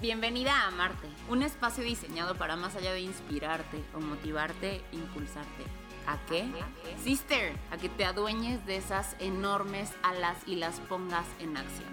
Bienvenida 0.00 0.64
a 0.64 0.70
Marte, 0.70 1.08
un 1.28 1.42
espacio 1.42 1.82
diseñado 1.82 2.36
para 2.36 2.54
más 2.54 2.76
allá 2.76 2.92
de 2.92 3.00
inspirarte 3.00 3.82
o 3.96 4.00
motivarte, 4.00 4.80
impulsarte. 4.92 5.64
¿A 6.06 6.24
qué? 6.26 6.46
Sister, 7.02 7.52
a 7.72 7.78
que 7.78 7.88
te 7.88 8.04
adueñes 8.04 8.64
de 8.64 8.76
esas 8.76 9.16
enormes 9.18 9.92
alas 10.04 10.36
y 10.46 10.54
las 10.54 10.78
pongas 10.78 11.26
en 11.40 11.56
acción. 11.56 11.88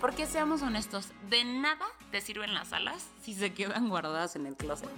Porque 0.00 0.26
seamos 0.26 0.62
honestos, 0.62 1.08
de 1.28 1.42
nada 1.44 1.84
te 2.12 2.20
sirven 2.20 2.54
las 2.54 2.72
alas 2.72 3.10
si 3.22 3.34
se 3.34 3.52
quedan 3.52 3.88
guardadas 3.88 4.36
en 4.36 4.46
el 4.46 4.54
closet. 4.54 4.88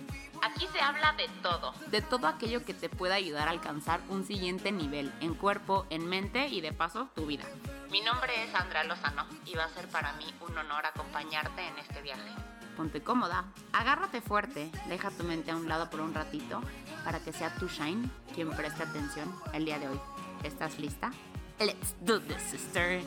Aquí 0.42 0.66
se 0.70 0.80
habla 0.80 1.14
de 1.14 1.28
todo. 1.42 1.72
De 1.90 2.02
todo 2.02 2.26
aquello 2.26 2.62
que 2.66 2.74
te 2.74 2.90
pueda 2.90 3.14
ayudar 3.14 3.48
a 3.48 3.52
alcanzar 3.52 4.02
un 4.10 4.26
siguiente 4.26 4.70
nivel 4.70 5.10
en 5.22 5.32
cuerpo, 5.32 5.86
en 5.88 6.06
mente 6.06 6.48
y 6.48 6.60
de 6.60 6.74
paso 6.74 7.08
tu 7.14 7.24
vida. 7.24 7.44
Mi 7.90 8.00
nombre 8.02 8.44
es 8.44 8.54
Andrea 8.54 8.84
Lozano 8.84 9.26
y 9.44 9.56
va 9.56 9.64
a 9.64 9.68
ser 9.68 9.88
para 9.88 10.12
mí 10.12 10.24
un 10.48 10.56
honor 10.56 10.86
acompañarte 10.86 11.66
en 11.66 11.76
este 11.78 12.00
viaje. 12.00 12.30
Ponte 12.76 13.02
cómoda, 13.02 13.46
agárrate 13.72 14.20
fuerte, 14.20 14.70
deja 14.86 15.10
tu 15.10 15.24
mente 15.24 15.50
a 15.50 15.56
un 15.56 15.68
lado 15.68 15.90
por 15.90 16.00
un 16.00 16.14
ratito 16.14 16.62
para 17.04 17.18
que 17.18 17.32
sea 17.32 17.52
tu 17.56 17.66
Shine 17.66 18.08
quien 18.32 18.48
preste 18.50 18.84
atención 18.84 19.34
el 19.52 19.64
día 19.64 19.80
de 19.80 19.88
hoy. 19.88 20.00
¿Estás 20.44 20.78
lista? 20.78 21.10
Let's 21.58 21.96
do 22.00 22.20
this, 22.20 22.40
sister. 22.42 23.02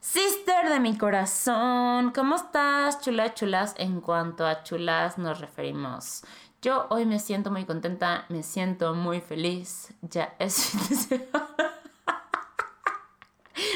Sister 0.00 0.68
de 0.68 0.80
mi 0.80 0.98
corazón, 0.98 2.12
¿cómo 2.12 2.36
estás? 2.36 3.00
Chulas, 3.00 3.34
chulas. 3.34 3.74
En 3.78 4.02
cuanto 4.02 4.46
a 4.46 4.62
chulas 4.62 5.16
nos 5.16 5.40
referimos. 5.40 6.22
Yo 6.62 6.86
hoy 6.90 7.06
me 7.06 7.18
siento 7.18 7.50
muy 7.50 7.64
contenta, 7.64 8.26
me 8.28 8.42
siento 8.42 8.92
muy 8.94 9.22
feliz. 9.22 9.94
Ya 10.02 10.34
es 10.38 10.72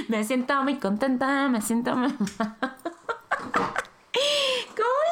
Me 0.08 0.22
siento 0.24 0.62
muy 0.62 0.76
contenta, 0.78 1.48
me 1.48 1.62
siento 1.62 1.96
muy... 1.96 2.12
¿Cómo 2.12 2.28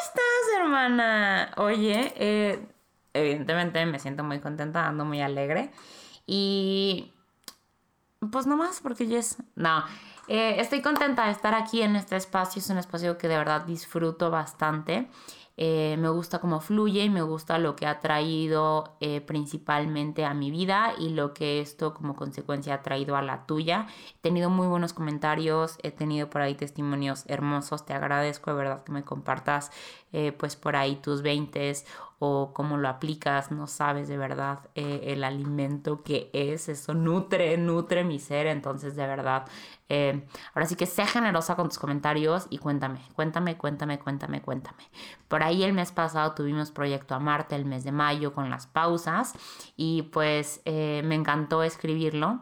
estás, 0.04 0.60
hermana? 0.60 1.52
Oye, 1.56 2.12
eh, 2.16 2.68
evidentemente 3.14 3.86
me 3.86 3.98
siento 3.98 4.22
muy 4.22 4.40
contenta, 4.40 4.86
ando 4.86 5.06
muy 5.06 5.22
alegre. 5.22 5.70
Y... 6.26 7.10
Pues 8.30 8.46
nomás 8.46 8.80
porque 8.82 9.06
yes. 9.06 9.38
No. 9.54 9.82
Eh, 10.34 10.62
estoy 10.62 10.80
contenta 10.80 11.26
de 11.26 11.32
estar 11.32 11.54
aquí 11.54 11.82
en 11.82 11.94
este 11.94 12.16
espacio. 12.16 12.60
Es 12.60 12.70
un 12.70 12.78
espacio 12.78 13.18
que 13.18 13.28
de 13.28 13.36
verdad 13.36 13.66
disfruto 13.66 14.30
bastante. 14.30 15.10
Eh, 15.58 15.96
me 15.98 16.08
gusta 16.08 16.38
cómo 16.38 16.58
fluye 16.60 17.04
y 17.04 17.10
me 17.10 17.20
gusta 17.20 17.58
lo 17.58 17.76
que 17.76 17.84
ha 17.86 18.00
traído 18.00 18.96
eh, 19.00 19.20
principalmente 19.20 20.24
a 20.24 20.32
mi 20.32 20.50
vida 20.50 20.94
y 20.98 21.10
lo 21.10 21.34
que 21.34 21.60
esto 21.60 21.92
como 21.92 22.16
consecuencia 22.16 22.72
ha 22.72 22.82
traído 22.82 23.14
a 23.14 23.20
la 23.20 23.44
tuya. 23.44 23.88
He 24.14 24.20
tenido 24.22 24.48
muy 24.48 24.68
buenos 24.68 24.94
comentarios, 24.94 25.76
he 25.82 25.90
tenido 25.90 26.30
por 26.30 26.40
ahí 26.40 26.54
testimonios 26.54 27.24
hermosos, 27.26 27.84
te 27.84 27.92
agradezco 27.92 28.52
de 28.52 28.56
verdad 28.56 28.84
que 28.84 28.92
me 28.92 29.04
compartas 29.04 29.70
pues 30.38 30.56
por 30.56 30.76
ahí 30.76 30.96
tus 30.96 31.22
20 31.22 31.72
o 32.24 32.52
cómo 32.54 32.76
lo 32.76 32.88
aplicas, 32.88 33.50
no 33.50 33.66
sabes 33.66 34.06
de 34.06 34.16
verdad 34.16 34.60
el 34.76 35.24
alimento 35.24 36.04
que 36.04 36.30
es, 36.32 36.68
eso 36.68 36.94
nutre, 36.94 37.56
nutre 37.56 38.04
mi 38.04 38.20
ser, 38.20 38.46
entonces 38.46 38.94
de 38.94 39.08
verdad 39.08 39.46
eh, 39.88 40.24
ahora 40.54 40.66
sí 40.66 40.76
que 40.76 40.86
sea 40.86 41.06
generosa 41.06 41.56
con 41.56 41.68
tus 41.68 41.78
comentarios 41.78 42.46
y 42.48 42.58
cuéntame, 42.58 43.00
cuéntame, 43.14 43.58
cuéntame, 43.58 43.98
cuéntame, 43.98 44.40
cuéntame. 44.40 44.84
Por 45.26 45.42
ahí 45.42 45.64
el 45.64 45.72
mes 45.72 45.92
pasado 45.92 46.32
tuvimos 46.32 46.70
Proyecto 46.70 47.14
Amarte, 47.14 47.56
el 47.56 47.64
mes 47.66 47.84
de 47.84 47.92
mayo, 47.92 48.32
con 48.32 48.50
las 48.50 48.66
pausas 48.66 49.34
y 49.76 50.02
pues 50.04 50.62
eh, 50.64 51.02
me 51.04 51.16
encantó 51.16 51.62
escribirlo. 51.62 52.40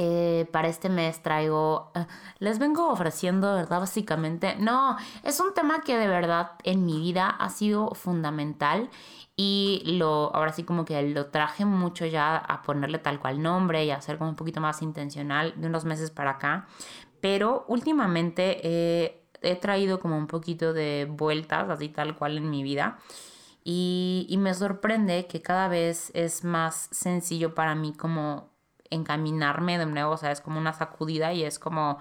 Eh, 0.00 0.46
para 0.52 0.68
este 0.68 0.88
mes 0.88 1.22
traigo, 1.24 1.90
les 2.38 2.60
vengo 2.60 2.88
ofreciendo, 2.88 3.52
¿verdad? 3.56 3.80
Básicamente, 3.80 4.54
no, 4.54 4.96
es 5.24 5.40
un 5.40 5.52
tema 5.54 5.80
que 5.80 5.96
de 5.98 6.06
verdad 6.06 6.52
en 6.62 6.86
mi 6.86 7.00
vida 7.00 7.28
ha 7.28 7.50
sido 7.50 7.90
fundamental 7.96 8.90
y 9.34 9.82
lo, 9.98 10.32
ahora 10.36 10.52
sí 10.52 10.62
como 10.62 10.84
que 10.84 11.02
lo 11.02 11.26
traje 11.26 11.64
mucho 11.64 12.06
ya 12.06 12.36
a 12.36 12.62
ponerle 12.62 12.98
tal 13.00 13.18
cual 13.18 13.42
nombre 13.42 13.84
y 13.86 13.90
a 13.90 14.00
ser 14.00 14.18
como 14.18 14.30
un 14.30 14.36
poquito 14.36 14.60
más 14.60 14.82
intencional 14.82 15.54
de 15.56 15.66
unos 15.66 15.84
meses 15.84 16.12
para 16.12 16.30
acá. 16.32 16.68
Pero 17.20 17.64
últimamente 17.66 18.60
he 19.42 19.56
traído 19.56 19.98
como 19.98 20.16
un 20.16 20.28
poquito 20.28 20.72
de 20.72 21.08
vueltas 21.10 21.70
así 21.70 21.88
tal 21.88 22.16
cual 22.16 22.36
en 22.36 22.50
mi 22.50 22.62
vida. 22.62 22.98
Y 23.64 24.36
me 24.38 24.54
sorprende 24.54 25.26
que 25.26 25.42
cada 25.42 25.66
vez 25.66 26.12
es 26.14 26.44
más 26.44 26.88
sencillo 26.92 27.54
para 27.56 27.74
mí 27.74 27.92
como 27.92 28.57
encaminarme 28.90 29.78
de 29.78 29.86
nuevo, 29.86 30.12
o 30.12 30.16
sea, 30.16 30.32
es 30.32 30.40
como 30.40 30.58
una 30.58 30.72
sacudida 30.72 31.32
y 31.32 31.44
es 31.44 31.58
como 31.58 31.98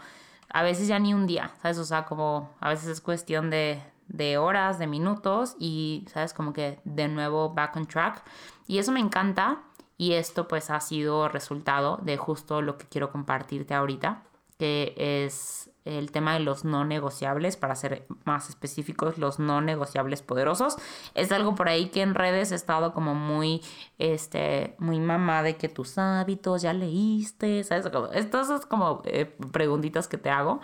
a 0.49 0.63
veces 0.63 0.87
ya 0.87 0.99
ni 0.99 1.13
un 1.13 1.27
día, 1.27 1.51
¿sabes? 1.61 1.77
O 1.77 1.85
sea, 1.85 2.05
como 2.05 2.55
a 2.59 2.69
veces 2.69 2.87
es 2.87 3.01
cuestión 3.01 3.49
de, 3.49 3.81
de 4.07 4.37
horas, 4.37 4.79
de 4.79 4.87
minutos 4.87 5.55
y, 5.59 6.05
¿sabes? 6.11 6.33
Como 6.33 6.53
que 6.53 6.79
de 6.83 7.07
nuevo 7.07 7.53
back 7.53 7.75
on 7.75 7.85
track. 7.85 8.23
Y 8.67 8.77
eso 8.77 8.91
me 8.91 8.99
encanta 8.99 9.63
y 9.97 10.13
esto 10.13 10.47
pues 10.47 10.69
ha 10.69 10.79
sido 10.79 11.27
resultado 11.27 11.97
de 12.03 12.17
justo 12.17 12.61
lo 12.61 12.77
que 12.77 12.85
quiero 12.85 13.11
compartirte 13.11 13.73
ahorita, 13.73 14.23
que 14.57 14.93
es 14.97 15.69
el 15.85 16.11
tema 16.11 16.33
de 16.33 16.41
los 16.41 16.65
no 16.65 16.83
negociables, 16.83 17.55
para 17.55 17.75
ser 17.75 18.05
más 18.25 18.49
específicos, 18.49 19.17
los 19.17 19.39
no 19.39 19.61
negociables 19.61 20.21
poderosos. 20.21 20.75
Es 21.13 21.31
algo 21.31 21.55
por 21.55 21.69
ahí 21.69 21.89
que 21.89 22.01
en 22.01 22.13
redes 22.13 22.51
he 22.51 22.55
estado 22.55 22.93
como 22.93 23.15
muy, 23.15 23.63
este, 23.97 24.75
muy 24.79 24.99
mamá 24.99 25.43
de 25.43 25.55
que 25.55 25.69
tus 25.69 25.97
hábitos 25.97 26.61
ya 26.61 26.73
leíste, 26.73 27.63
¿sabes? 27.63 27.89
Estas 28.13 28.47
son 28.47 28.61
como 28.67 29.01
eh, 29.05 29.25
preguntitas 29.51 30.07
que 30.07 30.17
te 30.17 30.29
hago. 30.29 30.59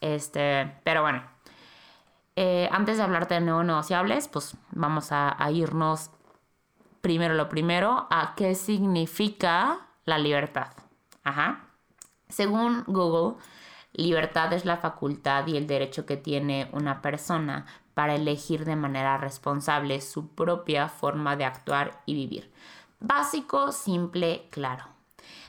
Este, 0.00 0.78
pero 0.84 1.00
bueno, 1.00 1.22
eh, 2.36 2.68
antes 2.70 2.98
de 2.98 3.02
hablarte 3.02 3.34
de 3.34 3.40
no 3.40 3.64
negociables, 3.64 4.28
pues 4.28 4.56
vamos 4.72 5.08
a, 5.10 5.36
irnos 5.50 6.10
primero 7.00 7.34
lo 7.34 7.48
primero 7.48 8.06
a 8.10 8.34
qué 8.36 8.54
significa 8.54 9.88
la 10.04 10.18
libertad. 10.18 10.72
Ajá. 11.24 11.65
Según 12.28 12.84
Google, 12.86 13.36
libertad 13.92 14.52
es 14.52 14.64
la 14.64 14.76
facultad 14.76 15.46
y 15.46 15.56
el 15.56 15.66
derecho 15.66 16.06
que 16.06 16.16
tiene 16.16 16.68
una 16.72 17.02
persona 17.02 17.66
para 17.94 18.14
elegir 18.14 18.64
de 18.64 18.76
manera 18.76 19.16
responsable 19.16 20.00
su 20.00 20.28
propia 20.28 20.88
forma 20.88 21.36
de 21.36 21.44
actuar 21.44 22.02
y 22.04 22.14
vivir. 22.14 22.52
Básico, 23.00 23.72
simple, 23.72 24.48
claro. 24.50 24.84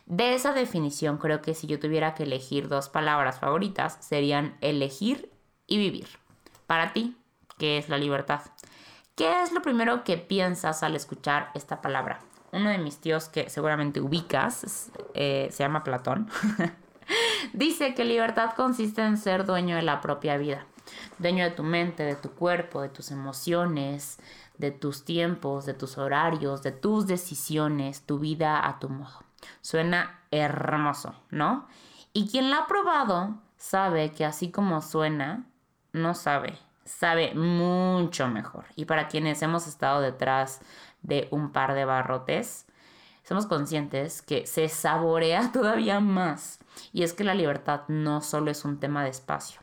De 0.06 0.34
esa 0.34 0.54
definición 0.54 1.18
creo 1.18 1.42
que 1.42 1.54
si 1.54 1.68
yo 1.68 1.80
tuviera 1.80 2.16
que 2.16 2.24
elegir 2.24 2.70
dos 2.70 2.88
palabras 2.88 3.40
favoritas 3.40 3.98
serían 4.00 4.58
elegir 4.62 5.30
y 5.68 5.78
vivir. 5.78 6.08
Para 6.66 6.94
ti, 6.94 7.18
¿qué 7.58 7.78
es 7.78 7.90
la 7.90 7.98
libertad? 7.98 8.42
¿Qué 9.16 9.42
es 9.42 9.52
lo 9.52 9.62
primero 9.62 10.06
que 10.06 10.18
piensas 10.18 10.84
al 10.84 10.96
escuchar 10.96 11.52
esta 11.54 11.82
palabra? 11.82 12.20
Uno 12.52 12.70
de 12.70 12.78
mis 12.78 13.00
tíos 13.00 13.28
que 13.28 13.50
seguramente 13.50 14.00
ubicas, 14.02 14.92
eh, 15.14 15.50
se 15.52 15.64
llama 15.64 15.84
Platón, 15.84 16.30
dice 17.54 17.94
que 17.94 18.06
libertad 18.06 18.52
consiste 18.56 19.04
en 19.04 19.18
ser 19.18 19.46
dueño 19.46 19.76
de 19.76 19.82
la 19.82 20.02
propia 20.02 20.38
vida, 20.38 20.66
dueño 21.20 21.44
de 21.44 21.52
tu 21.52 21.64
mente, 21.64 22.04
de 22.04 22.16
tu 22.16 22.32
cuerpo, 22.32 22.82
de 22.82 22.90
tus 22.90 23.12
emociones, 23.12 24.20
de 24.58 24.72
tus 24.72 25.06
tiempos, 25.06 25.66
de 25.66 25.74
tus 25.74 25.98
horarios, 25.98 26.64
de 26.64 26.72
tus 26.72 27.08
decisiones, 27.08 28.02
tu 28.06 28.20
vida 28.20 28.68
a 28.68 28.80
tu 28.80 28.90
modo. 28.90 29.24
Suena 29.62 30.22
hermoso, 30.32 31.16
¿no? 31.30 31.68
Y 32.14 32.30
quien 32.30 32.50
la 32.50 32.60
ha 32.60 32.68
probado 32.68 33.38
sabe 33.58 34.12
que 34.12 34.26
así 34.26 34.52
como 34.52 34.82
suena, 34.82 35.46
no 35.94 36.14
sabe, 36.14 36.58
sabe 36.86 37.36
mucho 37.36 38.28
mejor. 38.28 38.66
Y 38.76 38.86
para 38.86 39.08
quienes 39.08 39.42
hemos 39.42 39.68
estado 39.68 40.02
detrás 40.02 40.62
de 41.08 41.28
un 41.32 41.52
par 41.52 41.74
de 41.74 41.86
barrotes, 41.86 42.68
somos 43.24 43.48
conscientes 43.48 44.22
que 44.22 44.46
se 44.46 44.70
saborea 44.70 45.52
todavía 45.54 46.00
más. 46.00 46.60
Y 46.94 47.04
es 47.04 47.14
que 47.14 47.24
la 47.24 47.34
libertad 47.34 47.82
no 47.88 48.22
solo 48.22 48.52
es 48.52 48.64
un 48.64 48.80
tema 48.80 49.04
de 49.04 49.10
espacio. 49.10 49.62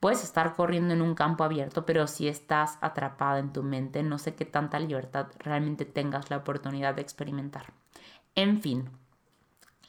Puedes 0.00 0.22
estar 0.22 0.54
corriendo 0.54 0.94
en 0.94 1.02
un 1.02 1.14
campo 1.14 1.44
abierto, 1.44 1.84
pero 1.84 2.06
si 2.06 2.28
estás 2.28 2.78
atrapada 2.80 3.38
en 3.38 3.52
tu 3.52 3.62
mente, 3.62 4.02
no 4.02 4.18
sé 4.18 4.34
qué 4.34 4.44
tanta 4.44 4.78
libertad 4.78 5.28
realmente 5.38 5.84
tengas 5.84 6.30
la 6.30 6.36
oportunidad 6.36 6.94
de 6.94 7.02
experimentar. 7.02 7.72
En 8.34 8.60
fin, 8.60 8.90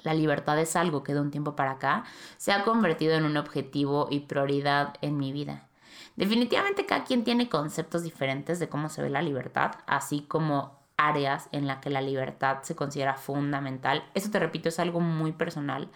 la 0.02 0.14
libertad 0.14 0.58
es 0.60 0.76
algo 0.76 1.04
que 1.04 1.14
de 1.14 1.22
un 1.22 1.30
tiempo 1.30 1.56
para 1.56 1.72
acá 1.72 2.06
se 2.38 2.52
ha 2.52 2.64
convertido 2.64 3.14
en 3.14 3.26
un 3.26 3.38
objetivo 3.38 4.08
y 4.10 4.22
prioridad 4.22 4.96
en 5.02 5.18
mi 5.18 5.32
vida. 5.32 5.68
Definitivamente 6.16 6.86
cada 6.86 7.04
quien 7.04 7.24
tiene 7.24 7.50
conceptos 7.50 8.04
diferentes 8.04 8.60
de 8.60 8.70
cómo 8.70 8.90
se 8.90 9.02
ve 9.02 9.10
la 9.10 9.22
libertad, 9.22 9.72
así 9.86 10.22
como 10.22 10.79
áreas 11.00 11.48
en 11.54 11.66
las 11.66 11.80
que 11.80 11.90
la 11.90 12.02
libertad 12.02 12.60
se 12.62 12.76
considera 12.76 13.16
fundamental. 13.16 14.04
Eso 14.14 14.30
te 14.30 14.38
repito, 14.38 14.70
es 14.70 14.80
algo 14.80 15.00
muy 15.00 15.32
personal. 15.32 15.90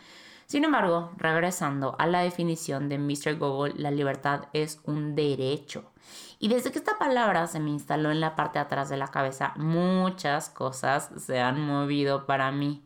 Sin 0.45 0.63
embargo, 0.63 1.11
regresando 1.17 1.95
a 1.99 2.07
la 2.07 2.21
definición 2.21 2.89
de 2.89 2.97
Mr. 2.97 3.37
Google, 3.37 3.73
la 3.75 3.91
libertad 3.91 4.45
es 4.53 4.79
un 4.85 5.15
derecho. 5.15 5.91
Y 6.39 6.47
desde 6.47 6.71
que 6.71 6.79
esta 6.79 6.97
palabra 6.97 7.47
se 7.47 7.59
me 7.59 7.69
instaló 7.69 8.11
en 8.11 8.19
la 8.19 8.35
parte 8.35 8.59
de 8.59 8.65
atrás 8.65 8.89
de 8.89 8.97
la 8.97 9.07
cabeza, 9.07 9.53
muchas 9.57 10.49
cosas 10.49 11.09
se 11.17 11.39
han 11.39 11.59
movido 11.59 12.25
para 12.25 12.51
mí. 12.51 12.83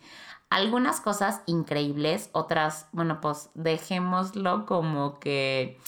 Algunas 0.49 1.01
cosas 1.01 1.41
increíbles, 1.45 2.29
otras, 2.33 2.87
bueno, 2.93 3.19
pues 3.21 3.49
dejémoslo 3.53 4.65
como 4.65 5.19
que, 5.19 5.79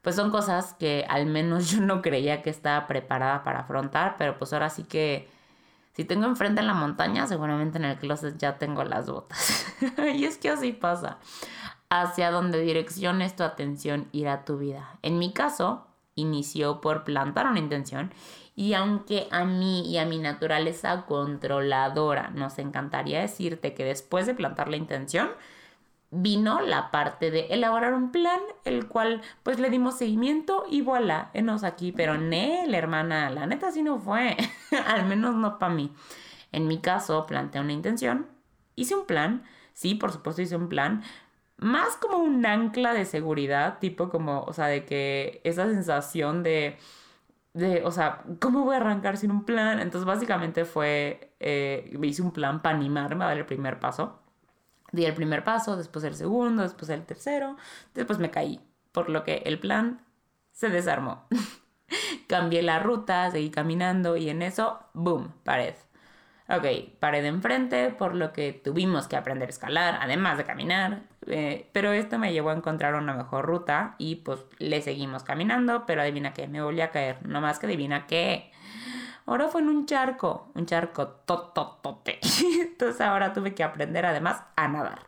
pues 0.00 0.16
son 0.16 0.30
cosas 0.30 0.74
que 0.74 1.04
al 1.08 1.26
menos 1.26 1.68
yo 1.70 1.80
no 1.80 2.02
creía 2.02 2.42
que 2.42 2.50
estaba 2.50 2.86
preparada 2.86 3.42
para 3.44 3.60
afrontar, 3.60 4.16
pero 4.18 4.38
pues 4.38 4.52
ahora 4.52 4.70
sí 4.70 4.84
que 4.84 5.28
si 5.92 6.04
tengo 6.04 6.26
enfrente 6.26 6.60
en 6.60 6.66
la 6.66 6.74
montaña, 6.74 7.26
seguramente 7.26 7.78
en 7.78 7.84
el 7.84 7.98
closet 7.98 8.38
ya 8.38 8.58
tengo 8.58 8.84
las 8.84 9.10
botas. 9.10 9.66
y 10.14 10.24
es 10.24 10.38
que 10.38 10.50
así 10.50 10.72
pasa. 10.72 11.18
Hacia 11.90 12.30
donde 12.30 12.60
direcciones 12.60 13.36
tu 13.36 13.42
atención 13.42 14.08
irá 14.12 14.44
tu 14.44 14.56
vida. 14.56 14.98
En 15.02 15.18
mi 15.18 15.32
caso, 15.32 15.86
inició 16.14 16.80
por 16.80 17.04
plantar 17.04 17.46
una 17.46 17.58
intención 17.58 18.12
y 18.54 18.74
aunque 18.74 19.28
a 19.30 19.44
mí 19.44 19.90
y 19.90 19.98
a 19.98 20.04
mi 20.04 20.18
naturaleza 20.18 21.04
controladora 21.06 22.30
nos 22.30 22.58
encantaría 22.58 23.20
decirte 23.20 23.74
que 23.74 23.84
después 23.84 24.26
de 24.26 24.34
plantar 24.34 24.68
la 24.68 24.76
intención, 24.76 25.30
vino 26.12 26.60
la 26.60 26.90
parte 26.90 27.30
de 27.30 27.46
elaborar 27.46 27.94
un 27.94 28.12
plan, 28.12 28.38
el 28.64 28.86
cual 28.86 29.22
pues 29.42 29.58
le 29.58 29.70
dimos 29.70 29.98
seguimiento 29.98 30.64
y 30.70 30.82
voilà, 30.82 31.30
enos 31.34 31.64
aquí. 31.64 31.90
Pero 31.90 32.18
Nel, 32.18 32.74
hermana, 32.74 33.30
la 33.30 33.46
neta 33.46 33.72
sí 33.72 33.82
no 33.82 33.98
fue, 33.98 34.36
al 34.86 35.06
menos 35.06 35.34
no 35.34 35.58
para 35.58 35.74
mí. 35.74 35.92
En 36.52 36.68
mi 36.68 36.78
caso, 36.80 37.26
planteé 37.26 37.60
una 37.60 37.72
intención, 37.72 38.28
hice 38.76 38.94
un 38.94 39.06
plan, 39.06 39.42
sí, 39.72 39.94
por 39.94 40.12
supuesto 40.12 40.42
hice 40.42 40.56
un 40.56 40.68
plan, 40.68 41.02
más 41.56 41.96
como 41.96 42.18
un 42.18 42.44
ancla 42.46 42.92
de 42.94 43.06
seguridad, 43.06 43.78
tipo 43.78 44.10
como, 44.10 44.42
o 44.42 44.52
sea, 44.52 44.66
de 44.66 44.84
que 44.84 45.40
esa 45.44 45.66
sensación 45.66 46.42
de 46.42 46.78
de, 47.54 47.82
o 47.84 47.90
sea, 47.90 48.24
¿cómo 48.40 48.64
voy 48.64 48.74
a 48.74 48.78
arrancar 48.78 49.16
sin 49.18 49.30
un 49.30 49.44
plan? 49.44 49.80
Entonces 49.80 50.06
básicamente 50.06 50.64
fue, 50.64 51.34
eh, 51.40 51.94
me 51.98 52.06
hice 52.06 52.22
un 52.22 52.32
plan 52.32 52.62
para 52.62 52.76
animarme 52.76 53.24
a 53.24 53.28
dar 53.28 53.38
el 53.38 53.46
primer 53.46 53.78
paso. 53.80 54.21
Di 54.92 55.04
el 55.04 55.14
primer 55.14 55.42
paso, 55.42 55.76
después 55.76 56.04
el 56.04 56.14
segundo, 56.14 56.62
después 56.62 56.90
el 56.90 57.04
tercero, 57.04 57.56
después 57.94 58.18
me 58.18 58.30
caí, 58.30 58.60
por 58.92 59.08
lo 59.08 59.24
que 59.24 59.42
el 59.46 59.58
plan 59.58 60.02
se 60.52 60.68
desarmó. 60.68 61.26
Cambié 62.28 62.62
la 62.62 62.78
ruta, 62.78 63.30
seguí 63.30 63.50
caminando 63.50 64.16
y 64.16 64.28
en 64.30 64.42
eso, 64.42 64.80
¡boom!, 64.94 65.32
pared. 65.44 65.74
Ok, 66.48 66.66
pared 67.00 67.24
enfrente, 67.24 67.90
por 67.90 68.14
lo 68.14 68.32
que 68.34 68.52
tuvimos 68.52 69.08
que 69.08 69.16
aprender 69.16 69.48
a 69.48 69.50
escalar, 69.50 69.98
además 70.02 70.36
de 70.36 70.44
caminar. 70.44 71.02
Eh, 71.26 71.70
pero 71.72 71.92
esto 71.92 72.18
me 72.18 72.32
llevó 72.32 72.50
a 72.50 72.54
encontrar 72.54 72.94
una 72.94 73.14
mejor 73.14 73.46
ruta 73.46 73.94
y 73.96 74.16
pues 74.16 74.44
le 74.58 74.82
seguimos 74.82 75.22
caminando, 75.22 75.86
pero 75.86 76.02
adivina 76.02 76.34
qué, 76.34 76.48
me 76.48 76.62
volví 76.62 76.82
a 76.82 76.90
caer. 76.90 77.26
No 77.26 77.40
más 77.40 77.58
que 77.58 77.66
adivina 77.66 78.06
qué. 78.06 78.51
Ahora 79.32 79.48
fue 79.48 79.62
en 79.62 79.70
un 79.70 79.86
charco, 79.86 80.50
un 80.54 80.66
charco 80.66 81.08
tototote. 81.08 82.20
Entonces 82.60 83.00
ahora 83.00 83.32
tuve 83.32 83.54
que 83.54 83.64
aprender 83.64 84.04
además 84.04 84.42
a 84.56 84.68
nadar. 84.68 85.06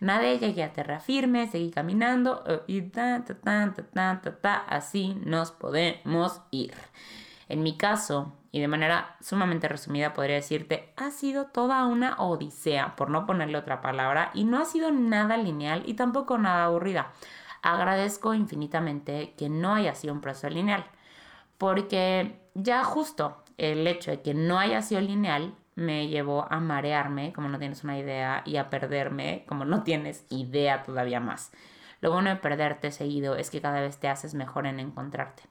Nadé, 0.00 0.40
llegué 0.40 0.64
a 0.64 0.72
tierra 0.72 0.98
firme, 0.98 1.46
seguí 1.46 1.70
caminando 1.70 2.42
eh, 2.48 2.62
y 2.66 2.82
ta, 2.82 3.24
ta, 3.24 3.34
ta, 3.34 3.72
ta, 3.94 4.20
ta, 4.20 4.40
ta, 4.40 4.56
así 4.56 5.14
nos 5.24 5.52
podemos 5.52 6.42
ir. 6.50 6.74
En 7.48 7.62
mi 7.62 7.76
caso, 7.76 8.32
y 8.50 8.58
de 8.58 8.66
manera 8.66 9.16
sumamente 9.20 9.68
resumida 9.68 10.14
podría 10.14 10.34
decirte, 10.34 10.92
ha 10.96 11.12
sido 11.12 11.46
toda 11.46 11.86
una 11.86 12.16
odisea, 12.16 12.96
por 12.96 13.08
no 13.08 13.24
ponerle 13.24 13.56
otra 13.56 13.80
palabra, 13.80 14.32
y 14.34 14.42
no 14.42 14.58
ha 14.58 14.64
sido 14.64 14.90
nada 14.90 15.36
lineal 15.36 15.84
y 15.86 15.94
tampoco 15.94 16.38
nada 16.38 16.64
aburrida. 16.64 17.12
Agradezco 17.62 18.34
infinitamente 18.34 19.34
que 19.38 19.48
no 19.48 19.74
haya 19.74 19.94
sido 19.94 20.12
un 20.12 20.20
proceso 20.20 20.50
lineal, 20.50 20.84
porque 21.56 22.40
ya 22.54 22.82
justo 22.82 23.44
el 23.60 23.86
hecho 23.86 24.10
de 24.10 24.22
que 24.22 24.32
no 24.32 24.58
haya 24.58 24.80
sido 24.80 25.02
lineal 25.02 25.54
me 25.74 26.08
llevó 26.08 26.50
a 26.50 26.60
marearme, 26.60 27.32
como 27.34 27.48
no 27.48 27.58
tienes 27.58 27.84
una 27.84 27.98
idea, 27.98 28.42
y 28.46 28.56
a 28.56 28.70
perderme, 28.70 29.44
como 29.46 29.64
no 29.64 29.82
tienes 29.82 30.24
idea 30.30 30.82
todavía 30.82 31.20
más. 31.20 31.52
Lo 32.00 32.10
bueno 32.10 32.30
de 32.30 32.36
perderte 32.36 32.90
seguido 32.90 33.36
es 33.36 33.50
que 33.50 33.60
cada 33.60 33.80
vez 33.80 33.98
te 33.98 34.08
haces 34.08 34.34
mejor 34.34 34.66
en 34.66 34.80
encontrarte. 34.80 35.42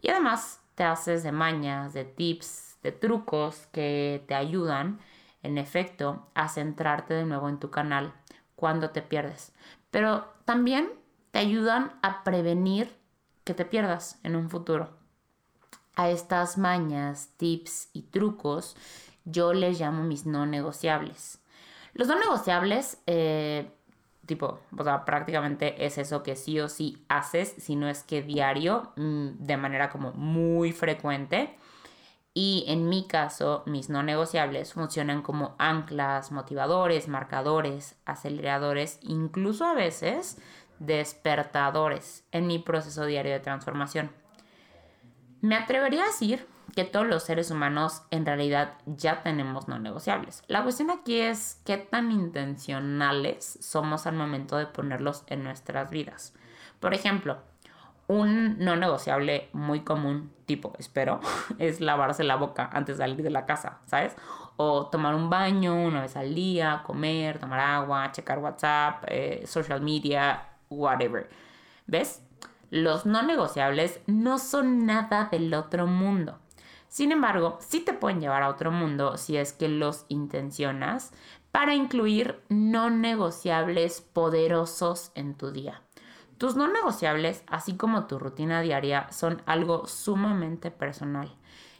Y 0.00 0.10
además, 0.10 0.60
te 0.76 0.84
haces 0.84 1.24
de 1.24 1.32
mañas, 1.32 1.92
de 1.92 2.04
tips, 2.04 2.78
de 2.82 2.92
trucos 2.92 3.66
que 3.72 4.24
te 4.28 4.34
ayudan, 4.34 5.00
en 5.42 5.58
efecto, 5.58 6.28
a 6.34 6.48
centrarte 6.48 7.14
de 7.14 7.24
nuevo 7.24 7.48
en 7.48 7.58
tu 7.58 7.70
canal 7.70 8.12
cuando 8.54 8.90
te 8.90 9.02
pierdes. 9.02 9.52
Pero 9.90 10.28
también 10.44 10.90
te 11.32 11.40
ayudan 11.40 11.98
a 12.02 12.22
prevenir 12.22 12.96
que 13.42 13.54
te 13.54 13.64
pierdas 13.64 14.20
en 14.22 14.36
un 14.36 14.48
futuro. 14.48 14.97
A 15.98 16.10
estas 16.10 16.58
mañas, 16.58 17.30
tips 17.38 17.90
y 17.92 18.02
trucos 18.02 18.76
yo 19.24 19.52
les 19.52 19.80
llamo 19.80 20.04
mis 20.04 20.26
no 20.26 20.46
negociables. 20.46 21.40
Los 21.92 22.06
no 22.06 22.16
negociables 22.18 22.98
eh, 23.06 23.68
tipo, 24.28 24.60
o 24.76 24.84
sea, 24.84 25.04
prácticamente 25.04 25.84
es 25.84 25.98
eso 25.98 26.22
que 26.22 26.36
sí 26.36 26.60
o 26.60 26.68
sí 26.68 27.04
haces, 27.08 27.54
si 27.58 27.74
no 27.74 27.88
es 27.88 28.04
que 28.04 28.22
diario, 28.22 28.92
mm, 28.94 29.28
de 29.38 29.56
manera 29.56 29.90
como 29.90 30.12
muy 30.12 30.70
frecuente. 30.70 31.56
Y 32.34 32.64
en 32.68 32.88
mi 32.88 33.08
caso, 33.08 33.64
mis 33.66 33.88
no 33.90 34.04
negociables 34.04 34.74
funcionan 34.74 35.22
como 35.22 35.56
anclas, 35.58 36.30
motivadores, 36.30 37.08
marcadores, 37.08 37.96
aceleradores, 38.04 39.00
incluso 39.02 39.64
a 39.64 39.74
veces 39.74 40.38
despertadores 40.78 42.24
en 42.30 42.46
mi 42.46 42.60
proceso 42.60 43.06
diario 43.06 43.32
de 43.32 43.40
transformación. 43.40 44.12
Me 45.40 45.54
atrevería 45.54 46.02
a 46.02 46.06
decir 46.06 46.46
que 46.74 46.84
todos 46.84 47.06
los 47.06 47.22
seres 47.22 47.50
humanos 47.50 48.02
en 48.10 48.26
realidad 48.26 48.74
ya 48.86 49.22
tenemos 49.22 49.68
no 49.68 49.78
negociables. 49.78 50.42
La 50.48 50.62
cuestión 50.62 50.90
aquí 50.90 51.20
es 51.20 51.60
qué 51.64 51.76
tan 51.76 52.10
intencionales 52.10 53.58
somos 53.60 54.06
al 54.06 54.14
momento 54.14 54.56
de 54.56 54.66
ponerlos 54.66 55.24
en 55.28 55.44
nuestras 55.44 55.90
vidas. 55.90 56.34
Por 56.80 56.94
ejemplo, 56.94 57.38
un 58.08 58.58
no 58.58 58.74
negociable 58.74 59.48
muy 59.52 59.80
común, 59.80 60.32
tipo, 60.46 60.72
espero, 60.78 61.20
es 61.58 61.80
lavarse 61.80 62.24
la 62.24 62.36
boca 62.36 62.68
antes 62.72 62.98
de 62.98 63.04
salir 63.04 63.22
de 63.22 63.30
la 63.30 63.46
casa, 63.46 63.78
¿sabes? 63.86 64.16
O 64.56 64.86
tomar 64.86 65.14
un 65.14 65.30
baño 65.30 65.74
una 65.74 66.02
vez 66.02 66.16
al 66.16 66.34
día, 66.34 66.82
comer, 66.84 67.38
tomar 67.38 67.60
agua, 67.60 68.10
checar 68.10 68.38
WhatsApp, 68.40 69.04
eh, 69.06 69.44
social 69.46 69.80
media, 69.80 70.48
whatever. 70.68 71.28
¿Ves? 71.86 72.22
Los 72.70 73.06
no 73.06 73.22
negociables 73.22 74.00
no 74.06 74.38
son 74.38 74.84
nada 74.84 75.28
del 75.30 75.54
otro 75.54 75.86
mundo. 75.86 76.38
Sin 76.88 77.12
embargo, 77.12 77.58
sí 77.60 77.80
te 77.80 77.92
pueden 77.92 78.20
llevar 78.20 78.42
a 78.42 78.48
otro 78.48 78.70
mundo 78.70 79.16
si 79.16 79.36
es 79.36 79.52
que 79.52 79.68
los 79.68 80.04
intencionas 80.08 81.12
para 81.52 81.74
incluir 81.74 82.40
no 82.48 82.90
negociables 82.90 84.00
poderosos 84.00 85.12
en 85.14 85.34
tu 85.34 85.50
día. 85.50 85.82
Tus 86.38 86.56
no 86.56 86.68
negociables, 86.68 87.42
así 87.46 87.76
como 87.76 88.06
tu 88.06 88.18
rutina 88.18 88.60
diaria, 88.60 89.10
son 89.10 89.42
algo 89.44 89.86
sumamente 89.86 90.70
personal. 90.70 91.34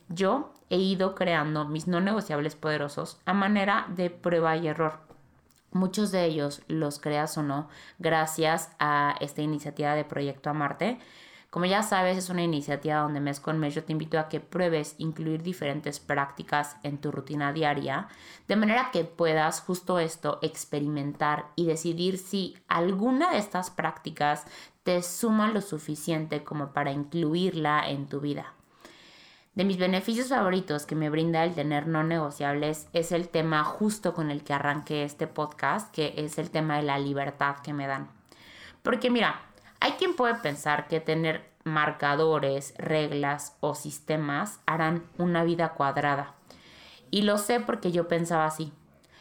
Yo 0.08 0.52
he 0.70 0.78
ido 0.78 1.14
creando 1.14 1.64
mis 1.64 1.86
no 1.86 2.00
negociables 2.00 2.56
poderosos 2.56 3.20
a 3.24 3.34
manera 3.34 3.86
de 3.88 4.10
prueba 4.10 4.56
y 4.56 4.68
error. 4.68 5.07
Muchos 5.72 6.10
de 6.10 6.24
ellos 6.24 6.62
los 6.66 6.98
creas 6.98 7.36
o 7.38 7.42
no 7.42 7.68
gracias 7.98 8.70
a 8.78 9.16
esta 9.20 9.42
iniciativa 9.42 9.94
de 9.94 10.04
Proyecto 10.04 10.50
Amarte 10.50 10.98
como 11.50 11.64
ya 11.64 11.82
sabes, 11.82 12.18
es 12.18 12.28
una 12.28 12.42
iniciativa 12.42 12.98
donde 12.98 13.20
mes 13.20 13.40
con 13.40 13.58
mes 13.58 13.74
yo 13.74 13.82
te 13.82 13.92
invito 13.92 14.18
a 14.18 14.28
que 14.28 14.38
pruebes 14.38 14.94
incluir 14.98 15.42
diferentes 15.42 15.98
prácticas 15.98 16.76
en 16.82 16.98
tu 16.98 17.10
rutina 17.10 17.54
diaria, 17.54 18.08
de 18.48 18.56
manera 18.56 18.90
que 18.92 19.04
puedas 19.04 19.62
justo 19.62 19.98
esto 19.98 20.38
experimentar 20.42 21.46
y 21.56 21.64
decidir 21.64 22.18
si 22.18 22.58
alguna 22.68 23.30
de 23.30 23.38
estas 23.38 23.70
prácticas 23.70 24.44
te 24.82 25.02
suma 25.02 25.50
lo 25.50 25.62
suficiente 25.62 26.44
como 26.44 26.74
para 26.74 26.92
incluirla 26.92 27.88
en 27.88 28.08
tu 28.08 28.20
vida. 28.20 28.57
De 29.58 29.64
mis 29.64 29.76
beneficios 29.76 30.28
favoritos 30.28 30.86
que 30.86 30.94
me 30.94 31.10
brinda 31.10 31.42
el 31.42 31.52
tener 31.52 31.88
no 31.88 32.04
negociables 32.04 32.86
es 32.92 33.10
el 33.10 33.28
tema 33.28 33.64
justo 33.64 34.14
con 34.14 34.30
el 34.30 34.44
que 34.44 34.52
arranqué 34.52 35.02
este 35.02 35.26
podcast, 35.26 35.92
que 35.92 36.14
es 36.16 36.38
el 36.38 36.50
tema 36.50 36.76
de 36.76 36.84
la 36.84 36.96
libertad 37.00 37.56
que 37.56 37.72
me 37.72 37.88
dan. 37.88 38.08
Porque 38.84 39.10
mira, 39.10 39.40
hay 39.80 39.94
quien 39.94 40.14
puede 40.14 40.36
pensar 40.36 40.86
que 40.86 41.00
tener 41.00 41.50
marcadores, 41.64 42.72
reglas 42.78 43.56
o 43.58 43.74
sistemas 43.74 44.60
harán 44.64 45.02
una 45.18 45.42
vida 45.42 45.70
cuadrada. 45.70 46.36
Y 47.10 47.22
lo 47.22 47.36
sé 47.36 47.58
porque 47.58 47.90
yo 47.90 48.06
pensaba 48.06 48.44
así. 48.44 48.72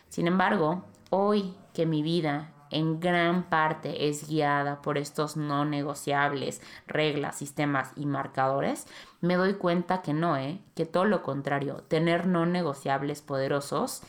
Sin 0.08 0.28
embargo, 0.28 0.86
hoy 1.10 1.56
que 1.74 1.88
mi 1.88 2.04
vida 2.04 2.52
en 2.72 3.00
gran 3.00 3.44
parte 3.44 4.10
es 4.10 4.28
guiada 4.28 4.82
por 4.82 4.98
estos 4.98 5.38
no 5.38 5.66
negociables, 5.66 6.62
reglas, 6.88 7.38
sistemas 7.38 7.92
y 7.96 8.06
marcadores, 8.06 8.88
me 9.22 9.36
doy 9.36 9.56
cuenta 9.56 10.02
que 10.02 10.14
no, 10.14 10.38
¿eh? 10.38 10.60
que 10.76 10.86
todo 10.86 11.06
lo 11.06 11.24
contrario, 11.24 11.84
tener 11.88 12.28
no 12.28 12.46
negociables 12.46 13.22
poderosos, 13.22 14.02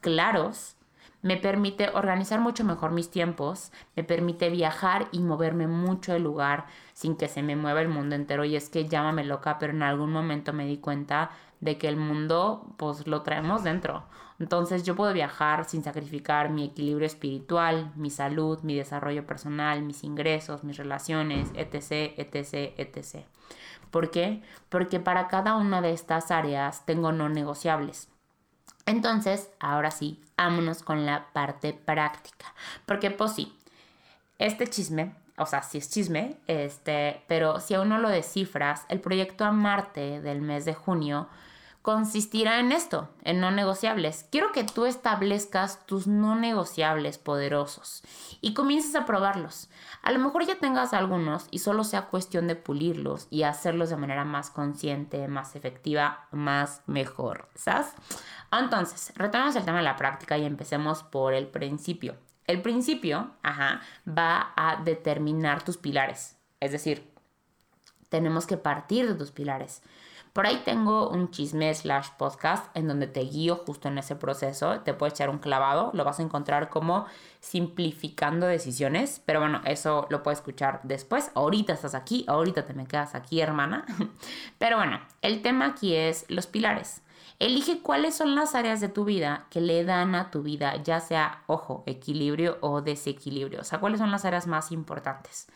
claros, 0.00 0.76
me 1.22 1.36
permite 1.36 1.88
organizar 1.90 2.40
mucho 2.40 2.64
mejor 2.64 2.90
mis 2.90 3.10
tiempos, 3.10 3.70
me 3.94 4.02
permite 4.02 4.50
viajar 4.50 5.06
y 5.12 5.20
moverme 5.20 5.68
mucho 5.68 6.12
de 6.12 6.18
lugar 6.18 6.66
sin 6.94 7.16
que 7.16 7.28
se 7.28 7.44
me 7.44 7.54
mueva 7.54 7.80
el 7.80 7.88
mundo 7.88 8.16
entero. 8.16 8.44
Y 8.44 8.56
es 8.56 8.68
que 8.68 8.88
llámame 8.88 9.24
loca, 9.24 9.58
pero 9.58 9.72
en 9.72 9.84
algún 9.84 10.10
momento 10.10 10.52
me 10.52 10.66
di 10.66 10.78
cuenta 10.78 11.30
de 11.60 11.78
que 11.78 11.86
el 11.86 11.96
mundo 11.96 12.74
pues 12.76 13.06
lo 13.06 13.22
traemos 13.22 13.62
dentro. 13.62 14.02
Entonces 14.42 14.82
yo 14.82 14.96
puedo 14.96 15.12
viajar 15.12 15.64
sin 15.66 15.84
sacrificar 15.84 16.50
mi 16.50 16.64
equilibrio 16.64 17.06
espiritual, 17.06 17.92
mi 17.94 18.10
salud, 18.10 18.58
mi 18.62 18.74
desarrollo 18.74 19.24
personal, 19.24 19.82
mis 19.82 20.02
ingresos, 20.02 20.64
mis 20.64 20.78
relaciones, 20.78 21.50
etc., 21.54 22.18
etc., 22.18 22.74
etc. 22.76 23.24
¿Por 23.92 24.10
qué? 24.10 24.42
Porque 24.68 24.98
para 24.98 25.28
cada 25.28 25.54
una 25.54 25.80
de 25.80 25.92
estas 25.92 26.32
áreas 26.32 26.84
tengo 26.86 27.12
no 27.12 27.28
negociables. 27.28 28.08
Entonces, 28.84 29.48
ahora 29.60 29.92
sí, 29.92 30.20
vámonos 30.36 30.82
con 30.82 31.06
la 31.06 31.32
parte 31.32 31.72
práctica. 31.72 32.52
Porque 32.84 33.12
pues 33.12 33.34
sí, 33.34 33.56
este 34.40 34.66
chisme, 34.66 35.14
o 35.38 35.46
sea, 35.46 35.62
sí 35.62 35.78
es 35.78 35.88
chisme, 35.88 36.36
este, 36.48 37.22
pero 37.28 37.60
si 37.60 37.74
aún 37.74 37.90
no 37.90 37.98
lo 37.98 38.08
descifras, 38.08 38.86
el 38.88 39.00
proyecto 39.00 39.44
a 39.44 39.52
Marte 39.52 40.20
del 40.20 40.42
mes 40.42 40.64
de 40.64 40.74
junio 40.74 41.28
consistirá 41.82 42.60
en 42.60 42.70
esto, 42.70 43.10
en 43.24 43.40
no 43.40 43.50
negociables. 43.50 44.26
Quiero 44.30 44.52
que 44.52 44.62
tú 44.62 44.86
establezcas 44.86 45.84
tus 45.84 46.06
no 46.06 46.36
negociables 46.36 47.18
poderosos 47.18 48.02
y 48.40 48.54
comiences 48.54 48.94
a 48.94 49.04
probarlos. 49.04 49.68
A 50.02 50.12
lo 50.12 50.20
mejor 50.20 50.46
ya 50.46 50.58
tengas 50.58 50.94
algunos 50.94 51.48
y 51.50 51.58
solo 51.58 51.82
sea 51.82 52.06
cuestión 52.06 52.46
de 52.46 52.54
pulirlos 52.54 53.26
y 53.30 53.42
hacerlos 53.42 53.90
de 53.90 53.96
manera 53.96 54.24
más 54.24 54.50
consciente, 54.50 55.26
más 55.26 55.56
efectiva, 55.56 56.28
más 56.30 56.82
mejor, 56.86 57.48
¿sabes? 57.56 57.88
Entonces, 58.52 59.12
retomemos 59.16 59.56
el 59.56 59.64
tema 59.64 59.78
de 59.78 59.84
la 59.84 59.96
práctica 59.96 60.38
y 60.38 60.44
empecemos 60.44 61.02
por 61.02 61.34
el 61.34 61.48
principio. 61.48 62.16
El 62.46 62.62
principio, 62.62 63.32
ajá, 63.42 63.80
va 64.06 64.52
a 64.56 64.76
determinar 64.82 65.64
tus 65.64 65.78
pilares. 65.78 66.36
Es 66.60 66.70
decir, 66.70 67.12
tenemos 68.08 68.46
que 68.46 68.56
partir 68.56 69.08
de 69.08 69.14
tus 69.14 69.32
pilares. 69.32 69.82
Por 70.32 70.46
ahí 70.46 70.62
tengo 70.64 71.10
un 71.10 71.30
chisme 71.30 71.74
slash 71.74 72.08
podcast 72.16 72.74
en 72.74 72.88
donde 72.88 73.06
te 73.06 73.20
guío 73.20 73.56
justo 73.66 73.88
en 73.88 73.98
ese 73.98 74.16
proceso. 74.16 74.80
Te 74.80 74.94
puedes 74.94 75.12
echar 75.12 75.28
un 75.28 75.38
clavado, 75.38 75.90
lo 75.92 76.04
vas 76.04 76.20
a 76.20 76.22
encontrar 76.22 76.70
como 76.70 77.04
simplificando 77.40 78.46
decisiones. 78.46 79.20
Pero 79.26 79.40
bueno, 79.40 79.60
eso 79.66 80.06
lo 80.08 80.22
puedes 80.22 80.38
escuchar 80.38 80.80
después. 80.84 81.30
Ahorita 81.34 81.74
estás 81.74 81.94
aquí, 81.94 82.24
ahorita 82.28 82.64
te 82.64 82.72
me 82.72 82.86
quedas 82.86 83.14
aquí, 83.14 83.42
hermana. 83.42 83.84
Pero 84.58 84.78
bueno, 84.78 85.00
el 85.20 85.42
tema 85.42 85.66
aquí 85.66 85.94
es 85.94 86.24
los 86.28 86.46
pilares. 86.46 87.02
Elige 87.38 87.80
cuáles 87.82 88.14
son 88.14 88.34
las 88.34 88.54
áreas 88.54 88.80
de 88.80 88.88
tu 88.88 89.04
vida 89.04 89.46
que 89.50 89.60
le 89.60 89.84
dan 89.84 90.14
a 90.14 90.30
tu 90.30 90.42
vida, 90.42 90.76
ya 90.76 91.00
sea, 91.00 91.42
ojo, 91.46 91.82
equilibrio 91.86 92.56
o 92.62 92.80
desequilibrio. 92.80 93.60
O 93.60 93.64
sea, 93.64 93.80
cuáles 93.80 93.98
son 93.98 94.10
las 94.10 94.24
áreas 94.24 94.46
más 94.46 94.72
importantes. 94.72 95.48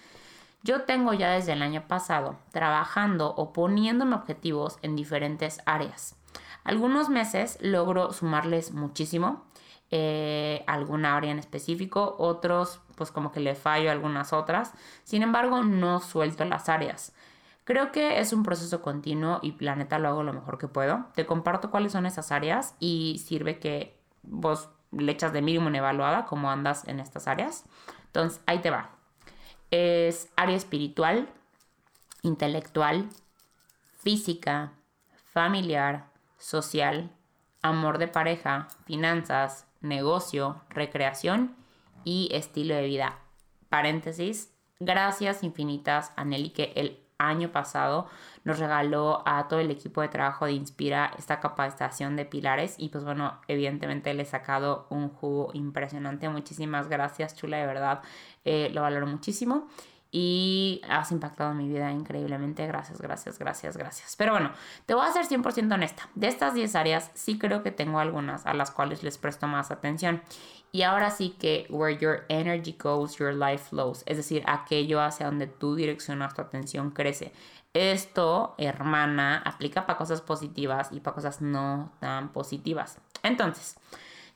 Yo 0.66 0.82
tengo 0.82 1.12
ya 1.12 1.30
desde 1.30 1.52
el 1.52 1.62
año 1.62 1.86
pasado 1.86 2.40
trabajando 2.50 3.32
o 3.36 3.52
poniéndome 3.52 4.16
objetivos 4.16 4.80
en 4.82 4.96
diferentes 4.96 5.60
áreas. 5.64 6.16
Algunos 6.64 7.08
meses 7.08 7.56
logro 7.60 8.12
sumarles 8.12 8.72
muchísimo, 8.72 9.44
eh, 9.92 10.64
alguna 10.66 11.16
área 11.16 11.30
en 11.30 11.38
específico, 11.38 12.16
otros 12.18 12.80
pues 12.96 13.12
como 13.12 13.30
que 13.30 13.38
le 13.38 13.54
fallo 13.54 13.90
a 13.90 13.92
algunas 13.92 14.32
otras. 14.32 14.72
Sin 15.04 15.22
embargo, 15.22 15.62
no 15.62 16.00
suelto 16.00 16.44
las 16.44 16.68
áreas. 16.68 17.14
Creo 17.62 17.92
que 17.92 18.18
es 18.18 18.32
un 18.32 18.42
proceso 18.42 18.82
continuo 18.82 19.38
y 19.42 19.52
planeta 19.52 20.00
lo 20.00 20.08
hago 20.08 20.24
lo 20.24 20.32
mejor 20.32 20.58
que 20.58 20.66
puedo. 20.66 21.06
Te 21.14 21.26
comparto 21.26 21.70
cuáles 21.70 21.92
son 21.92 22.06
esas 22.06 22.32
áreas 22.32 22.74
y 22.80 23.22
sirve 23.24 23.60
que 23.60 24.00
vos 24.24 24.70
le 24.90 25.12
echas 25.12 25.32
de 25.32 25.42
mínimo 25.42 25.68
una 25.68 25.78
evaluada 25.78 26.24
cómo 26.24 26.50
andas 26.50 26.88
en 26.88 26.98
estas 26.98 27.28
áreas. 27.28 27.66
Entonces, 28.06 28.40
ahí 28.46 28.58
te 28.58 28.70
va 28.70 28.95
es 29.70 30.28
área 30.36 30.56
espiritual, 30.56 31.28
intelectual, 32.22 33.08
física, 33.98 34.72
familiar, 35.32 36.06
social, 36.38 37.10
amor 37.62 37.98
de 37.98 38.08
pareja, 38.08 38.68
finanzas, 38.84 39.66
negocio, 39.80 40.62
recreación 40.70 41.56
y 42.04 42.28
estilo 42.32 42.74
de 42.74 42.86
vida. 42.86 43.18
Paréntesis, 43.68 44.52
gracias 44.78 45.42
infinitas 45.42 46.12
a 46.16 46.24
Nelly 46.24 46.50
que 46.50 46.72
el 46.76 47.00
año 47.18 47.50
pasado 47.50 48.08
nos 48.46 48.60
regaló 48.60 49.24
a 49.26 49.48
todo 49.48 49.58
el 49.58 49.72
equipo 49.72 50.00
de 50.02 50.08
trabajo 50.08 50.46
de 50.46 50.52
Inspira 50.52 51.10
esta 51.18 51.40
capacitación 51.40 52.14
de 52.14 52.24
pilares 52.24 52.76
y 52.78 52.90
pues 52.90 53.02
bueno, 53.02 53.40
evidentemente 53.48 54.14
le 54.14 54.22
he 54.22 54.26
sacado 54.26 54.86
un 54.88 55.08
jugo 55.08 55.50
impresionante. 55.52 56.28
Muchísimas 56.28 56.88
gracias, 56.88 57.34
chula, 57.34 57.56
de 57.58 57.66
verdad, 57.66 58.02
eh, 58.44 58.70
lo 58.72 58.82
valoro 58.82 59.08
muchísimo 59.08 59.66
y 60.12 60.80
has 60.88 61.10
impactado 61.10 61.54
mi 61.54 61.68
vida 61.68 61.90
increíblemente. 61.90 62.64
Gracias, 62.68 63.00
gracias, 63.00 63.40
gracias, 63.40 63.76
gracias. 63.76 64.14
Pero 64.14 64.30
bueno, 64.30 64.52
te 64.86 64.94
voy 64.94 65.04
a 65.04 65.12
ser 65.12 65.26
100% 65.26 65.74
honesta. 65.74 66.08
De 66.14 66.28
estas 66.28 66.54
10 66.54 66.76
áreas, 66.76 67.10
sí 67.14 67.38
creo 67.38 67.64
que 67.64 67.72
tengo 67.72 67.98
algunas 67.98 68.46
a 68.46 68.54
las 68.54 68.70
cuales 68.70 69.02
les 69.02 69.18
presto 69.18 69.48
más 69.48 69.72
atención. 69.72 70.22
Y 70.70 70.82
ahora 70.82 71.10
sí 71.10 71.36
que 71.38 71.66
where 71.68 71.98
your 71.98 72.24
energy 72.28 72.76
goes, 72.80 73.16
your 73.16 73.34
life 73.34 73.70
flows. 73.70 74.04
Es 74.06 74.18
decir, 74.18 74.44
aquello 74.46 75.00
hacia 75.00 75.26
donde 75.26 75.48
tú 75.48 75.74
direccionas 75.74 76.32
tu 76.32 76.42
atención 76.42 76.92
crece. 76.92 77.32
Esto, 77.74 78.54
hermana, 78.58 79.42
aplica 79.44 79.86
para 79.86 79.98
cosas 79.98 80.20
positivas 80.22 80.90
y 80.92 81.00
para 81.00 81.14
cosas 81.14 81.40
no 81.42 81.92
tan 82.00 82.30
positivas. 82.30 82.98
Entonces, 83.22 83.76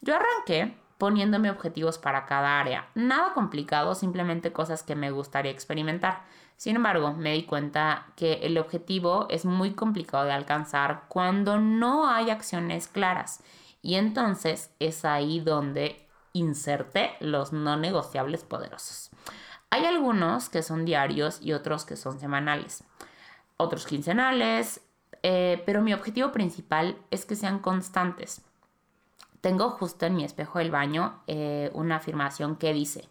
yo 0.00 0.14
arranqué 0.16 0.76
poniéndome 0.98 1.50
objetivos 1.50 1.96
para 1.96 2.26
cada 2.26 2.60
área. 2.60 2.88
Nada 2.94 3.32
complicado, 3.32 3.94
simplemente 3.94 4.52
cosas 4.52 4.82
que 4.82 4.94
me 4.94 5.10
gustaría 5.10 5.50
experimentar. 5.50 6.24
Sin 6.56 6.76
embargo, 6.76 7.14
me 7.14 7.32
di 7.32 7.44
cuenta 7.44 8.08
que 8.16 8.34
el 8.42 8.58
objetivo 8.58 9.26
es 9.30 9.46
muy 9.46 9.72
complicado 9.72 10.26
de 10.26 10.32
alcanzar 10.32 11.04
cuando 11.08 11.58
no 11.58 12.06
hay 12.06 12.28
acciones 12.28 12.86
claras. 12.86 13.42
Y 13.80 13.94
entonces 13.94 14.70
es 14.78 15.06
ahí 15.06 15.40
donde 15.40 16.06
inserté 16.34 17.12
los 17.20 17.54
no 17.54 17.78
negociables 17.78 18.44
poderosos. 18.44 19.10
Hay 19.70 19.86
algunos 19.86 20.50
que 20.50 20.62
son 20.62 20.84
diarios 20.84 21.40
y 21.40 21.54
otros 21.54 21.86
que 21.86 21.96
son 21.96 22.20
semanales, 22.20 22.84
otros 23.60 23.86
quincenales, 23.86 24.80
eh, 25.22 25.62
pero 25.66 25.82
mi 25.82 25.92
objetivo 25.92 26.32
principal 26.32 26.96
es 27.10 27.24
que 27.24 27.36
sean 27.36 27.58
constantes. 27.58 28.42
Tengo 29.40 29.70
justo 29.70 30.06
en 30.06 30.16
mi 30.16 30.24
espejo 30.24 30.58
del 30.58 30.70
baño 30.70 31.22
eh, 31.26 31.70
una 31.72 31.96
afirmación 31.96 32.56
que 32.56 32.72
dice, 32.72 33.08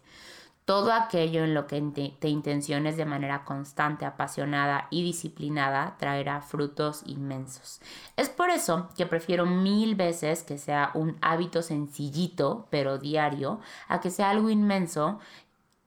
todo 0.70 0.92
aquello 0.92 1.42
en 1.42 1.52
lo 1.52 1.66
que 1.66 1.80
te, 2.20 2.28
intenciones 2.28 2.96
de 2.96 3.04
manera 3.04 3.44
constante, 3.44 4.04
apasionada 4.04 4.86
y 4.90 5.02
disciplinada 5.02 5.96
traerá 5.98 6.42
frutos 6.42 7.02
inmensos. 7.06 7.80
Es 8.16 8.28
por 8.28 8.50
eso 8.50 8.88
que 8.96 9.04
prefiero 9.04 9.46
mil 9.46 9.96
veces 9.96 10.44
que 10.44 10.58
sea 10.58 10.92
un 10.94 11.16
hábito 11.22 11.62
sencillito, 11.62 12.68
pero 12.70 12.98
diario, 12.98 13.58
a 13.88 14.00
que 14.00 14.10
sea 14.10 14.30
algo 14.30 14.48
inmenso 14.48 15.18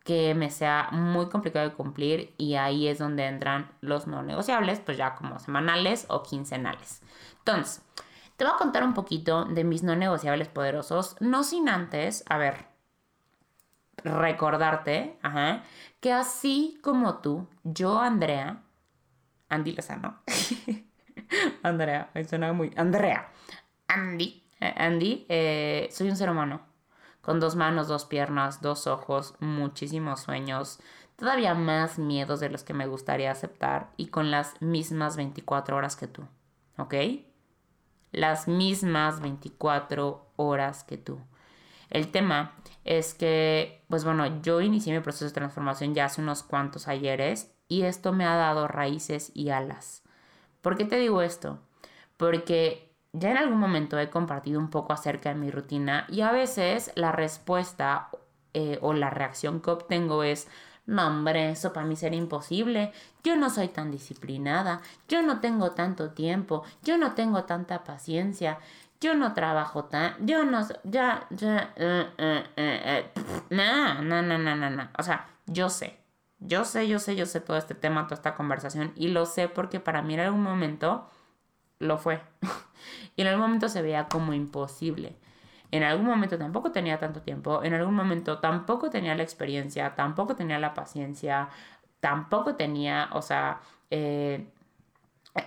que 0.03 0.35
me 0.35 0.49
sea 0.49 0.89
muy 0.91 1.29
complicado 1.29 1.69
de 1.69 1.75
cumplir 1.75 2.33
y 2.37 2.55
ahí 2.55 2.87
es 2.87 2.99
donde 2.99 3.25
entran 3.25 3.71
los 3.81 4.05
no 4.05 4.21
negociables, 4.21 4.79
pues 4.79 4.97
ya 4.97 5.15
como 5.15 5.39
semanales 5.39 6.05
o 6.09 6.23
quincenales. 6.23 7.01
Entonces, 7.39 7.81
te 8.35 8.43
voy 8.43 8.53
a 8.53 8.57
contar 8.57 8.83
un 8.83 8.93
poquito 8.93 9.45
de 9.45 9.63
mis 9.63 9.83
no 9.83 9.95
negociables 9.95 10.49
poderosos, 10.49 11.15
no 11.21 11.43
sin 11.43 11.69
antes, 11.69 12.25
a 12.27 12.37
ver, 12.37 12.65
recordarte, 14.03 15.17
ajá, 15.21 15.63
que 16.01 16.11
así 16.11 16.77
como 16.81 17.19
tú, 17.19 17.47
yo, 17.63 17.99
Andrea, 17.99 18.61
Andy 19.47 19.73
Lozano, 19.73 20.19
Andrea, 21.63 22.09
me 22.13 22.25
suena 22.25 22.51
muy, 22.51 22.71
Andrea, 22.75 23.31
Andy, 23.87 24.43
eh, 24.59 24.73
Andy, 24.75 25.25
eh, 25.29 25.87
soy 25.91 26.09
un 26.09 26.17
ser 26.17 26.29
humano, 26.29 26.72
con 27.23 27.39
dos 27.39 27.55
manos, 27.55 27.87
dos 27.87 28.05
piernas, 28.05 28.61
dos 28.61 28.85
ojos, 28.85 29.33
muchísimos 29.39 30.19
sueños, 30.19 30.79
todavía 31.15 31.55
más 31.55 31.97
miedos 31.97 32.39
de 32.39 32.49
los 32.49 32.63
que 32.63 32.75
me 32.75 32.85
gustaría 32.85 33.31
aceptar 33.31 33.89
y 33.97 34.09
con 34.09 34.29
las 34.29 34.61
mismas 34.61 35.15
24 35.17 35.75
horas 35.75 35.95
que 35.95 36.05
tú, 36.05 36.27
¿ok? 36.77 36.93
las 38.13 38.47
mismas 38.47 39.19
24 39.19 40.27
horas 40.37 40.85
que 40.85 40.97
tú. 40.97 41.19
El 41.89 42.09
tema 42.11 42.55
es 42.85 43.13
que, 43.13 43.83
pues 43.89 44.05
bueno, 44.05 44.41
yo 44.41 44.61
inicié 44.61 44.93
mi 44.93 45.01
proceso 45.01 45.25
de 45.25 45.31
transformación 45.31 45.93
ya 45.93 46.05
hace 46.05 46.21
unos 46.21 46.43
cuantos 46.43 46.87
ayeres 46.87 47.51
y 47.67 47.81
esto 47.81 48.13
me 48.13 48.25
ha 48.25 48.35
dado 48.35 48.67
raíces 48.67 49.31
y 49.33 49.49
alas. 49.49 50.03
¿Por 50.61 50.77
qué 50.77 50.85
te 50.85 50.97
digo 50.97 51.21
esto? 51.21 51.59
Porque 52.17 52.92
ya 53.13 53.31
en 53.31 53.37
algún 53.37 53.59
momento 53.59 53.99
he 53.99 54.09
compartido 54.09 54.59
un 54.59 54.69
poco 54.69 54.91
acerca 54.93 55.29
de 55.29 55.35
mi 55.35 55.51
rutina 55.51 56.05
y 56.09 56.21
a 56.21 56.31
veces 56.31 56.91
la 56.95 57.11
respuesta 57.11 58.09
eh, 58.53 58.79
o 58.81 58.93
la 58.93 59.09
reacción 59.09 59.61
que 59.61 59.71
obtengo 59.71 60.23
es, 60.23 60.47
no, 60.85 61.07
hombre, 61.07 61.51
eso 61.51 61.71
para 61.73 61.85
mí 61.85 61.95
sería 61.95 62.19
imposible. 62.19 62.91
Yo 63.23 63.35
no 63.37 63.49
soy 63.49 63.69
tan 63.69 63.91
disciplinada. 63.91 64.81
Yo 65.07 65.21
no 65.21 65.39
tengo 65.39 65.71
tanto 65.71 66.11
tiempo. 66.11 66.63
Yo 66.83 66.97
no 66.97 67.13
tengo 67.13 67.45
tanta 67.45 67.83
paciencia. 67.83 68.59
Yo 68.99 69.15
no 69.15 69.33
trabajo 69.33 69.85
tan. 69.85 70.15
Yo 70.25 70.43
no. 70.43 70.67
Ya, 70.83 71.27
ya. 71.29 71.73
no, 73.49 74.01
no, 74.01 74.21
no, 74.21 74.37
no, 74.37 74.55
no, 74.55 74.69
no. 74.69 74.89
O 74.97 75.03
sea, 75.03 75.27
yo 75.45 75.69
sé. 75.69 75.99
Yo 76.39 76.65
sé, 76.65 76.87
yo 76.89 76.99
sé, 76.99 77.15
yo 77.15 77.25
sé 77.25 77.39
todo 77.39 77.57
este 77.57 77.75
tema, 77.75 78.03
toda 78.03 78.15
esta 78.15 78.35
conversación. 78.35 78.91
Y 78.95 79.07
lo 79.09 79.25
sé 79.25 79.47
porque 79.47 79.79
para 79.79 80.01
mí 80.01 80.15
en 80.15 80.19
algún 80.21 80.43
momento 80.43 81.09
lo 81.79 81.97
fue. 81.97 82.21
y 83.15 83.21
en 83.21 83.27
algún 83.27 83.43
momento 83.43 83.69
se 83.69 83.81
veía 83.81 84.07
como 84.07 84.33
imposible. 84.33 85.15
En 85.71 85.83
algún 85.83 86.05
momento 86.05 86.37
tampoco 86.37 86.71
tenía 86.71 86.99
tanto 86.99 87.21
tiempo, 87.21 87.63
en 87.63 87.73
algún 87.73 87.95
momento 87.95 88.39
tampoco 88.39 88.89
tenía 88.89 89.15
la 89.15 89.23
experiencia, 89.23 89.95
tampoco 89.95 90.35
tenía 90.35 90.59
la 90.59 90.73
paciencia, 90.73 91.49
tampoco 91.99 92.55
tenía, 92.55 93.09
o 93.13 93.21
sea, 93.21 93.61
eh, 93.89 94.47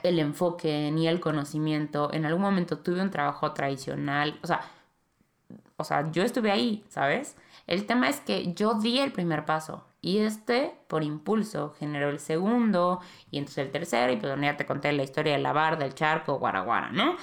el 0.02 0.18
enfoque 0.18 0.90
ni 0.92 1.06
el 1.08 1.20
conocimiento. 1.20 2.12
En 2.12 2.26
algún 2.26 2.42
momento 2.42 2.78
tuve 2.78 3.00
un 3.02 3.10
trabajo 3.10 3.52
tradicional, 3.52 4.38
o 4.42 4.46
sea, 4.46 4.62
o 5.76 5.84
sea, 5.84 6.10
yo 6.10 6.22
estuve 6.24 6.50
ahí, 6.50 6.84
¿sabes? 6.88 7.36
El 7.66 7.86
tema 7.86 8.08
es 8.08 8.20
que 8.20 8.52
yo 8.54 8.74
di 8.74 8.98
el 8.98 9.12
primer 9.12 9.44
paso 9.44 9.85
y 10.06 10.18
este, 10.18 10.78
por 10.86 11.02
impulso, 11.02 11.74
generó 11.80 12.10
el 12.10 12.20
segundo 12.20 13.00
y 13.32 13.38
entonces 13.38 13.66
el 13.66 13.72
tercero 13.72 14.12
y 14.12 14.16
pues 14.16 14.40
ya 14.40 14.56
te 14.56 14.64
conté 14.64 14.92
la 14.92 15.02
historia 15.02 15.32
de 15.32 15.42
la 15.42 15.52
barda, 15.52 15.82
del 15.82 15.96
charco, 15.96 16.38
guaraguara, 16.38 16.92
¿no? 16.92 17.16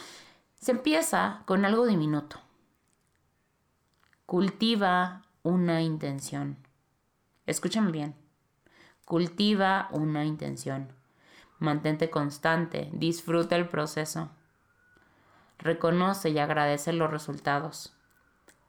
Se 0.56 0.72
empieza 0.72 1.44
con 1.46 1.64
algo 1.64 1.86
diminuto. 1.86 2.42
Cultiva 4.26 5.22
una 5.44 5.82
intención. 5.82 6.58
Escúchame 7.46 7.90
bien. 7.90 8.16
Cultiva 9.06 9.88
una 9.92 10.26
intención. 10.26 10.92
Mantente 11.60 12.10
constante, 12.10 12.90
disfruta 12.92 13.56
el 13.56 13.70
proceso. 13.70 14.30
Reconoce 15.58 16.32
y 16.32 16.38
agradece 16.38 16.92
los 16.92 17.10
resultados. 17.10 17.96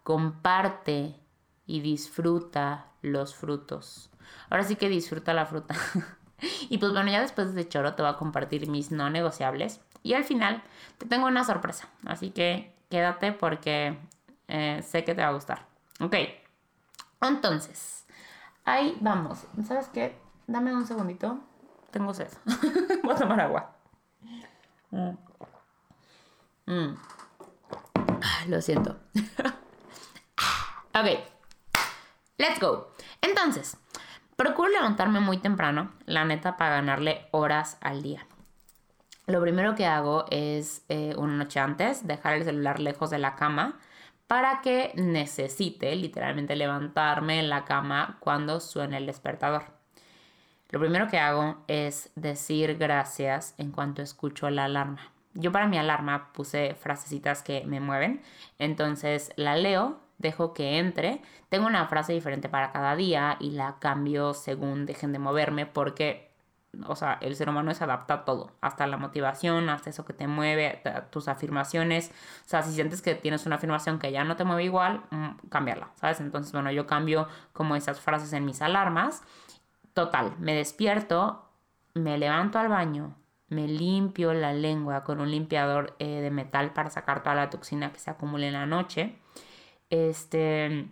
Comparte 0.04 1.23
y 1.66 1.80
disfruta 1.80 2.86
los 3.02 3.34
frutos. 3.34 4.10
Ahora 4.50 4.64
sí 4.64 4.76
que 4.76 4.88
disfruta 4.88 5.34
la 5.34 5.46
fruta. 5.46 5.74
y 6.68 6.78
pues 6.78 6.92
bueno, 6.92 7.10
ya 7.10 7.20
después 7.20 7.54
de 7.54 7.68
choro 7.68 7.94
te 7.94 8.02
voy 8.02 8.10
a 8.10 8.16
compartir 8.16 8.68
mis 8.68 8.90
no 8.90 9.10
negociables. 9.10 9.80
Y 10.02 10.14
al 10.14 10.24
final 10.24 10.62
te 10.98 11.06
tengo 11.06 11.26
una 11.26 11.44
sorpresa. 11.44 11.88
Así 12.04 12.30
que 12.30 12.74
quédate 12.90 13.32
porque 13.32 13.98
eh, 14.48 14.82
sé 14.82 15.04
que 15.04 15.14
te 15.14 15.22
va 15.22 15.28
a 15.28 15.32
gustar. 15.32 15.66
Ok. 16.00 16.16
Entonces, 17.22 18.06
ahí 18.64 18.98
vamos. 19.00 19.46
¿Sabes 19.66 19.88
qué? 19.88 20.18
Dame 20.46 20.74
un 20.74 20.86
segundito. 20.86 21.38
Tengo 21.90 22.12
sed. 22.12 22.28
voy 23.02 23.14
a 23.14 23.16
tomar 23.16 23.40
agua. 23.40 23.76
Mm. 24.90 25.16
Mm. 26.66 26.96
Lo 28.48 28.60
siento. 28.60 28.96
Ok, 30.96 31.06
Entonces, 33.20 33.76
procuro 34.36 34.68
levantarme 34.68 35.20
muy 35.20 35.38
temprano, 35.38 35.92
la 36.06 36.24
neta, 36.24 36.56
para 36.56 36.76
ganarle 36.76 37.26
horas 37.30 37.78
al 37.80 38.02
día. 38.02 38.26
Lo 39.26 39.40
primero 39.40 39.74
que 39.74 39.86
hago 39.86 40.26
es 40.30 40.84
eh, 40.88 41.14
una 41.16 41.32
noche 41.32 41.58
antes 41.58 42.06
dejar 42.06 42.34
el 42.34 42.44
celular 42.44 42.78
lejos 42.78 43.10
de 43.10 43.18
la 43.18 43.36
cama 43.36 43.78
para 44.26 44.60
que 44.60 44.92
necesite 44.96 45.94
literalmente 45.96 46.56
levantarme 46.56 47.38
en 47.38 47.48
la 47.48 47.64
cama 47.64 48.18
cuando 48.20 48.60
suene 48.60 48.98
el 48.98 49.06
despertador. 49.06 49.64
Lo 50.70 50.80
primero 50.80 51.08
que 51.08 51.18
hago 51.18 51.64
es 51.68 52.10
decir 52.16 52.76
gracias 52.76 53.54
en 53.58 53.70
cuanto 53.70 54.02
escucho 54.02 54.50
la 54.50 54.64
alarma. 54.64 55.12
Yo 55.34 55.52
para 55.52 55.68
mi 55.68 55.78
alarma 55.78 56.32
puse 56.32 56.74
frasecitas 56.74 57.42
que 57.42 57.64
me 57.64 57.80
mueven, 57.80 58.22
entonces 58.58 59.32
la 59.36 59.56
leo 59.56 60.03
dejo 60.18 60.54
que 60.54 60.78
entre. 60.78 61.20
Tengo 61.48 61.66
una 61.66 61.86
frase 61.86 62.12
diferente 62.12 62.48
para 62.48 62.72
cada 62.72 62.96
día 62.96 63.36
y 63.40 63.52
la 63.52 63.78
cambio 63.78 64.34
según 64.34 64.86
dejen 64.86 65.12
de 65.12 65.18
moverme 65.18 65.66
porque, 65.66 66.32
o 66.86 66.96
sea, 66.96 67.18
el 67.20 67.36
ser 67.36 67.48
humano 67.48 67.72
se 67.74 67.84
adapta 67.84 68.14
a 68.14 68.24
todo, 68.24 68.52
hasta 68.60 68.86
la 68.86 68.96
motivación, 68.96 69.68
hasta 69.68 69.90
eso 69.90 70.04
que 70.04 70.12
te 70.12 70.26
mueve, 70.26 70.82
tus 71.10 71.28
afirmaciones. 71.28 72.10
O 72.44 72.48
sea, 72.48 72.62
si 72.62 72.72
sientes 72.72 73.02
que 73.02 73.14
tienes 73.14 73.46
una 73.46 73.56
afirmación 73.56 73.98
que 73.98 74.12
ya 74.12 74.24
no 74.24 74.36
te 74.36 74.44
mueve 74.44 74.64
igual, 74.64 75.02
mm, 75.10 75.48
cambiarla, 75.48 75.90
¿sabes? 75.94 76.20
Entonces, 76.20 76.52
bueno, 76.52 76.70
yo 76.70 76.86
cambio 76.86 77.28
como 77.52 77.76
esas 77.76 78.00
frases 78.00 78.32
en 78.32 78.44
mis 78.44 78.62
alarmas. 78.62 79.22
Total, 79.92 80.34
me 80.38 80.54
despierto, 80.54 81.48
me 81.94 82.18
levanto 82.18 82.58
al 82.58 82.68
baño, 82.68 83.14
me 83.48 83.68
limpio 83.68 84.34
la 84.34 84.52
lengua 84.52 85.04
con 85.04 85.20
un 85.20 85.30
limpiador 85.30 85.94
eh, 86.00 86.20
de 86.20 86.30
metal 86.30 86.72
para 86.72 86.90
sacar 86.90 87.22
toda 87.22 87.36
la 87.36 87.50
toxina 87.50 87.92
que 87.92 88.00
se 88.00 88.10
acumula 88.10 88.46
en 88.46 88.54
la 88.54 88.66
noche 88.66 89.16
este, 89.90 90.88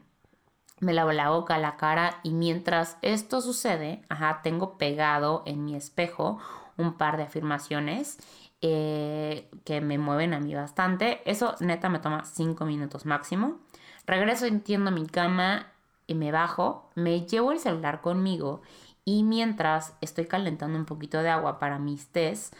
me 0.80 0.92
lavo 0.92 1.12
la 1.12 1.30
boca, 1.30 1.58
la 1.58 1.76
cara 1.76 2.20
y 2.22 2.30
mientras 2.30 2.98
esto 3.02 3.40
sucede, 3.40 4.02
ajá, 4.08 4.40
tengo 4.42 4.78
pegado 4.78 5.42
en 5.46 5.64
mi 5.64 5.76
espejo 5.76 6.38
un 6.76 6.94
par 6.94 7.16
de 7.16 7.24
afirmaciones 7.24 8.18
eh, 8.60 9.50
que 9.64 9.80
me 9.80 9.98
mueven 9.98 10.34
a 10.34 10.40
mí 10.40 10.54
bastante. 10.54 11.20
Eso 11.30 11.54
neta 11.60 11.88
me 11.88 11.98
toma 11.98 12.24
5 12.24 12.64
minutos 12.64 13.06
máximo. 13.06 13.58
Regreso, 14.06 14.46
entiendo 14.46 14.90
mi 14.90 15.06
cama 15.06 15.66
y 16.06 16.14
me 16.14 16.32
bajo, 16.32 16.90
me 16.94 17.26
llevo 17.26 17.52
el 17.52 17.60
celular 17.60 18.00
conmigo 18.00 18.62
y 19.04 19.24
mientras 19.24 19.94
estoy 20.00 20.26
calentando 20.26 20.78
un 20.78 20.84
poquito 20.84 21.22
de 21.22 21.30
agua 21.30 21.58
para 21.58 21.78
mis 21.78 22.08
tés, 22.08 22.52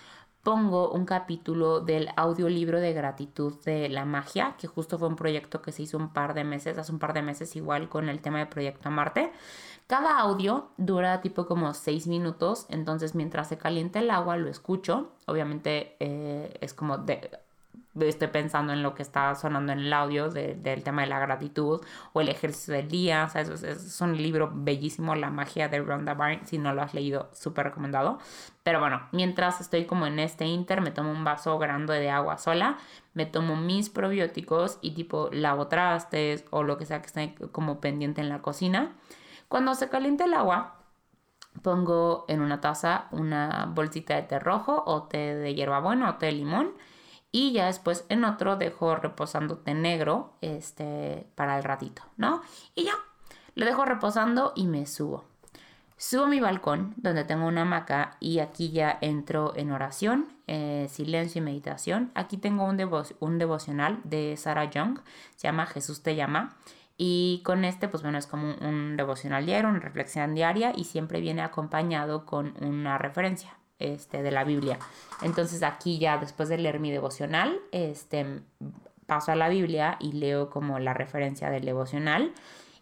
pongo 0.42 0.90
un 0.90 1.04
capítulo 1.04 1.80
del 1.80 2.08
audiolibro 2.16 2.80
de 2.80 2.92
gratitud 2.92 3.54
de 3.64 3.88
la 3.88 4.04
magia, 4.04 4.56
que 4.58 4.66
justo 4.66 4.98
fue 4.98 5.08
un 5.08 5.16
proyecto 5.16 5.62
que 5.62 5.72
se 5.72 5.82
hizo 5.82 5.96
un 5.96 6.12
par 6.12 6.34
de 6.34 6.44
meses, 6.44 6.78
hace 6.78 6.92
un 6.92 6.98
par 6.98 7.12
de 7.12 7.22
meses 7.22 7.54
igual 7.54 7.88
con 7.88 8.08
el 8.08 8.20
tema 8.20 8.40
de 8.40 8.46
Proyecto 8.46 8.90
Marte. 8.90 9.32
Cada 9.86 10.18
audio 10.18 10.70
dura 10.78 11.20
tipo 11.20 11.46
como 11.46 11.74
seis 11.74 12.06
minutos, 12.06 12.66
entonces 12.70 13.14
mientras 13.14 13.48
se 13.48 13.58
calienta 13.58 14.00
el 14.00 14.10
agua 14.10 14.36
lo 14.36 14.48
escucho. 14.48 15.12
Obviamente 15.26 15.96
eh, 16.00 16.56
es 16.60 16.74
como 16.74 16.98
de, 16.98 17.30
estoy 18.00 18.28
pensando 18.28 18.72
en 18.72 18.82
lo 18.82 18.94
que 18.94 19.02
está 19.02 19.34
sonando 19.34 19.72
en 19.72 19.80
el 19.80 19.92
audio 19.92 20.30
del 20.30 20.82
tema 20.82 21.02
de 21.02 21.08
la 21.08 21.18
gratitud 21.18 21.80
o 22.12 22.20
el 22.20 22.28
ejercicio 22.28 22.74
del 22.74 22.88
día. 22.88 23.24
O 23.24 23.28
sea, 23.28 23.42
es, 23.42 24.00
un 24.00 24.16
libro 24.16 24.50
bellísimo, 24.54 25.14
La 25.14 25.30
magia 25.30 25.68
de 25.68 25.80
Rhonda 25.80 26.14
Byrne. 26.14 26.46
Si 26.46 26.58
no 26.58 26.72
lo 26.74 26.82
has 26.82 26.94
leído, 26.94 27.28
súper 27.32 27.66
recomendado. 27.66 28.18
Pero 28.62 28.80
bueno, 28.80 29.02
mientras 29.12 29.60
estoy 29.60 29.84
como 29.84 30.06
en 30.06 30.18
este 30.18 30.46
inter, 30.46 30.80
me 30.80 30.90
tomo 30.90 31.10
un 31.10 31.24
vaso 31.24 31.58
grande 31.58 31.94
de 31.94 32.10
agua 32.10 32.38
sola, 32.38 32.78
me 33.12 33.26
tomo 33.26 33.56
mis 33.56 33.90
probióticos 33.90 34.78
y 34.80 34.92
tipo 34.92 35.28
lavo 35.32 35.66
trastes 35.66 36.44
o 36.50 36.62
lo 36.62 36.78
que 36.78 36.86
sea 36.86 37.00
que 37.00 37.06
esté 37.06 37.34
como 37.50 37.80
pendiente 37.80 38.20
en 38.20 38.28
la 38.28 38.40
cocina. 38.40 38.92
Cuando 39.48 39.74
se 39.74 39.88
caliente 39.88 40.24
el 40.24 40.34
agua, 40.34 40.76
pongo 41.60 42.24
en 42.28 42.40
una 42.40 42.60
taza 42.60 43.08
una 43.10 43.66
bolsita 43.68 44.14
de 44.14 44.22
té 44.22 44.38
rojo 44.38 44.82
o 44.86 45.02
té 45.02 45.34
de 45.34 45.54
hierbabuena 45.54 46.08
o 46.08 46.14
té 46.14 46.26
de 46.26 46.32
limón 46.32 46.72
y 47.32 47.52
ya 47.52 47.66
después 47.66 48.04
en 48.10 48.24
otro 48.24 48.56
dejo 48.56 48.94
reposando 48.94 49.56
té 49.56 49.72
negro 49.74 50.34
este, 50.42 51.26
para 51.34 51.56
el 51.56 51.64
ratito, 51.64 52.02
¿no? 52.18 52.42
Y 52.74 52.84
ya, 52.84 52.94
lo 53.54 53.64
dejo 53.64 53.86
reposando 53.86 54.52
y 54.54 54.66
me 54.66 54.86
subo. 54.86 55.24
Subo 55.96 56.24
a 56.24 56.28
mi 56.28 56.40
balcón 56.40 56.94
donde 56.96 57.24
tengo 57.24 57.46
una 57.46 57.62
hamaca 57.62 58.16
y 58.20 58.40
aquí 58.40 58.70
ya 58.70 58.98
entro 59.00 59.54
en 59.56 59.70
oración, 59.70 60.28
eh, 60.46 60.88
silencio 60.90 61.40
y 61.40 61.44
meditación. 61.44 62.10
Aquí 62.14 62.36
tengo 62.36 62.64
un, 62.64 62.78
un 63.20 63.38
devocional 63.38 64.00
de 64.04 64.36
Sarah 64.36 64.68
Young, 64.68 64.98
se 65.36 65.48
llama 65.48 65.66
Jesús 65.66 66.02
te 66.02 66.14
llama. 66.14 66.56
Y 66.98 67.40
con 67.44 67.64
este, 67.64 67.88
pues 67.88 68.02
bueno, 68.02 68.18
es 68.18 68.26
como 68.26 68.54
un 68.60 68.96
devocional 68.96 69.46
diario, 69.46 69.70
una 69.70 69.78
reflexión 69.78 70.34
diaria 70.34 70.72
y 70.76 70.84
siempre 70.84 71.20
viene 71.20 71.40
acompañado 71.40 72.26
con 72.26 72.54
una 72.62 72.98
referencia 72.98 73.56
este, 73.82 74.22
de 74.22 74.30
la 74.30 74.44
Biblia. 74.44 74.78
Entonces 75.22 75.62
aquí 75.62 75.98
ya 75.98 76.18
después 76.18 76.48
de 76.48 76.58
leer 76.58 76.80
mi 76.80 76.90
devocional, 76.90 77.58
este, 77.72 78.40
paso 79.06 79.32
a 79.32 79.36
la 79.36 79.48
Biblia 79.48 79.96
y 80.00 80.12
leo 80.12 80.50
como 80.50 80.78
la 80.78 80.94
referencia 80.94 81.50
del 81.50 81.64
devocional. 81.64 82.32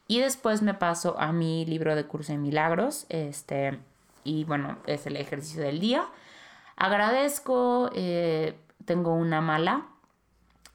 Y 0.06 0.20
después 0.20 0.62
me 0.62 0.74
paso 0.74 1.18
a 1.18 1.32
mi 1.32 1.64
libro 1.66 1.94
de 1.94 2.04
curso 2.04 2.32
de 2.32 2.38
milagros. 2.38 3.06
Este, 3.08 3.78
y 4.24 4.44
bueno, 4.44 4.78
es 4.86 5.06
el 5.06 5.16
ejercicio 5.16 5.62
del 5.62 5.80
día. 5.80 6.04
Agradezco, 6.76 7.90
eh, 7.94 8.58
tengo 8.84 9.14
una 9.14 9.40
mala 9.40 9.86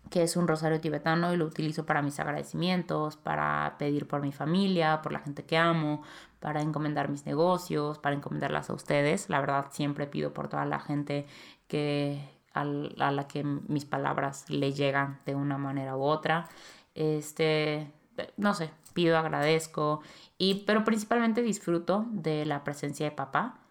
que 0.09 0.23
es 0.23 0.37
un 0.37 0.47
rosario 0.47 0.79
tibetano 0.79 1.33
y 1.33 1.37
lo 1.37 1.45
utilizo 1.45 1.85
para 1.85 2.01
mis 2.01 2.19
agradecimientos, 2.19 3.17
para 3.17 3.75
pedir 3.77 4.07
por 4.07 4.21
mi 4.21 4.31
familia, 4.31 5.01
por 5.01 5.11
la 5.11 5.19
gente 5.19 5.43
que 5.43 5.57
amo, 5.57 6.03
para 6.45 6.61
encomendar 6.61 7.09
mis 7.09 7.25
negocios, 7.25 7.97
para 7.97 8.15
encomendarlas 8.15 8.69
a 8.69 8.73
ustedes. 8.73 9.31
La 9.31 9.39
verdad 9.39 9.65
siempre 9.71 10.05
pido 10.05 10.31
por 10.31 10.47
toda 10.47 10.63
la 10.65 10.79
gente 10.79 11.25
que 11.67 12.21
a 12.53 12.63
la 12.63 13.27
que 13.27 13.43
mis 13.43 13.85
palabras 13.85 14.47
le 14.51 14.71
llegan 14.71 15.19
de 15.25 15.33
una 15.33 15.57
manera 15.57 15.97
u 15.97 16.03
otra. 16.03 16.47
Este, 16.93 17.91
no 18.37 18.53
sé, 18.53 18.69
pido, 18.93 19.17
agradezco 19.17 20.01
y 20.37 20.65
pero 20.67 20.83
principalmente 20.83 21.41
disfruto 21.41 22.05
de 22.11 22.45
la 22.45 22.63
presencia 22.63 23.09
de 23.09 23.15
papá 23.15 23.64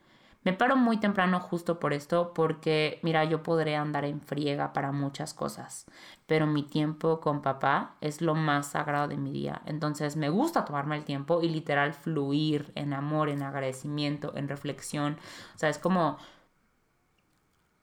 me 0.44 0.52
paro 0.52 0.76
muy 0.76 0.98
temprano 0.98 1.40
justo 1.40 1.80
por 1.80 1.92
esto, 1.92 2.32
porque 2.34 3.00
mira, 3.02 3.24
yo 3.24 3.42
podré 3.42 3.76
andar 3.76 4.04
en 4.04 4.20
friega 4.20 4.72
para 4.72 4.92
muchas 4.92 5.34
cosas, 5.34 5.86
pero 6.26 6.46
mi 6.46 6.62
tiempo 6.62 7.20
con 7.20 7.42
papá 7.42 7.96
es 8.00 8.20
lo 8.20 8.34
más 8.34 8.68
sagrado 8.68 9.08
de 9.08 9.16
mi 9.16 9.32
día. 9.32 9.62
Entonces 9.66 10.16
me 10.16 10.28
gusta 10.28 10.64
tomarme 10.64 10.96
el 10.96 11.04
tiempo 11.04 11.42
y 11.42 11.48
literal 11.48 11.94
fluir 11.94 12.72
en 12.74 12.92
amor, 12.92 13.28
en 13.30 13.42
agradecimiento, 13.42 14.32
en 14.36 14.48
reflexión. 14.48 15.18
O 15.54 15.58
sea, 15.58 15.68
es 15.70 15.78
como 15.78 16.18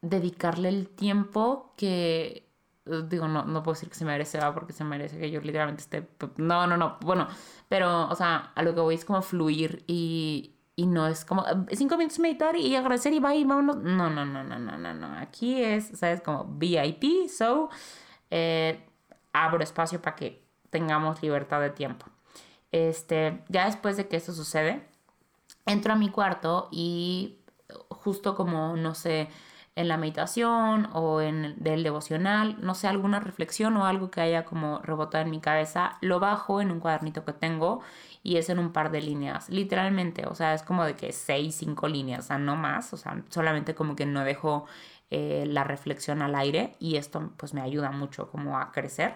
dedicarle 0.02 0.70
el 0.70 0.90
tiempo 0.90 1.74
que 1.78 2.48
digo, 2.86 3.28
no, 3.28 3.46
no 3.46 3.64
puedo 3.64 3.76
decir 3.76 3.90
que 3.90 3.96
se 3.96 4.06
merece, 4.06 4.40
porque 4.54 4.74
se 4.74 4.84
merece 4.84 5.20
que 5.20 5.30
yo 5.32 5.40
literalmente 5.42 5.84
esté, 5.84 6.08
no, 6.38 6.66
no, 6.68 6.78
no, 6.78 6.98
bueno, 7.02 7.28
pero, 7.70 8.10
o 8.10 8.16
sea, 8.16 8.52
a 8.56 8.64
lo 8.64 8.74
que 8.74 8.82
voy 8.82 8.96
es 8.96 9.06
como 9.06 9.22
fluir 9.22 9.84
y, 9.88 10.56
y 10.82 10.88
no 10.88 11.06
es 11.06 11.26
como 11.26 11.46
cinco 11.72 11.96
minutos 11.96 12.18
meditar 12.18 12.56
y 12.56 12.76
agradecer 12.76 13.14
y 13.14 13.20
va 13.20 13.36
y 13.36 13.44
vámonos. 13.44 13.78
No, 13.78 14.10
no, 14.10 14.26
no, 14.26 14.44
no, 14.44 14.58
no, 14.58 14.78
no, 14.80 14.94
no. 14.96 15.16
Aquí 15.20 15.62
es, 15.62 15.90
¿sabes? 15.94 16.22
Como 16.22 16.46
VIP, 16.46 17.30
so 17.30 17.70
eh, 18.32 18.84
abro 19.32 19.64
espacio 19.64 20.02
para 20.02 20.16
que 20.16 20.44
tengamos 20.72 21.22
libertad 21.22 21.62
de 21.62 21.70
tiempo. 21.70 22.08
Este, 22.72 23.44
ya 23.48 23.68
después 23.68 23.96
de 23.96 24.08
que 24.08 24.18
esto 24.18 24.34
sucede, 24.34 24.88
entro 25.68 25.94
a 25.94 25.96
mi 25.96 26.10
cuarto 26.10 26.68
y 26.72 27.38
justo 27.90 28.34
como, 28.34 28.76
no 28.76 28.96
sé, 28.96 29.30
en 29.76 29.88
la 29.88 29.98
meditación 29.98 30.90
o 30.94 31.22
en 31.22 31.56
del 31.58 31.84
devocional, 31.84 32.58
no 32.62 32.76
sé, 32.76 32.88
alguna 32.88 33.20
reflexión 33.20 33.78
o 33.78 33.86
algo 33.86 34.12
que 34.12 34.22
haya 34.22 34.44
como 34.46 34.80
rebotado 34.80 35.24
en 35.24 35.32
mi 35.32 35.40
cabeza, 35.40 35.98
lo 36.02 36.20
bajo 36.20 36.62
en 36.62 36.72
un 36.72 36.80
cuadernito 36.80 37.24
que 37.26 37.34
tengo 37.34 37.82
y 38.24 38.38
es 38.38 38.50
en 38.50 38.60
un 38.60 38.74
par 38.74 38.92
de 38.92 39.02
líneas, 39.02 39.50
literalmente, 39.50 40.26
o 40.28 40.36
sea, 40.36 40.54
es 40.54 40.64
como 40.64 40.84
de 40.86 40.96
que 40.96 41.14
seis, 41.14 41.56
cinco 41.56 41.88
líneas, 41.88 42.26
o 42.26 42.28
sea, 42.28 42.38
no 42.38 42.56
más, 42.56 42.94
o 42.94 42.98
sea, 42.98 43.24
solamente 43.30 43.74
como 43.76 43.96
que 43.96 44.06
no 44.06 44.24
dejo 44.24 44.66
eh, 45.10 45.46
la 45.48 45.64
reflexión 45.64 46.22
al 46.22 46.36
aire 46.36 46.76
y 46.80 46.96
esto 46.98 47.34
pues 47.38 47.54
me 47.54 47.62
ayuda 47.62 47.92
mucho 47.92 48.30
como 48.30 48.58
a 48.60 48.72
crecer. 48.72 49.16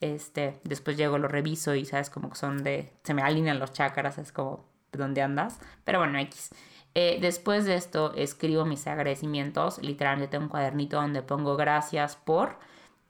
Este, 0.00 0.60
después 0.64 0.96
llego, 0.96 1.18
lo 1.18 1.28
reviso 1.28 1.74
y 1.74 1.84
sabes 1.84 2.10
como 2.10 2.30
que 2.30 2.36
son 2.36 2.62
de, 2.64 2.92
se 3.04 3.14
me 3.14 3.22
alinean 3.22 3.58
los 3.58 3.72
chakras, 3.72 4.18
es 4.18 4.32
como, 4.32 4.66
¿dónde 4.92 5.22
andas? 5.22 5.60
Pero 5.84 5.98
bueno, 5.98 6.18
X. 6.18 6.50
Eh, 6.94 7.18
después 7.20 7.64
de 7.64 7.76
esto 7.76 8.12
escribo 8.14 8.64
mis 8.64 8.86
agradecimientos, 8.86 9.78
literalmente 9.78 10.32
tengo 10.32 10.44
un 10.44 10.50
cuadernito 10.50 11.00
donde 11.00 11.22
pongo 11.22 11.56
gracias 11.56 12.16
por, 12.16 12.56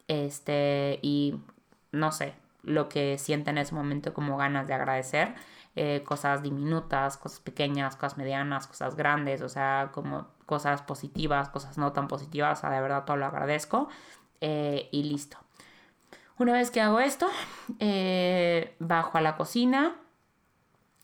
este, 0.08 0.98
y 1.02 1.40
no 1.92 2.12
sé, 2.12 2.34
lo 2.62 2.88
que 2.88 3.16
sienta 3.18 3.50
en 3.50 3.58
ese 3.58 3.74
momento 3.74 4.12
como 4.12 4.36
ganas 4.36 4.66
de 4.66 4.74
agradecer. 4.74 5.34
Eh, 5.76 6.02
cosas 6.04 6.42
diminutas, 6.42 7.16
cosas 7.16 7.38
pequeñas, 7.40 7.94
cosas 7.94 8.18
medianas, 8.18 8.66
cosas 8.66 8.96
grandes, 8.96 9.40
o 9.40 9.48
sea, 9.48 9.90
como 9.94 10.26
cosas 10.44 10.82
positivas, 10.82 11.48
cosas 11.48 11.78
no 11.78 11.92
tan 11.92 12.08
positivas, 12.08 12.58
o 12.58 12.60
sea, 12.62 12.70
de 12.70 12.80
verdad 12.80 13.04
todo 13.04 13.16
lo 13.16 13.26
agradezco 13.26 13.88
eh, 14.40 14.88
y 14.90 15.04
listo. 15.04 15.38
Una 16.38 16.54
vez 16.54 16.72
que 16.72 16.80
hago 16.80 16.98
esto, 17.00 17.28
bajo 18.80 19.18
a 19.18 19.20
la 19.20 19.36
cocina 19.36 19.96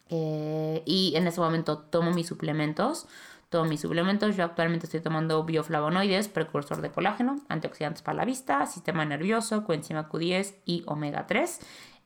y 0.08 1.12
en 1.16 1.26
ese 1.26 1.40
momento 1.40 1.78
tomo 1.78 2.12
mis 2.12 2.26
suplementos. 2.26 3.06
Tomo 3.48 3.66
mis 3.66 3.80
suplementos. 3.80 4.36
Yo 4.36 4.44
actualmente 4.44 4.86
estoy 4.86 5.00
tomando 5.00 5.44
bioflavonoides, 5.44 6.28
precursor 6.28 6.80
de 6.80 6.90
colágeno, 6.90 7.36
antioxidantes 7.48 8.02
para 8.02 8.16
la 8.16 8.24
vista, 8.24 8.66
sistema 8.66 9.04
nervioso, 9.04 9.64
coenzima 9.64 10.08
Q10 10.08 10.56
y 10.64 10.82
omega 10.86 11.26
3. 11.26 11.60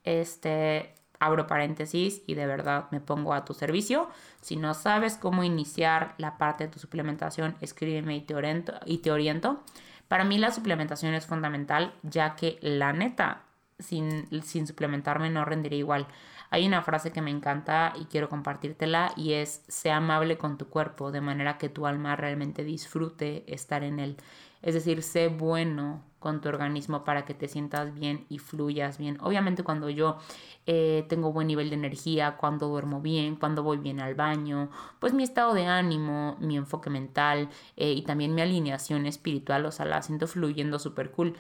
Este, 0.04 0.94
abro 1.18 1.46
paréntesis 1.46 2.22
y 2.26 2.34
de 2.34 2.46
verdad 2.46 2.88
me 2.90 3.00
pongo 3.00 3.34
a 3.34 3.44
tu 3.44 3.54
servicio. 3.54 4.08
Si 4.40 4.56
no 4.56 4.74
sabes 4.74 5.16
cómo 5.16 5.44
iniciar 5.44 6.14
la 6.18 6.38
parte 6.38 6.64
de 6.64 6.70
tu 6.70 6.78
suplementación, 6.78 7.56
escríbeme 7.60 8.16
y 8.16 8.20
te 8.22 8.34
oriento. 8.34 8.74
Y 8.84 8.98
te 8.98 9.12
oriento. 9.12 9.62
Para 10.08 10.24
mí 10.24 10.38
la 10.38 10.50
suplementación 10.50 11.14
es 11.14 11.26
fundamental, 11.26 11.94
ya 12.02 12.34
que 12.34 12.58
la 12.62 12.92
neta, 12.92 13.44
sin, 13.78 14.28
sin 14.42 14.66
suplementarme 14.66 15.30
no 15.30 15.44
rendiré 15.44 15.76
igual. 15.76 16.06
Hay 16.50 16.66
una 16.66 16.82
frase 16.82 17.12
que 17.12 17.22
me 17.22 17.30
encanta 17.30 17.92
y 17.98 18.06
quiero 18.06 18.28
compartírtela 18.28 19.12
y 19.16 19.34
es, 19.34 19.62
sea 19.68 19.98
amable 19.98 20.36
con 20.36 20.58
tu 20.58 20.68
cuerpo, 20.68 21.12
de 21.12 21.20
manera 21.20 21.58
que 21.58 21.68
tu 21.68 21.86
alma 21.86 22.16
realmente 22.16 22.64
disfrute 22.64 23.44
estar 23.46 23.84
en 23.84 24.00
él. 24.00 24.16
Es 24.62 24.74
decir, 24.74 25.02
sé 25.02 25.28
bueno 25.28 26.02
con 26.18 26.40
tu 26.42 26.48
organismo 26.50 27.02
para 27.02 27.24
que 27.24 27.32
te 27.34 27.48
sientas 27.48 27.94
bien 27.94 28.26
y 28.28 28.38
fluyas 28.38 28.98
bien. 28.98 29.16
Obviamente 29.22 29.62
cuando 29.62 29.88
yo 29.88 30.18
eh, 30.66 31.06
tengo 31.08 31.32
buen 31.32 31.46
nivel 31.46 31.70
de 31.70 31.76
energía, 31.76 32.36
cuando 32.36 32.68
duermo 32.68 33.00
bien, 33.00 33.36
cuando 33.36 33.62
voy 33.62 33.78
bien 33.78 34.00
al 34.00 34.14
baño, 34.14 34.70
pues 34.98 35.14
mi 35.14 35.22
estado 35.22 35.54
de 35.54 35.64
ánimo, 35.66 36.36
mi 36.40 36.56
enfoque 36.56 36.90
mental 36.90 37.48
eh, 37.76 37.92
y 37.92 38.02
también 38.02 38.34
mi 38.34 38.42
alineación 38.42 39.06
espiritual, 39.06 39.64
o 39.64 39.72
sea, 39.72 39.86
la 39.86 40.02
siento 40.02 40.26
fluyendo 40.26 40.78
súper 40.78 41.10
cool. 41.10 41.36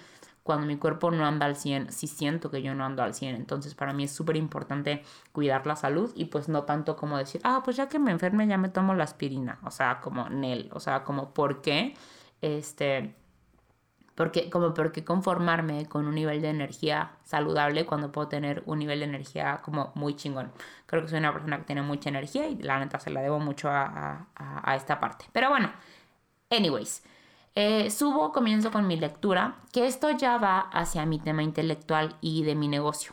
Cuando 0.50 0.66
mi 0.66 0.78
cuerpo 0.78 1.12
no 1.12 1.24
anda 1.24 1.46
al 1.46 1.54
100, 1.54 1.92
sí 1.92 2.08
siento 2.08 2.50
que 2.50 2.60
yo 2.60 2.74
no 2.74 2.84
ando 2.84 3.04
al 3.04 3.14
100. 3.14 3.36
Entonces 3.36 3.76
para 3.76 3.92
mí 3.92 4.02
es 4.02 4.10
súper 4.10 4.34
importante 4.34 5.04
cuidar 5.30 5.64
la 5.64 5.76
salud 5.76 6.10
y 6.16 6.24
pues 6.24 6.48
no 6.48 6.64
tanto 6.64 6.96
como 6.96 7.16
decir, 7.16 7.40
ah, 7.44 7.62
pues 7.64 7.76
ya 7.76 7.88
que 7.88 8.00
me 8.00 8.10
enferme 8.10 8.48
ya 8.48 8.58
me 8.58 8.68
tomo 8.68 8.92
la 8.94 9.04
aspirina. 9.04 9.60
O 9.62 9.70
sea, 9.70 10.00
como 10.00 10.28
Nel, 10.28 10.68
o 10.72 10.80
sea, 10.80 11.04
como 11.04 11.32
¿por 11.32 11.62
qué? 11.62 11.94
Este, 12.40 13.14
porque, 14.16 14.50
como 14.50 14.74
porque 14.74 15.04
conformarme 15.04 15.86
con 15.86 16.08
un 16.08 16.16
nivel 16.16 16.42
de 16.42 16.48
energía 16.48 17.12
saludable 17.22 17.86
cuando 17.86 18.10
puedo 18.10 18.26
tener 18.26 18.64
un 18.66 18.80
nivel 18.80 18.98
de 18.98 19.04
energía 19.04 19.60
como 19.62 19.92
muy 19.94 20.16
chingón. 20.16 20.50
Creo 20.86 21.02
que 21.02 21.08
soy 21.10 21.20
una 21.20 21.32
persona 21.32 21.58
que 21.58 21.64
tiene 21.66 21.82
mucha 21.82 22.08
energía 22.08 22.48
y 22.48 22.56
la 22.56 22.80
neta 22.80 22.98
se 22.98 23.10
la 23.10 23.20
debo 23.22 23.38
mucho 23.38 23.68
a, 23.70 24.26
esta 24.74 24.98
parte. 24.98 25.26
Pero 25.30 25.50
bueno, 25.50 25.70
anyways. 26.50 27.04
Eh, 27.54 27.90
subo, 27.90 28.32
comienzo 28.32 28.70
con 28.70 28.86
mi 28.86 28.96
lectura, 28.96 29.56
que 29.72 29.86
esto 29.86 30.10
ya 30.10 30.38
va 30.38 30.60
hacia 30.60 31.04
mi 31.04 31.18
tema 31.18 31.42
intelectual 31.42 32.16
y 32.20 32.44
de 32.44 32.54
mi 32.54 32.68
negocio, 32.68 33.12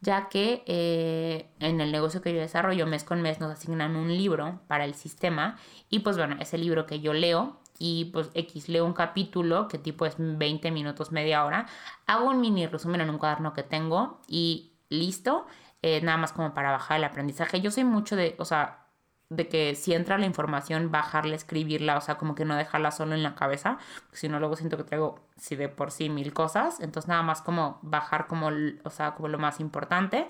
ya 0.00 0.28
que 0.28 0.64
eh, 0.66 1.50
en 1.60 1.80
el 1.80 1.92
negocio 1.92 2.22
que 2.22 2.32
yo 2.32 2.40
desarrollo 2.40 2.86
mes 2.86 3.04
con 3.04 3.20
mes 3.20 3.40
nos 3.40 3.52
asignan 3.52 3.96
un 3.96 4.08
libro 4.08 4.60
para 4.68 4.84
el 4.84 4.94
sistema 4.94 5.58
y 5.90 6.00
pues 6.00 6.16
bueno, 6.16 6.36
ese 6.40 6.56
libro 6.56 6.86
que 6.86 7.00
yo 7.00 7.12
leo 7.12 7.60
y 7.78 8.06
pues 8.06 8.30
X 8.34 8.68
leo 8.68 8.86
un 8.86 8.94
capítulo 8.94 9.68
que 9.68 9.78
tipo 9.78 10.06
es 10.06 10.14
20 10.18 10.70
minutos, 10.70 11.12
media 11.12 11.44
hora, 11.44 11.66
hago 12.06 12.30
un 12.30 12.40
mini 12.40 12.66
resumen 12.66 13.02
en 13.02 13.10
un 13.10 13.18
cuaderno 13.18 13.52
que 13.52 13.62
tengo 13.62 14.20
y 14.26 14.72
listo, 14.88 15.46
eh, 15.82 16.00
nada 16.00 16.16
más 16.16 16.32
como 16.32 16.54
para 16.54 16.70
bajar 16.72 16.98
el 16.98 17.04
aprendizaje. 17.04 17.60
Yo 17.60 17.70
soy 17.70 17.84
mucho 17.84 18.16
de, 18.16 18.36
o 18.38 18.44
sea, 18.46 18.83
de 19.30 19.48
que 19.48 19.74
si 19.74 19.94
entra 19.94 20.18
la 20.18 20.26
información, 20.26 20.90
bajarla, 20.90 21.34
escribirla, 21.34 21.96
o 21.96 22.00
sea, 22.00 22.16
como 22.16 22.34
que 22.34 22.44
no 22.44 22.56
dejarla 22.56 22.90
solo 22.90 23.14
en 23.14 23.22
la 23.22 23.34
cabeza, 23.34 23.78
si 24.12 24.28
no 24.28 24.38
luego 24.38 24.56
siento 24.56 24.76
que 24.76 24.84
traigo, 24.84 25.20
si 25.36 25.56
de 25.56 25.68
por 25.68 25.90
sí, 25.90 26.08
mil 26.10 26.32
cosas, 26.32 26.80
entonces 26.80 27.08
nada 27.08 27.22
más 27.22 27.42
como 27.42 27.78
bajar 27.82 28.26
como, 28.26 28.50
o 28.84 28.90
sea, 28.90 29.14
como 29.14 29.28
lo 29.28 29.38
más 29.38 29.60
importante. 29.60 30.28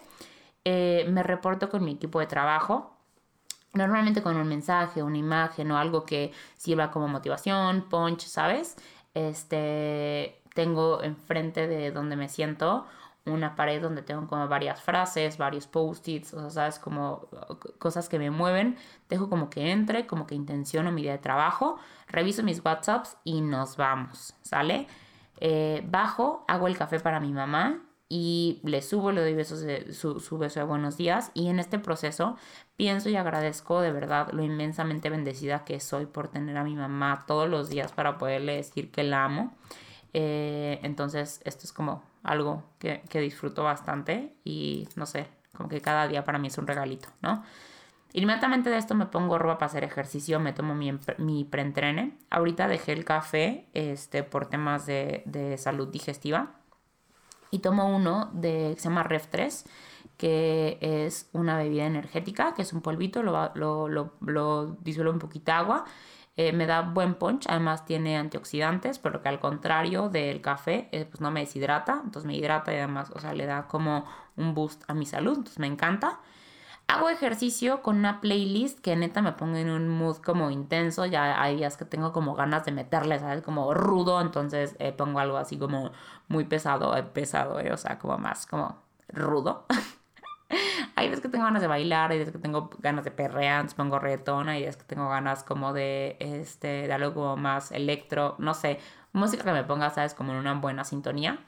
Eh, 0.64 1.06
me 1.10 1.22
reporto 1.22 1.68
con 1.68 1.84
mi 1.84 1.92
equipo 1.92 2.20
de 2.20 2.26
trabajo, 2.26 2.94
Normalmente 3.74 4.22
con 4.22 4.36
un 4.36 4.46
mensaje, 4.46 5.02
una 5.02 5.18
imagen 5.18 5.70
o 5.72 5.78
algo 5.78 6.04
que 6.06 6.32
sirva 6.56 6.92
como 6.92 7.08
motivación, 7.08 7.88
punch, 7.88 8.20
¿sabes? 8.20 8.76
Este, 9.14 10.40
tengo 10.54 11.02
enfrente 11.02 11.66
de 11.66 11.90
donde 11.90 12.14
me 12.14 12.28
siento 12.28 12.86
una 13.26 13.56
pared 13.56 13.80
donde 13.80 14.02
tengo 14.02 14.26
como 14.26 14.46
varias 14.48 14.82
frases, 14.82 15.38
varios 15.38 15.66
post-its, 15.66 16.34
o 16.34 16.40
sea, 16.40 16.50
¿sabes? 16.50 16.78
Como 16.78 17.28
cosas 17.78 18.08
que 18.08 18.18
me 18.18 18.30
mueven. 18.30 18.76
Dejo 19.08 19.30
como 19.30 19.48
que 19.48 19.70
entre, 19.70 20.06
como 20.06 20.26
que 20.26 20.34
intenciono 20.34 20.92
mi 20.92 21.02
día 21.02 21.12
de 21.12 21.18
trabajo, 21.18 21.78
reviso 22.08 22.42
mis 22.42 22.62
WhatsApps 22.64 23.16
y 23.24 23.40
nos 23.40 23.76
vamos, 23.76 24.34
¿sale? 24.42 24.86
Eh, 25.40 25.82
bajo, 25.88 26.44
hago 26.48 26.66
el 26.68 26.76
café 26.76 27.00
para 27.00 27.18
mi 27.18 27.32
mamá 27.32 27.80
y 28.08 28.60
le 28.62 28.82
subo, 28.82 29.10
le 29.10 29.22
doy 29.22 29.34
besos 29.34 29.62
de, 29.62 29.92
su, 29.94 30.20
su, 30.20 30.38
beso 30.38 30.60
de 30.60 30.66
buenos 30.66 30.96
días 30.96 31.30
y 31.34 31.48
en 31.48 31.58
este 31.58 31.78
proceso 31.78 32.36
pienso 32.76 33.08
y 33.08 33.16
agradezco 33.16 33.80
de 33.80 33.90
verdad 33.90 34.30
lo 34.32 34.44
inmensamente 34.44 35.10
bendecida 35.10 35.64
que 35.64 35.80
soy 35.80 36.06
por 36.06 36.28
tener 36.28 36.56
a 36.56 36.64
mi 36.64 36.76
mamá 36.76 37.24
todos 37.26 37.48
los 37.48 37.70
días 37.70 37.92
para 37.92 38.18
poderle 38.18 38.56
decir 38.56 38.90
que 38.90 39.02
la 39.02 39.24
amo. 39.24 39.54
Eh, 40.12 40.78
entonces 40.82 41.40
esto 41.44 41.64
es 41.64 41.72
como 41.72 42.02
algo 42.24 42.64
que, 42.78 43.02
que, 43.08 43.20
disfruto 43.20 43.62
bastante 43.62 44.34
y 44.44 44.88
no 44.96 45.06
sé, 45.06 45.28
como 45.56 45.68
que 45.68 45.80
cada 45.80 46.08
día 46.08 46.24
para 46.24 46.38
mí 46.38 46.48
es 46.48 46.58
un 46.58 46.66
regalito, 46.66 47.08
¿no? 47.22 47.44
Inmediatamente 48.16 48.70
de 48.70 48.78
esto 48.78 48.94
me 48.94 49.06
pongo 49.06 49.38
ropa 49.38 49.58
para 49.58 49.66
hacer 49.66 49.84
ejercicio, 49.84 50.38
me 50.38 50.52
tomo 50.52 50.74
mi, 50.74 50.96
mi 51.18 51.44
preentrene. 51.44 52.16
Ahorita 52.30 52.68
dejé 52.68 52.92
el 52.92 53.04
café 53.04 53.68
este, 53.74 54.22
por 54.22 54.46
temas 54.46 54.86
de, 54.86 55.24
de 55.26 55.58
salud 55.58 55.88
digestiva 55.88 56.54
y 57.50 57.58
tomo 57.58 57.88
uno 57.88 58.30
de, 58.32 58.72
que 58.74 58.80
se 58.80 58.88
llama 58.88 59.02
Ref 59.02 59.26
3, 59.28 59.64
que 60.16 60.78
es 60.80 61.28
una 61.32 61.56
bebida 61.56 61.86
energética, 61.86 62.54
que 62.54 62.62
es 62.62 62.72
un 62.72 62.82
polvito, 62.82 63.24
lo, 63.24 63.52
lo, 63.54 63.88
lo, 63.88 64.14
lo 64.20 64.66
disuelvo 64.80 65.12
un 65.12 65.18
poquito 65.18 65.46
de 65.46 65.52
agua. 65.58 65.84
Eh, 66.36 66.52
me 66.52 66.66
da 66.66 66.82
buen 66.82 67.14
punch, 67.14 67.46
además 67.48 67.84
tiene 67.84 68.16
antioxidantes, 68.16 68.98
pero 68.98 69.22
que 69.22 69.28
al 69.28 69.38
contrario 69.38 70.08
del 70.08 70.40
café, 70.40 70.88
eh, 70.90 71.04
pues 71.04 71.20
no 71.20 71.30
me 71.30 71.40
deshidrata, 71.40 72.00
entonces 72.04 72.26
me 72.26 72.34
hidrata 72.36 72.72
y 72.72 72.76
además, 72.76 73.10
o 73.14 73.20
sea, 73.20 73.34
le 73.34 73.46
da 73.46 73.68
como 73.68 74.04
un 74.36 74.52
boost 74.54 74.82
a 74.88 74.94
mi 74.94 75.06
salud, 75.06 75.34
entonces 75.36 75.60
me 75.60 75.68
encanta. 75.68 76.18
Hago 76.86 77.08
ejercicio 77.08 77.82
con 77.82 77.96
una 77.96 78.20
playlist 78.20 78.78
que 78.80 78.94
neta 78.96 79.22
me 79.22 79.32
pongo 79.32 79.56
en 79.56 79.70
un 79.70 79.88
mood 79.88 80.18
como 80.18 80.50
intenso. 80.50 81.06
Ya 81.06 81.40
hay 81.42 81.56
días 81.56 81.76
que 81.76 81.84
tengo 81.86 82.12
como 82.12 82.34
ganas 82.34 82.64
de 82.66 82.72
meterle, 82.72 83.18
¿sabes? 83.18 83.42
Como 83.42 83.72
rudo. 83.74 84.20
Entonces 84.20 84.76
eh, 84.78 84.92
pongo 84.92 85.18
algo 85.20 85.38
así 85.38 85.58
como 85.58 85.92
muy 86.28 86.44
pesado, 86.44 86.94
pesado, 87.12 87.58
o 87.72 87.76
sea, 87.78 87.98
como 87.98 88.18
más 88.18 88.46
como 88.46 88.82
rudo. 89.08 89.66
hay 90.96 91.08
veces 91.08 91.22
que 91.22 91.28
tengo 91.28 91.44
ganas 91.44 91.62
de 91.62 91.68
bailar, 91.68 92.12
hay 92.12 92.18
veces 92.18 92.32
que 92.32 92.38
tengo 92.38 92.70
ganas 92.78 93.04
de 93.04 93.10
perrear, 93.10 93.66
pongo 93.74 93.98
reggaetón, 93.98 94.48
hay 94.48 94.60
veces 94.60 94.76
que 94.76 94.84
tengo 94.84 95.08
ganas 95.08 95.42
como 95.44 95.72
de, 95.72 96.16
este, 96.20 96.86
de 96.86 96.92
algo 96.92 97.14
como 97.14 97.36
más 97.36 97.72
electro, 97.72 98.36
no 98.38 98.54
sé. 98.54 98.78
música 99.12 99.44
que 99.44 99.52
me 99.52 99.64
ponga, 99.64 99.90
sabes, 99.90 100.14
como 100.14 100.32
en 100.32 100.38
una 100.38 100.54
buena 100.54 100.84
sintonía. 100.84 101.38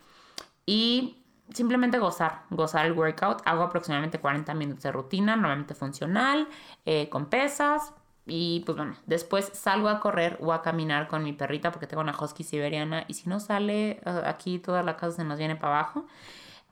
Y 0.67 1.23
simplemente 1.53 1.99
gozar, 1.99 2.43
gozar 2.51 2.87
el 2.87 2.93
workout. 2.93 3.43
Hago 3.45 3.63
aproximadamente 3.63 4.19
40 4.19 4.55
minutos 4.55 4.83
de 4.83 4.93
rutina, 4.93 5.37
normalmente 5.37 5.75
funcional, 5.75 6.49
eh, 6.85 7.09
con 7.09 7.27
pesas. 7.27 7.93
Y 8.27 8.63
pues 8.67 8.77
bueno, 8.77 8.97
después 9.07 9.51
salgo 9.55 9.89
a 9.89 10.01
correr 10.01 10.37
o 10.41 10.53
a 10.53 10.61
caminar 10.61 11.07
con 11.07 11.23
mi 11.23 11.33
perrita 11.33 11.71
porque 11.71 11.87
tengo 11.87 12.03
una 12.03 12.17
husky 12.19 12.43
siberiana 12.43 13.05
y 13.07 13.15
si 13.15 13.29
no 13.29 13.39
sale 13.39 14.01
eh, 14.05 14.23
aquí 14.25 14.59
toda 14.59 14.83
la 14.83 14.97
casa 14.97 15.19
se 15.19 15.25
nos 15.25 15.39
viene 15.39 15.55
para 15.55 15.79
abajo. 15.79 16.07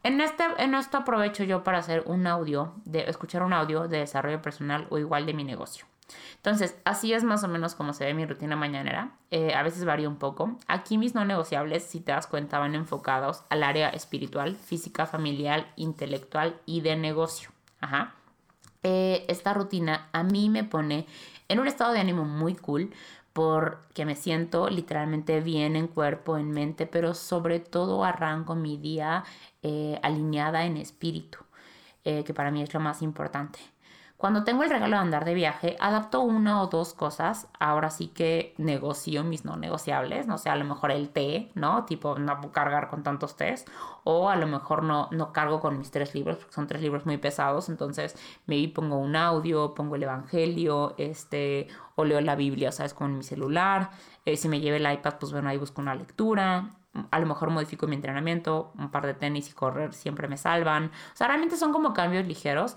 En, 0.04 0.20
este, 0.20 0.44
en 0.58 0.74
esto 0.74 0.98
aprovecho 0.98 1.44
yo 1.44 1.64
para 1.64 1.78
hacer 1.78 2.02
un 2.06 2.26
audio, 2.26 2.74
de 2.84 3.08
escuchar 3.08 3.42
un 3.42 3.54
audio 3.54 3.88
de 3.88 3.98
desarrollo 3.98 4.40
personal 4.42 4.86
o 4.90 4.98
igual 4.98 5.24
de 5.24 5.32
mi 5.32 5.44
negocio. 5.44 5.86
Entonces, 6.36 6.76
así 6.84 7.14
es 7.14 7.24
más 7.24 7.42
o 7.42 7.48
menos 7.48 7.74
como 7.74 7.94
se 7.94 8.04
ve 8.04 8.12
mi 8.12 8.26
rutina 8.26 8.54
mañanera. 8.54 9.12
Eh, 9.30 9.54
a 9.54 9.62
veces 9.62 9.86
varía 9.86 10.08
un 10.08 10.16
poco. 10.16 10.58
Aquí 10.68 10.98
mis 10.98 11.14
no 11.14 11.24
negociables, 11.24 11.84
si 11.84 12.00
te 12.00 12.12
das 12.12 12.26
cuenta, 12.26 12.58
van 12.58 12.74
enfocados 12.74 13.44
al 13.48 13.62
área 13.62 13.88
espiritual, 13.88 14.56
física, 14.56 15.06
familiar, 15.06 15.72
intelectual 15.76 16.60
y 16.66 16.82
de 16.82 16.96
negocio. 16.96 17.48
Eh, 18.82 19.24
esta 19.28 19.54
rutina 19.54 20.10
a 20.12 20.22
mí 20.22 20.50
me 20.50 20.64
pone 20.64 21.06
en 21.48 21.60
un 21.60 21.66
estado 21.66 21.92
de 21.92 22.00
ánimo 22.00 22.24
muy 22.24 22.54
cool 22.54 22.92
porque 23.34 24.06
me 24.06 24.16
siento 24.16 24.70
literalmente 24.70 25.40
bien 25.40 25.76
en 25.76 25.88
cuerpo, 25.88 26.38
en 26.38 26.50
mente, 26.52 26.86
pero 26.86 27.14
sobre 27.14 27.60
todo 27.60 28.04
arranco 28.04 28.54
mi 28.54 28.78
día 28.78 29.24
eh, 29.62 29.98
alineada 30.02 30.64
en 30.66 30.78
espíritu, 30.78 31.38
que 32.04 32.34
para 32.34 32.50
mí 32.50 32.62
es 32.62 32.74
lo 32.74 32.80
más 32.80 33.02
importante. 33.02 33.73
Cuando 34.24 34.42
tengo 34.42 34.62
el 34.62 34.70
regalo 34.70 34.96
de 34.96 35.02
andar 35.02 35.26
de 35.26 35.34
viaje, 35.34 35.76
adapto 35.80 36.22
una 36.22 36.62
o 36.62 36.68
dos 36.68 36.94
cosas. 36.94 37.46
Ahora 37.60 37.90
sí 37.90 38.08
que 38.08 38.54
negocio 38.56 39.22
mis 39.22 39.44
no 39.44 39.58
negociables. 39.58 40.26
No 40.26 40.38
sé, 40.38 40.48
a 40.48 40.56
lo 40.56 40.64
mejor 40.64 40.92
el 40.92 41.10
té, 41.10 41.50
¿no? 41.54 41.84
Tipo, 41.84 42.18
no 42.18 42.40
puedo 42.40 42.50
cargar 42.50 42.88
con 42.88 43.02
tantos 43.02 43.36
tés. 43.36 43.66
O 44.02 44.30
a 44.30 44.36
lo 44.36 44.46
mejor 44.46 44.82
no, 44.82 45.08
no 45.10 45.30
cargo 45.34 45.60
con 45.60 45.76
mis 45.76 45.90
tres 45.90 46.14
libros, 46.14 46.38
porque 46.38 46.54
son 46.54 46.66
tres 46.66 46.80
libros 46.80 47.04
muy 47.04 47.18
pesados. 47.18 47.68
Entonces, 47.68 48.16
me 48.46 48.66
pongo 48.68 48.96
un 48.96 49.14
audio, 49.14 49.74
pongo 49.74 49.94
el 49.96 50.04
evangelio, 50.04 50.94
este, 50.96 51.68
o 51.94 52.06
leo 52.06 52.22
la 52.22 52.34
Biblia, 52.34 52.72
¿sabes? 52.72 52.94
Con 52.94 53.18
mi 53.18 53.24
celular. 53.24 53.90
Eh, 54.24 54.38
si 54.38 54.48
me 54.48 54.60
lleve 54.60 54.78
el 54.78 54.90
iPad, 54.90 55.16
pues 55.20 55.32
bueno, 55.32 55.50
ahí 55.50 55.58
busco 55.58 55.82
una 55.82 55.94
lectura 55.94 56.70
a 57.10 57.18
lo 57.18 57.26
mejor 57.26 57.50
modifico 57.50 57.86
mi 57.86 57.96
entrenamiento, 57.96 58.72
un 58.78 58.90
par 58.90 59.04
de 59.04 59.14
tenis 59.14 59.50
y 59.50 59.52
correr 59.52 59.94
siempre 59.94 60.28
me 60.28 60.36
salvan. 60.36 60.92
O 61.12 61.16
sea, 61.16 61.26
realmente 61.26 61.56
son 61.56 61.72
como 61.72 61.92
cambios 61.92 62.26
ligeros, 62.26 62.76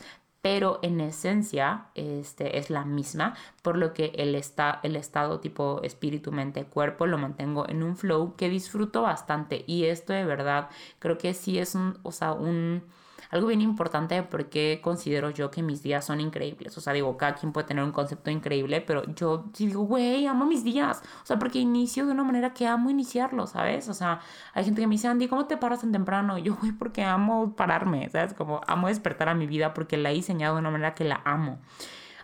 pero 0.50 0.80
en 0.82 1.02
esencia 1.02 1.88
este, 1.94 2.58
es 2.58 2.70
la 2.70 2.86
misma, 2.86 3.36
por 3.62 3.78
lo 3.78 3.94
que 3.94 4.14
el, 4.16 4.34
el 4.34 4.96
estado 4.96 5.40
tipo 5.42 5.82
espíritu, 5.84 6.32
mente, 6.32 6.64
cuerpo 6.64 7.06
lo 7.06 7.18
mantengo 7.18 7.68
en 7.68 7.84
un 7.84 7.98
flow 7.98 8.34
que 8.38 8.48
disfruto 8.48 9.02
bastante. 9.02 9.66
Y 9.68 9.84
esto 9.84 10.14
de 10.14 10.24
verdad 10.24 10.70
creo 11.00 11.18
que 11.18 11.34
sí 11.34 11.60
es 11.60 11.76
un, 11.76 12.00
o 12.02 12.14
sea, 12.14 12.32
un 12.32 12.82
algo 13.30 13.48
bien 13.48 13.62
importante 13.62 14.24
porque 14.24 14.80
considero 14.84 15.30
yo 15.30 15.52
que 15.52 15.62
mis 15.64 15.84
días 15.84 16.06
son 16.06 16.22
increíbles. 16.22 16.78
O 16.78 16.82
sea, 16.82 16.94
digo, 16.94 17.18
cada 17.18 17.36
quien 17.36 17.52
puede 17.52 17.68
tener 17.68 17.84
un 17.84 17.92
concepto 17.92 18.30
increíble, 18.30 18.82
pero 18.82 19.04
yo 19.16 19.46
sí 19.54 19.68
digo, 19.68 19.84
güey, 19.84 20.26
amo 20.28 20.46
mis 20.46 20.64
días. 20.64 21.02
O 21.24 21.26
sea, 21.26 21.38
porque 21.40 21.60
inicio 21.60 22.06
de 22.06 22.12
una 22.12 22.24
manera 22.24 22.54
que 22.54 22.68
amo 22.68 22.90
iniciarlo, 22.90 23.48
¿sabes? 23.48 23.90
O 23.90 23.94
sea, 23.94 24.22
hay 24.54 24.64
gente 24.64 24.82
que 24.82 24.88
me 24.88 24.96
dice, 24.96 25.08
Andy, 25.08 25.28
¿cómo 25.28 25.46
te 25.46 25.58
paras 25.58 25.82
tan 25.82 25.92
temprano? 25.92 26.38
Yo, 26.38 26.56
güey, 26.56 26.72
porque 26.72 27.04
amo 27.04 27.56
pararme, 27.56 28.10
¿sabes? 28.10 28.34
Como 28.34 28.62
amo 28.68 28.88
despertar 28.88 29.30
a 29.30 29.34
mi 29.34 29.48
vida 29.48 29.74
porque 29.74 29.98
la 29.98 30.12
he 30.12 30.14
diseñado 30.14 30.56
de 30.56 30.62
una 30.62 30.72
manera 30.72 30.96
que 30.96 31.04
la 31.04 31.22
amo. 31.26 31.60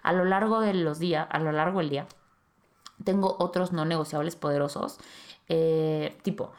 A 0.01 0.13
lo 0.13 0.25
largo 0.25 0.59
de 0.59 0.73
los 0.73 0.99
días, 0.99 1.27
a 1.29 1.39
lo 1.39 1.51
largo 1.51 1.79
del 1.79 1.89
día, 1.89 2.07
tengo 3.03 3.35
otros 3.39 3.71
no 3.71 3.85
negociables 3.85 4.35
poderosos, 4.35 4.99
eh, 5.49 6.17
tipo, 6.23 6.51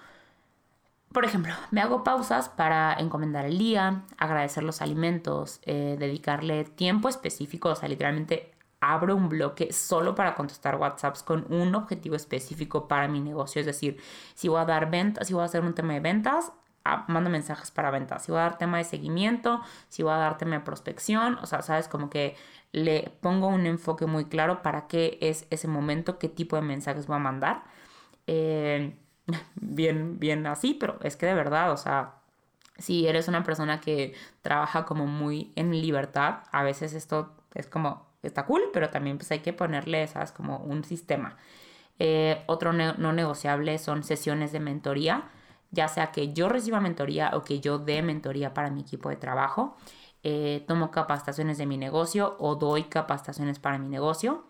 por 1.14 1.24
ejemplo, 1.24 1.54
me 1.70 1.80
hago 1.80 2.02
pausas 2.02 2.48
para 2.48 2.92
encomendar 2.94 3.46
el 3.46 3.56
día, 3.56 4.02
agradecer 4.18 4.64
los 4.64 4.82
alimentos, 4.82 5.60
eh, 5.62 5.96
dedicarle 5.96 6.64
tiempo 6.64 7.08
específico, 7.08 7.68
o 7.68 7.76
sea, 7.76 7.88
literalmente 7.88 8.50
abro 8.80 9.14
un 9.14 9.28
bloque 9.28 9.72
solo 9.72 10.16
para 10.16 10.34
contestar 10.34 10.74
WhatsApps 10.74 11.22
con 11.22 11.46
un 11.50 11.74
objetivo 11.76 12.16
específico 12.16 12.88
para 12.88 13.06
mi 13.06 13.20
negocio. 13.20 13.60
Es 13.60 13.66
decir, 13.66 13.96
si 14.34 14.48
voy 14.48 14.60
a 14.60 14.64
dar 14.64 14.90
ventas, 14.90 15.28
si 15.28 15.34
voy 15.34 15.42
a 15.42 15.46
hacer 15.46 15.62
un 15.62 15.72
tema 15.72 15.94
de 15.94 16.00
ventas, 16.00 16.52
ah, 16.84 17.04
mando 17.06 17.30
mensajes 17.30 17.70
para 17.70 17.92
ventas. 17.92 18.24
Si 18.24 18.32
voy 18.32 18.40
a 18.40 18.44
dar 18.44 18.58
tema 18.58 18.78
de 18.78 18.84
seguimiento, 18.84 19.62
si 19.88 20.02
voy 20.02 20.12
a 20.12 20.16
dar 20.16 20.36
tema 20.36 20.56
de 20.56 20.60
prospección, 20.62 21.38
o 21.40 21.46
sea, 21.46 21.62
sabes, 21.62 21.86
como 21.86 22.10
que 22.10 22.36
le 22.72 23.12
pongo 23.20 23.46
un 23.46 23.66
enfoque 23.66 24.06
muy 24.06 24.24
claro 24.24 24.62
para 24.62 24.88
qué 24.88 25.16
es 25.20 25.46
ese 25.50 25.68
momento, 25.68 26.18
qué 26.18 26.28
tipo 26.28 26.56
de 26.56 26.62
mensajes 26.62 27.06
voy 27.06 27.16
a 27.16 27.20
mandar. 27.20 27.62
Eh, 28.26 28.96
bien, 29.56 30.18
bien 30.18 30.46
así, 30.46 30.74
pero 30.74 30.98
es 31.02 31.16
que 31.16 31.26
de 31.26 31.34
verdad, 31.34 31.72
o 31.72 31.76
sea, 31.76 32.14
si 32.78 33.06
eres 33.06 33.28
una 33.28 33.44
persona 33.44 33.80
que 33.80 34.14
trabaja 34.42 34.84
como 34.84 35.06
muy 35.06 35.52
en 35.56 35.70
libertad, 35.70 36.40
a 36.52 36.62
veces 36.62 36.92
esto 36.94 37.32
es 37.54 37.66
como, 37.66 38.06
está 38.22 38.46
cool, 38.46 38.62
pero 38.72 38.90
también 38.90 39.18
pues 39.18 39.30
hay 39.30 39.40
que 39.40 39.52
ponerle, 39.52 40.06
¿sabes? 40.08 40.32
Como 40.32 40.58
un 40.58 40.84
sistema. 40.84 41.36
Eh, 41.98 42.42
otro 42.46 42.72
no 42.72 43.12
negociable 43.12 43.78
son 43.78 44.02
sesiones 44.02 44.50
de 44.52 44.60
mentoría, 44.60 45.30
ya 45.70 45.88
sea 45.88 46.12
que 46.12 46.32
yo 46.32 46.48
reciba 46.48 46.80
mentoría 46.80 47.30
o 47.34 47.44
que 47.44 47.60
yo 47.60 47.78
dé 47.78 48.02
mentoría 48.02 48.54
para 48.54 48.70
mi 48.70 48.80
equipo 48.80 49.08
de 49.10 49.16
trabajo. 49.16 49.76
Eh, 50.22 50.64
tomo 50.66 50.90
capacitaciones 50.90 51.58
de 51.58 51.66
mi 51.66 51.76
negocio 51.76 52.36
o 52.38 52.54
doy 52.54 52.84
capacitaciones 52.84 53.58
para 53.58 53.78
mi 53.78 53.88
negocio. 53.88 54.44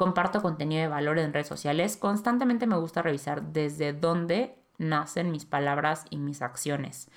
Comparto 0.00 0.40
contenido 0.40 0.80
de 0.80 0.88
valor 0.88 1.18
en 1.18 1.30
redes 1.30 1.46
sociales. 1.46 1.98
Constantemente 1.98 2.66
me 2.66 2.78
gusta 2.78 3.02
revisar 3.02 3.42
desde 3.42 3.92
dónde 3.92 4.56
nacen 4.78 5.30
mis 5.30 5.44
palabras 5.44 6.06
y 6.08 6.16
mis 6.16 6.40
acciones. 6.40 7.10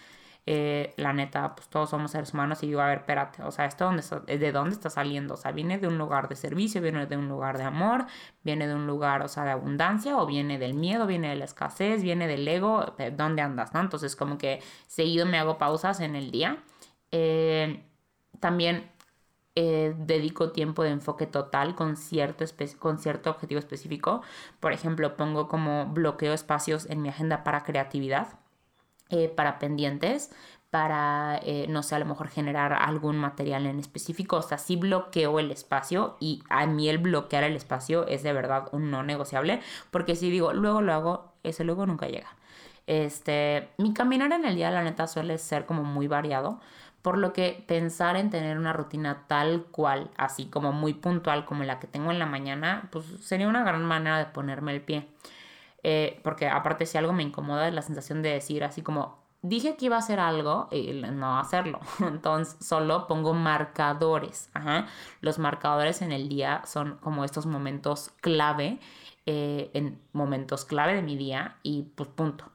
Eh, 0.46 0.94
la 0.98 1.14
neta, 1.14 1.56
pues 1.56 1.70
todos 1.70 1.92
somos 1.92 2.12
seres 2.12 2.34
humanos 2.34 2.62
y 2.62 2.68
digo, 2.68 2.82
a 2.82 2.88
ver, 2.88 2.98
espérate, 2.98 3.42
o 3.42 3.52
sea, 3.52 3.68
¿esto 3.68 3.86
dónde 3.86 4.04
¿de 4.38 4.52
dónde 4.52 4.76
está 4.76 4.90
saliendo? 4.90 5.36
O 5.36 5.38
sea, 5.38 5.54
¿viene 5.54 5.78
de 5.78 5.88
un 5.88 5.98
lugar 5.98 6.28
de 6.28 6.36
servicio, 6.36 6.82
viene 6.82 7.06
de 7.06 7.16
un 7.16 7.30
lugar 7.30 7.58
de 7.58 7.64
amor, 7.64 8.06
viene 8.44 8.68
de 8.68 8.76
un 8.76 8.86
lugar, 8.86 9.22
o 9.22 9.30
sea, 9.30 9.46
de 9.46 9.52
abundancia, 9.52 10.18
o 10.18 10.26
viene 10.26 10.60
del 10.60 10.74
miedo, 10.74 11.08
viene 11.08 11.30
de 11.30 11.38
la 11.38 11.46
escasez, 11.46 12.04
viene 12.04 12.28
del 12.28 12.46
ego? 12.46 12.96
¿De 12.98 13.12
dónde 13.12 13.44
andas, 13.44 13.74
no? 13.74 13.80
Entonces, 13.80 14.18
como 14.18 14.38
que 14.38 14.62
seguido 14.88 15.26
me 15.26 15.40
hago 15.40 15.58
pausas 15.58 16.02
en 16.02 16.18
el 16.18 16.32
día. 16.32 16.58
Eh, 17.12 17.82
también 18.42 18.92
eh, 19.56 19.94
dedico 19.98 20.52
tiempo 20.52 20.84
de 20.84 20.90
enfoque 20.90 21.28
total 21.28 21.76
con 21.76 21.96
cierto, 21.96 22.46
con 22.80 22.98
cierto 23.00 23.30
objetivo 23.30 23.60
específico. 23.60 24.22
Por 24.60 24.74
ejemplo, 24.74 25.16
pongo 25.16 25.48
como 25.48 25.86
bloqueo 25.88 26.34
espacios 26.34 26.88
en 26.90 27.02
mi 27.02 27.10
agenda 27.10 27.44
para 27.44 27.64
creatividad, 27.64 28.40
eh, 29.10 29.30
para 29.30 29.60
pendientes, 29.60 30.32
para, 30.72 31.40
eh, 31.44 31.68
no 31.70 31.84
sé, 31.84 31.94
a 31.94 32.00
lo 32.00 32.06
mejor 32.06 32.30
generar 32.30 32.74
algún 32.74 33.18
material 33.18 33.68
en 33.68 33.80
específico. 33.80 34.38
O 34.38 34.42
sea, 34.42 34.58
sí 34.58 34.76
bloqueo 34.76 35.40
el 35.40 35.52
espacio 35.52 36.18
y 36.20 36.42
a 36.50 36.66
mí 36.66 36.90
el 36.90 36.98
bloquear 36.98 37.44
el 37.44 37.56
espacio 37.56 38.08
es 38.08 38.24
de 38.24 38.34
verdad 38.34 38.70
un 38.72 38.90
no 38.90 39.04
negociable, 39.04 39.62
porque 39.92 40.16
si 40.16 40.32
digo, 40.32 40.52
luego 40.54 40.82
lo 40.82 40.94
hago, 40.94 41.34
ese 41.44 41.64
luego 41.64 41.86
nunca 41.86 42.08
llega. 42.08 42.36
Este, 42.88 43.70
mi 43.78 43.94
caminar 43.94 44.32
en 44.34 44.46
el 44.46 44.56
día, 44.56 44.72
la 44.72 44.84
neta, 44.84 45.08
suele 45.08 45.38
ser 45.38 45.66
como 45.66 45.84
muy 45.84 46.08
variado. 46.08 46.60
Por 47.04 47.20
lo 47.20 47.34
que 47.34 47.64
pensar 47.68 48.16
en 48.16 48.32
tener 48.32 48.58
una 48.58 48.74
rutina 48.74 49.26
tal 49.28 49.66
cual, 49.66 50.10
así 50.18 50.46
como 50.46 50.72
muy 50.72 50.96
puntual 50.96 51.46
como 51.46 51.64
la 51.64 51.80
que 51.80 51.86
tengo 51.86 52.12
en 52.12 52.18
la 52.18 52.26
mañana, 52.26 52.90
pues 52.92 53.06
sería 53.22 53.48
una 53.48 53.64
gran 53.64 53.84
manera 53.86 54.18
de 54.18 54.26
ponerme 54.26 54.74
el 54.74 54.82
pie. 54.82 55.08
Eh, 55.84 56.20
porque 56.24 56.48
aparte 56.48 56.86
si 56.86 56.98
algo 56.98 57.14
me 57.14 57.24
incomoda 57.24 57.68
es 57.68 57.74
la 57.74 57.82
sensación 57.82 58.22
de 58.22 58.30
decir 58.30 58.64
así 58.64 58.82
como, 58.82 59.22
dije 59.42 59.76
que 59.76 59.88
iba 59.88 59.98
a 59.98 60.00
hacer 60.00 60.20
algo 60.20 60.70
y 60.72 60.94
no 60.94 61.38
hacerlo. 61.38 61.82
Entonces 62.00 62.66
solo 62.66 63.06
pongo 63.06 63.34
marcadores. 63.34 64.50
Los 65.22 65.40
marcadores 65.40 66.02
en 66.02 66.12
el 66.12 66.30
día 66.30 66.62
son 66.66 66.96
como 67.02 67.26
estos 67.26 67.46
momentos 67.46 68.12
clave, 68.22 68.80
eh, 69.26 69.72
en 69.74 70.02
momentos 70.14 70.66
clave 70.66 70.96
de 70.96 71.02
mi 71.02 71.18
día 71.18 71.58
y 71.64 71.84
pues 71.96 72.10
punto 72.10 72.53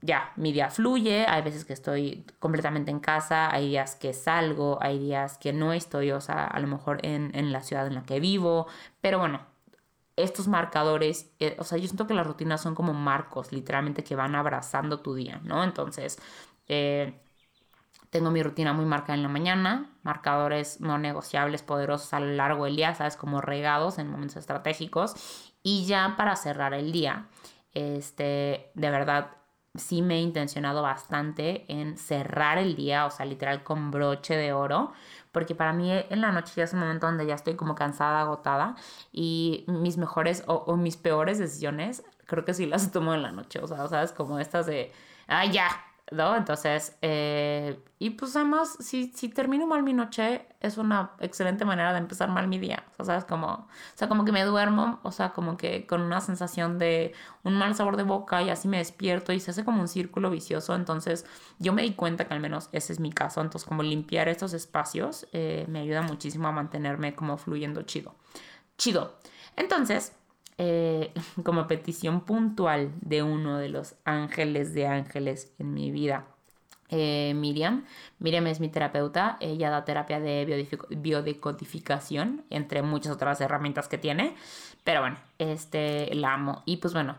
ya, 0.00 0.32
mi 0.36 0.52
día 0.52 0.70
fluye, 0.70 1.26
hay 1.26 1.42
veces 1.42 1.64
que 1.64 1.72
estoy 1.72 2.24
completamente 2.38 2.90
en 2.90 3.00
casa, 3.00 3.52
hay 3.52 3.68
días 3.68 3.96
que 3.96 4.12
salgo, 4.12 4.78
hay 4.80 4.98
días 4.98 5.38
que 5.38 5.52
no 5.52 5.72
estoy, 5.72 6.12
o 6.12 6.20
sea, 6.20 6.44
a 6.44 6.60
lo 6.60 6.68
mejor 6.68 7.00
en, 7.02 7.52
la 7.52 7.62
ciudad 7.62 7.86
en 7.86 7.94
la 7.94 8.02
que 8.04 8.20
vivo, 8.20 8.68
pero 9.00 9.18
bueno, 9.18 9.40
estos 10.16 10.48
marcadores, 10.48 11.30
eh, 11.40 11.56
o 11.58 11.64
sea, 11.64 11.78
yo 11.78 11.86
siento 11.86 12.06
que 12.06 12.14
las 12.14 12.26
rutinas 12.26 12.60
son 12.60 12.74
como 12.74 12.92
marcos, 12.94 13.52
literalmente, 13.52 14.04
que 14.04 14.16
van 14.16 14.34
abrazando 14.34 15.00
tu 15.00 15.14
día, 15.14 15.40
¿no? 15.44 15.64
Entonces, 15.64 16.18
eh, 16.68 17.20
tengo 18.10 18.30
mi 18.30 18.42
rutina 18.42 18.72
muy 18.72 18.84
marcada 18.84 19.14
en 19.14 19.22
la 19.22 19.28
mañana, 19.28 19.90
marcadores 20.02 20.80
no 20.80 20.98
negociables, 20.98 21.62
poderosos 21.62 22.12
a 22.14 22.20
lo 22.20 22.32
largo 22.32 22.64
del 22.64 22.76
día, 22.76 22.94
¿sabes? 22.94 23.16
Como 23.16 23.40
regados 23.40 23.98
en 23.98 24.10
momentos 24.10 24.36
estratégicos. 24.36 25.14
Y 25.62 25.86
ya 25.86 26.14
para 26.16 26.34
cerrar 26.36 26.72
el 26.74 26.90
día, 26.92 27.28
este, 27.72 28.70
de 28.74 28.90
verdad, 28.90 29.37
sí 29.74 30.02
me 30.02 30.16
he 30.16 30.20
intencionado 30.20 30.82
bastante 30.82 31.64
en 31.72 31.96
cerrar 31.96 32.58
el 32.58 32.74
día, 32.76 33.06
o 33.06 33.10
sea, 33.10 33.26
literal 33.26 33.62
con 33.62 33.90
broche 33.90 34.36
de 34.36 34.52
oro, 34.52 34.92
porque 35.32 35.54
para 35.54 35.72
mí 35.72 35.90
en 35.92 36.20
la 36.20 36.32
noche 36.32 36.52
ya 36.56 36.64
es 36.64 36.72
un 36.72 36.80
momento 36.80 37.06
donde 37.06 37.26
ya 37.26 37.34
estoy 37.34 37.54
como 37.54 37.74
cansada, 37.74 38.20
agotada 38.20 38.76
y 39.12 39.64
mis 39.68 39.96
mejores 39.98 40.42
o, 40.46 40.76
mis 40.76 40.96
peores 40.96 41.38
decisiones 41.38 42.02
creo 42.26 42.44
que 42.44 42.54
sí 42.54 42.66
las 42.66 42.90
tomo 42.92 43.14
en 43.14 43.22
la 43.22 43.32
noche, 43.32 43.60
o 43.62 43.66
sea, 43.66 43.86
sabes, 43.88 44.12
como 44.12 44.38
estas 44.38 44.66
de, 44.66 44.92
ah, 45.28 45.46
ya, 45.46 45.68
¿no? 46.10 46.36
Entonces, 46.36 46.96
eh, 47.02 47.78
y 47.98 48.10
pues 48.10 48.34
además, 48.36 48.76
si, 48.80 49.12
si 49.14 49.28
termino 49.28 49.66
mal 49.66 49.82
mi 49.82 49.92
noche, 49.92 50.46
es 50.60 50.78
una 50.78 51.12
excelente 51.20 51.64
manera 51.64 51.92
de 51.92 51.98
empezar 51.98 52.28
mal 52.28 52.48
mi 52.48 52.58
día. 52.58 52.84
O 52.92 53.04
sea, 53.04 53.06
¿sabes? 53.06 53.24
Como, 53.24 53.46
o 53.48 53.68
sea, 53.94 54.08
como 54.08 54.24
que 54.24 54.32
me 54.32 54.44
duermo, 54.44 55.00
o 55.02 55.12
sea, 55.12 55.30
como 55.30 55.56
que 55.56 55.86
con 55.86 56.02
una 56.02 56.20
sensación 56.20 56.78
de 56.78 57.12
un 57.44 57.54
mal 57.54 57.74
sabor 57.74 57.96
de 57.96 58.04
boca 58.04 58.42
y 58.42 58.50
así 58.50 58.68
me 58.68 58.78
despierto 58.78 59.32
y 59.32 59.40
se 59.40 59.50
hace 59.50 59.64
como 59.64 59.80
un 59.80 59.88
círculo 59.88 60.30
vicioso. 60.30 60.74
Entonces, 60.74 61.26
yo 61.58 61.72
me 61.72 61.82
di 61.82 61.94
cuenta 61.94 62.26
que 62.26 62.34
al 62.34 62.40
menos 62.40 62.68
ese 62.72 62.92
es 62.92 63.00
mi 63.00 63.12
caso. 63.12 63.40
Entonces, 63.40 63.68
como 63.68 63.82
limpiar 63.82 64.28
estos 64.28 64.52
espacios 64.52 65.26
eh, 65.32 65.66
me 65.68 65.80
ayuda 65.80 66.02
muchísimo 66.02 66.48
a 66.48 66.52
mantenerme 66.52 67.14
como 67.14 67.36
fluyendo 67.36 67.82
chido. 67.82 68.14
Chido. 68.76 69.18
Entonces, 69.56 70.12
eh, 70.58 71.12
como 71.44 71.66
petición 71.66 72.22
puntual 72.22 72.92
de 73.00 73.22
uno 73.22 73.58
de 73.58 73.68
los 73.68 73.94
ángeles 74.04 74.74
de 74.74 74.86
ángeles 74.86 75.52
en 75.58 75.72
mi 75.72 75.90
vida. 75.90 76.26
Eh, 76.90 77.34
Miriam. 77.34 77.84
Miriam 78.18 78.46
es 78.46 78.60
mi 78.60 78.68
terapeuta. 78.68 79.36
Ella 79.40 79.70
da 79.70 79.84
terapia 79.84 80.20
de 80.20 80.66
biodecodificación, 80.90 82.44
entre 82.50 82.82
muchas 82.82 83.12
otras 83.12 83.40
herramientas 83.40 83.88
que 83.88 83.98
tiene. 83.98 84.34
Pero 84.84 85.00
bueno, 85.00 85.16
este, 85.38 86.14
la 86.14 86.34
amo. 86.34 86.62
Y 86.66 86.78
pues 86.78 86.94
bueno, 86.94 87.18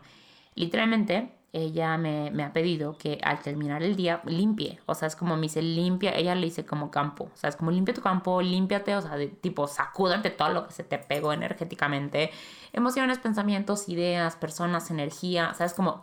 literalmente 0.54 1.32
ella 1.52 1.96
me, 1.98 2.44
ha 2.44 2.52
pedido 2.52 2.96
que 2.96 3.18
al 3.22 3.40
terminar 3.40 3.82
el 3.82 3.96
día 3.96 4.22
limpie. 4.24 4.80
O 4.86 4.94
sea, 4.94 5.08
es 5.08 5.16
como 5.16 5.36
me 5.36 5.42
dice 5.42 5.62
limpia, 5.62 6.12
ella 6.14 6.34
le 6.34 6.46
dice 6.46 6.64
como 6.64 6.90
campo. 6.90 7.30
O 7.34 7.36
sea, 7.36 7.50
es 7.50 7.56
como 7.56 7.70
limpia 7.70 7.94
tu 7.94 8.02
campo, 8.02 8.40
límpiate, 8.40 8.96
o 8.96 9.02
sea, 9.02 9.16
de, 9.16 9.28
tipo 9.28 9.66
sacúdate 9.66 10.30
todo 10.30 10.50
lo 10.50 10.66
que 10.66 10.72
se 10.72 10.84
te 10.84 10.98
pegó 10.98 11.32
energéticamente. 11.32 12.30
Emociones, 12.72 13.18
pensamientos, 13.18 13.88
ideas, 13.88 14.36
personas, 14.36 14.90
energía. 14.90 15.50
O 15.52 15.54
sea, 15.54 15.66
es 15.66 15.74
como 15.74 16.00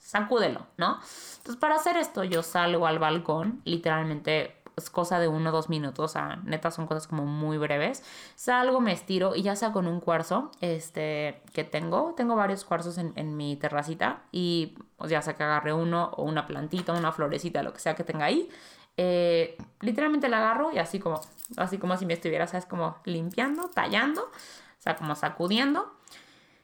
sacúdelo, 0.00 0.66
¿no? 0.78 1.00
Entonces, 1.38 1.56
para 1.56 1.76
hacer 1.76 1.96
esto, 1.96 2.24
yo 2.24 2.42
salgo 2.42 2.86
al 2.86 2.98
balcón, 2.98 3.60
literalmente 3.64 4.55
es 4.76 4.90
cosa 4.90 5.18
de 5.18 5.26
uno 5.26 5.48
o 5.48 5.52
dos 5.52 5.70
minutos, 5.70 6.04
o 6.04 6.12
sea, 6.12 6.36
neta 6.44 6.70
son 6.70 6.86
cosas 6.86 7.06
como 7.06 7.24
muy 7.24 7.56
breves. 7.56 8.02
Salgo, 8.34 8.80
me 8.80 8.92
estiro 8.92 9.34
y 9.34 9.42
ya 9.42 9.56
sea 9.56 9.72
con 9.72 9.86
un 9.86 10.00
cuarzo 10.00 10.50
este, 10.60 11.42
que 11.54 11.64
tengo, 11.64 12.12
tengo 12.14 12.36
varios 12.36 12.64
cuarzos 12.64 12.98
en, 12.98 13.12
en 13.16 13.36
mi 13.36 13.56
terracita 13.56 14.24
y 14.32 14.76
pues, 14.96 15.10
ya 15.10 15.22
sea 15.22 15.34
que 15.34 15.44
agarre 15.44 15.72
uno 15.72 16.10
o 16.16 16.24
una 16.24 16.46
plantita, 16.46 16.92
una 16.92 17.10
florecita, 17.10 17.62
lo 17.62 17.72
que 17.72 17.80
sea 17.80 17.94
que 17.94 18.04
tenga 18.04 18.26
ahí. 18.26 18.50
Eh, 18.98 19.56
literalmente 19.80 20.28
la 20.28 20.38
agarro 20.38 20.72
y 20.72 20.78
así 20.78 20.98
como, 20.98 21.20
así 21.56 21.78
como 21.78 21.96
si 21.96 22.04
me 22.04 22.12
estuviera, 22.12 22.46
¿sabes? 22.46 22.66
Como 22.66 22.98
limpiando, 23.04 23.70
tallando, 23.70 24.22
o 24.24 24.82
sea, 24.82 24.96
como 24.96 25.14
sacudiendo. 25.14 25.90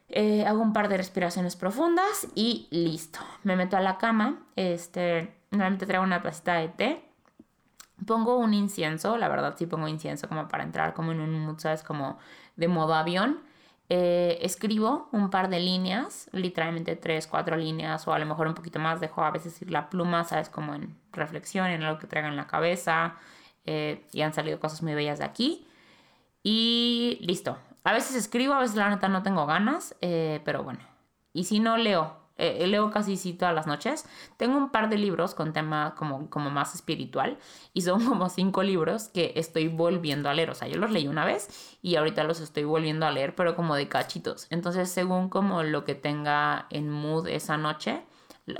Eh, 0.09 0.44
hago 0.44 0.61
un 0.61 0.75
par 0.75 0.90
de 0.90 0.98
respiraciones 0.98 1.57
profundas 1.57 2.29
y 2.35 2.68
listo. 2.70 3.20
Me 3.42 3.57
meto 3.57 3.79
a 3.79 3.81
la 3.81 3.96
cama. 3.96 4.42
Este, 4.57 5.35
normalmente 5.51 5.87
traigo 5.87 6.05
una 6.05 6.22
tacita 6.22 6.55
de 6.57 6.68
té 6.68 7.12
Pongo 8.07 8.37
un 8.37 8.55
incienso, 8.55 9.17
la 9.17 9.29
verdad 9.29 9.55
sí 9.57 9.67
pongo 9.67 9.88
incienso 9.88 10.29
como 10.29 10.49
para 10.49 10.65
entrar 10.65 10.95
como 10.95 11.12
en 11.12 11.21
un 11.21 11.45
mood, 11.45 11.59
¿sabes? 11.59 11.83
Como 11.83 12.19
de 12.57 12.69
modo 12.69 12.95
avión. 12.95 13.41
Eh, 13.88 14.38
escribo 14.41 15.09
un 15.12 15.29
par 15.29 15.51
de 15.51 15.61
líneas, 15.61 16.31
literalmente 16.33 16.97
tres, 16.97 17.27
cuatro 17.27 17.57
líneas 17.57 18.09
o 18.09 18.12
a 18.15 18.19
lo 18.19 18.27
mejor 18.27 18.47
un 18.47 18.55
poquito 18.55 18.79
más. 18.79 19.01
Dejo 19.01 19.23
a 19.23 19.31
veces 19.31 19.61
ir 19.61 19.71
la 19.71 19.91
pluma, 19.91 20.25
¿sabes? 20.25 20.49
Como 20.49 20.75
en 20.75 20.97
reflexión, 21.12 21.67
en 21.67 21.83
algo 21.83 21.99
que 21.99 22.07
traiga 22.07 22.29
en 22.29 22.37
la 22.37 22.47
cabeza. 22.47 23.17
Eh, 23.65 24.07
y 24.12 24.23
han 24.23 24.33
salido 24.33 24.59
cosas 24.61 24.83
muy 24.83 24.95
bellas 24.95 25.19
de 25.19 25.25
aquí. 25.25 25.67
Y 26.43 27.19
listo. 27.21 27.59
A 27.85 27.93
veces 27.93 28.17
escribo, 28.17 28.55
a 28.55 28.61
veces 28.61 28.77
la 28.77 28.88
neta 28.88 29.09
no 29.09 29.23
tengo 29.23 29.47
ganas, 29.47 29.95
eh, 30.01 30.41
pero 30.45 30.62
bueno. 30.62 30.81
Y 31.33 31.45
si 31.45 31.61
no 31.61 31.77
leo, 31.77 32.17
eh, 32.38 32.66
leo 32.66 32.90
casi 32.90 33.16
sí 33.16 33.35
todas 33.35 33.55
las 33.55 33.66
noches. 33.66 34.07
Tengo 34.37 34.57
un 34.57 34.71
par 34.71 34.88
de 34.88 34.99
libros 34.99 35.35
con 35.35 35.53
tema 35.53 35.95
como, 35.97 36.31
como 36.31 36.51
más 36.51 36.75
espiritual 36.75 37.38
y 37.73 37.83
son 37.83 38.05
como 38.09 38.29
cinco 38.29 38.62
libros 38.62 39.09
que 39.09 39.33
estoy 39.37 39.68
volviendo 39.68 40.29
a 40.29 40.35
leer. 40.35 40.51
O 40.51 40.55
sea, 40.55 40.68
yo 40.68 40.79
los 40.79 40.90
leí 40.90 41.09
una 41.09 41.25
vez 41.25 41.79
y 41.83 41.97
ahorita 41.97 42.25
los 42.25 42.40
estoy 42.40 42.64
volviendo 42.64 43.07
a 43.07 43.11
leer, 43.11 43.35
pero 43.35 43.55
como 43.55 43.75
de 43.75 43.88
cachitos. 43.88 44.47
Entonces, 44.51 44.90
según 44.90 45.29
como 45.29 45.62
lo 45.62 45.85
que 45.85 45.95
tenga 45.95 46.66
en 46.71 46.90
mood 46.90 47.29
esa 47.29 47.57
noche, 47.57 48.03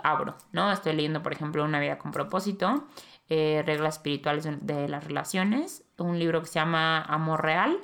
abro, 0.03 0.37
¿no? 0.53 0.71
Estoy 0.71 0.95
leyendo, 0.95 1.23
por 1.23 1.33
ejemplo, 1.33 1.65
Una 1.65 1.81
vida 1.81 1.99
con 1.99 2.13
propósito, 2.13 2.85
eh, 3.29 3.63
Reglas 3.67 3.97
espirituales 3.97 4.47
de 4.61 4.89
las 4.89 5.05
relaciones, 5.05 5.85
un 5.99 6.19
libro 6.19 6.41
que 6.41 6.47
se 6.47 6.55
llama 6.55 7.03
Amor 7.03 7.43
Real 7.43 7.79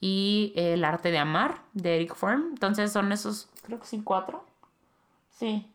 y 0.00 0.52
El 0.56 0.84
arte 0.84 1.10
de 1.10 1.18
amar 1.18 1.62
de 1.72 1.96
Eric 1.96 2.14
Fromm. 2.14 2.50
Entonces 2.50 2.92
son 2.92 3.12
esos, 3.12 3.48
creo 3.62 3.80
que 3.80 3.86
sí, 3.86 4.02
cuatro 4.02 4.44
Sí. 5.34 5.70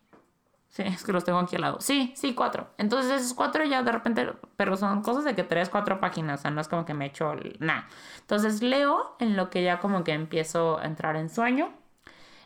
Sí, 0.70 0.84
es 0.84 1.04
que 1.04 1.12
los 1.12 1.24
tengo 1.24 1.40
aquí 1.40 1.56
al 1.56 1.62
lado. 1.64 1.82
Sí, 1.82 2.14
sí, 2.16 2.36
cuatro. 2.36 2.70
Entonces 2.78 3.12
esos 3.22 3.34
cuatro 3.34 3.64
ya 3.66 3.82
de 3.84 3.92
repente, 3.92 4.28
pero 4.56 4.78
son 4.78 5.02
cosas 5.02 5.24
de 5.26 5.36
que 5.36 5.44
tres, 5.44 5.70
cuatro 5.70 6.00
páginas, 6.00 6.40
o 6.40 6.44
sea, 6.44 6.52
no 6.52 6.62
es 6.62 6.68
como 6.68 6.86
que 6.86 6.94
me 6.94 7.08
echo 7.08 7.34
nada. 7.60 7.88
Entonces 8.22 8.62
leo 8.62 9.16
en 9.20 9.36
lo 9.36 9.50
que 9.50 9.64
ya 9.64 9.80
como 9.80 10.04
que 10.04 10.14
empiezo 10.14 10.78
a 10.80 10.86
entrar 10.86 11.16
en 11.16 11.30
sueño. 11.30 11.74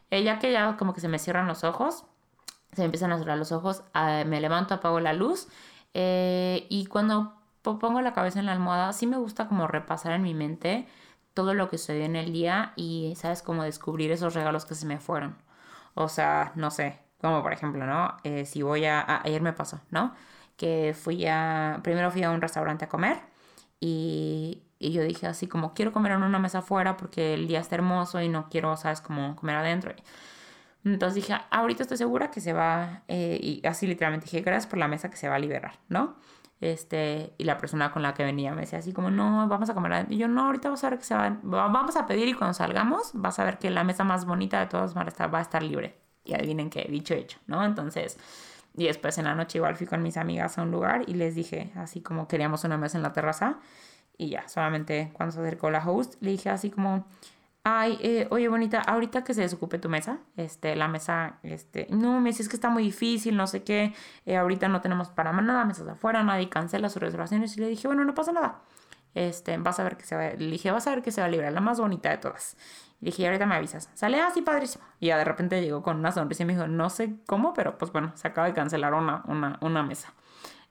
Ella 0.10 0.40
que 0.40 0.52
ya 0.52 0.78
como 0.78 0.94
que 0.94 1.02
se 1.02 1.10
me 1.10 1.20
cierran 1.20 1.48
los 1.48 1.64
ojos, 1.64 2.06
se 2.74 2.82
me 2.82 2.86
empiezan 2.86 3.12
a 3.12 3.18
cerrar 3.20 3.38
los 3.38 3.52
ojos, 3.52 3.84
ah, 3.94 4.24
me 4.26 4.40
levanto, 4.42 4.76
apago 4.76 5.00
la 5.00 5.14
luz 5.14 5.48
eh, 5.94 6.66
y 6.70 6.86
cuando 6.86 7.34
pongo 7.62 8.02
la 8.02 8.14
cabeza 8.14 8.40
en 8.40 8.46
la 8.48 8.54
almohada, 8.54 8.94
sí 8.94 9.08
me 9.08 9.18
gusta 9.18 9.48
como 9.48 9.68
repasar 9.68 10.14
en 10.14 10.22
mi 10.24 10.34
mente 10.34 10.88
todo 11.34 11.54
lo 11.54 11.70
que 11.70 11.78
sucedió 11.78 12.06
en 12.06 12.16
el 12.16 12.32
día 12.34 12.74
y, 12.76 13.16
¿sabes? 13.18 13.42
Como 13.42 13.64
descubrir 13.64 14.12
esos 14.12 14.34
regalos 14.34 14.66
que 14.66 14.76
se 14.76 14.86
me 14.86 15.00
fueron. 15.00 15.38
O 15.96 16.10
sea, 16.10 16.52
no 16.56 16.72
sé, 16.72 17.00
como 17.24 17.42
por 17.42 17.54
ejemplo, 17.54 17.86
¿no? 17.86 18.18
Eh, 18.26 18.46
si 18.46 18.62
voy 18.64 18.86
a, 18.86 19.22
Ayer 19.24 19.42
me 19.42 19.54
pasó, 19.54 19.80
¿no? 19.92 20.14
Que 20.58 20.94
fui 20.94 21.26
a... 21.26 21.80
Primero 21.84 22.12
fui 22.12 22.22
a 22.24 22.32
un 22.32 22.42
restaurante 22.42 22.86
a 22.86 22.90
comer 22.90 23.22
y, 23.80 24.64
y 24.78 24.92
yo 24.92 25.04
dije 25.04 25.28
así 25.28 25.48
como, 25.48 25.74
quiero 25.74 25.94
comer 25.94 26.12
en 26.14 26.24
una 26.24 26.40
mesa 26.40 26.60
afuera 26.60 26.98
porque 26.98 27.34
el 27.36 27.48
día 27.48 27.62
está 27.62 27.76
hermoso 27.76 28.22
y 28.22 28.30
no 28.30 28.50
quiero, 28.50 28.76
¿sabes? 28.78 29.02
Como 29.02 29.36
comer 29.38 29.56
adentro. 29.56 29.94
Entonces 30.84 31.16
dije, 31.16 31.34
ahorita 31.50 31.84
estoy 31.84 31.98
segura 31.98 32.30
que 32.30 32.42
se 32.42 32.52
va, 32.54 33.04
eh, 33.08 33.40
y 33.42 33.66
así 33.66 33.88
literalmente 33.88 34.26
dije, 34.26 34.42
gracias 34.42 34.68
por 34.68 34.80
la 34.80 34.90
mesa 34.90 35.10
que 35.10 35.16
se 35.18 35.30
va 35.30 35.36
a 35.36 35.40
liberar, 35.40 35.80
¿no? 35.88 36.18
Este, 36.60 37.36
y 37.38 37.46
la 37.46 37.58
persona 37.58 37.92
con 37.92 38.02
la 38.04 38.14
que 38.14 38.24
venía 38.26 38.54
me 38.54 38.62
decía 38.62 38.80
así 38.80 38.92
como, 38.94 39.10
no, 39.12 39.48
vamos 39.48 39.70
a 39.70 39.74
comer. 39.74 40.08
Y 40.10 40.18
yo, 40.18 40.28
no, 40.28 40.46
ahorita 40.48 40.68
vamos 40.70 40.84
a 40.84 40.90
ver 40.90 41.00
que 41.00 41.06
se 41.06 41.16
va, 41.16 41.38
vamos 41.44 41.96
a 41.96 42.06
pedir 42.06 42.28
y 42.28 42.34
cuando 42.34 42.54
salgamos 42.54 43.12
vas 43.14 43.40
a 43.40 43.46
ver 43.46 43.60
que 43.60 43.70
la 43.70 43.84
mesa 43.86 44.04
más 44.04 44.26
bonita 44.26 44.60
de 44.60 44.68
todas 44.68 44.96
va 44.96 45.04
a 45.04 45.08
estar, 45.08 45.34
va 45.34 45.40
a 45.40 45.42
estar 45.42 45.64
libre. 45.64 46.03
Y 46.24 46.34
adivinen 46.34 46.70
qué, 46.70 46.88
dicho 46.90 47.14
hecho, 47.14 47.40
¿no? 47.48 47.64
Entonces, 47.66 48.18
y 48.76 48.86
después 48.86 49.18
en 49.18 49.26
la 49.26 49.36
noche 49.36 49.58
igual 49.60 49.76
fui 49.76 49.88
con 49.88 50.02
mis 50.02 50.18
amigas 50.18 50.58
a 50.58 50.64
un 50.64 50.72
lugar 50.72 51.04
y 51.08 51.14
les 51.14 51.36
dije, 51.36 51.72
así 51.76 52.02
como 52.02 52.28
queríamos 52.28 52.64
una 52.64 52.78
mesa 52.78 52.98
en 52.98 53.04
la 53.04 53.14
terraza. 53.14 53.60
Y 54.18 54.30
ya, 54.30 54.48
solamente 54.48 55.12
cuando 55.14 55.34
se 55.34 55.42
acercó 55.42 55.70
la 55.70 55.88
host, 55.88 56.16
le 56.22 56.32
dije 56.32 56.50
así 56.50 56.70
como, 56.70 57.06
ay, 57.64 57.98
eh, 58.02 58.28
oye 58.30 58.48
bonita, 58.48 58.82
ahorita 58.82 59.24
que 59.24 59.34
se 59.34 59.42
desocupe 59.42 59.80
tu 59.80 59.90
mesa, 59.90 60.20
este, 60.38 60.76
la 60.76 60.88
mesa, 60.88 61.40
este, 61.44 61.88
no, 61.90 62.20
me 62.20 62.30
dices 62.30 62.50
que 62.50 62.56
está 62.56 62.70
muy 62.70 62.84
difícil, 62.84 63.38
no 63.38 63.48
sé 63.48 63.64
qué, 63.64 63.94
eh, 64.26 64.38
ahorita 64.38 64.68
no 64.68 64.82
tenemos 64.82 65.10
para 65.10 65.32
nada, 65.32 65.66
mesas 65.66 65.88
afuera, 65.88 66.24
nadie 66.24 66.50
cancela 66.50 66.90
sus 66.90 67.02
reservaciones. 67.02 67.58
Y 67.58 67.62
le 67.62 67.68
dije, 67.68 67.88
bueno, 67.88 68.06
no 68.06 68.14
pasa 68.14 68.32
nada. 68.32 68.62
Este, 69.16 69.58
vas 69.58 69.80
a 69.80 69.84
ver 69.84 69.98
que 69.98 70.06
se 70.06 70.16
va, 70.16 70.30
le 70.30 70.52
dije, 70.52 70.72
vas 70.72 70.88
a 70.88 70.92
ver 70.92 71.04
que 71.04 71.12
se 71.12 71.22
va 71.22 71.28
a 71.28 71.30
librar, 71.30 71.54
la 71.54 71.62
más 71.62 71.80
bonita 71.80 72.10
de 72.10 72.18
todas. 72.18 72.58
Y 73.00 73.06
dije, 73.06 73.26
ahorita 73.28 73.46
me 73.46 73.56
avisas. 73.56 73.90
Sale 73.94 74.20
así 74.22 74.42
padrísimo. 74.42 74.84
Y 75.00 75.08
ya 75.08 75.18
de 75.18 75.26
repente 75.26 75.62
llegó 75.62 75.84
con 75.84 75.98
una 75.98 76.12
sonrisa 76.12 76.44
y 76.44 76.46
me 76.46 76.54
dijo, 76.54 76.68
no 76.68 76.90
sé 76.90 77.16
cómo, 77.28 77.54
pero 77.54 77.78
pues 77.78 77.92
bueno, 77.92 78.12
se 78.16 78.28
acaba 78.28 78.48
de 78.48 78.54
cancelar 78.54 78.94
una, 78.94 79.24
una, 79.28 79.58
una 79.62 79.84
mesa. 79.84 80.14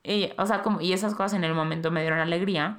Y, 0.03 0.33
o 0.39 0.47
sea, 0.47 0.63
como, 0.63 0.81
y 0.81 0.93
esas 0.93 1.15
cosas 1.15 1.35
en 1.35 1.45
el 1.45 1.55
momento 1.55 1.91
me 1.91 2.01
dieron 2.01 2.19
alegría. 2.19 2.79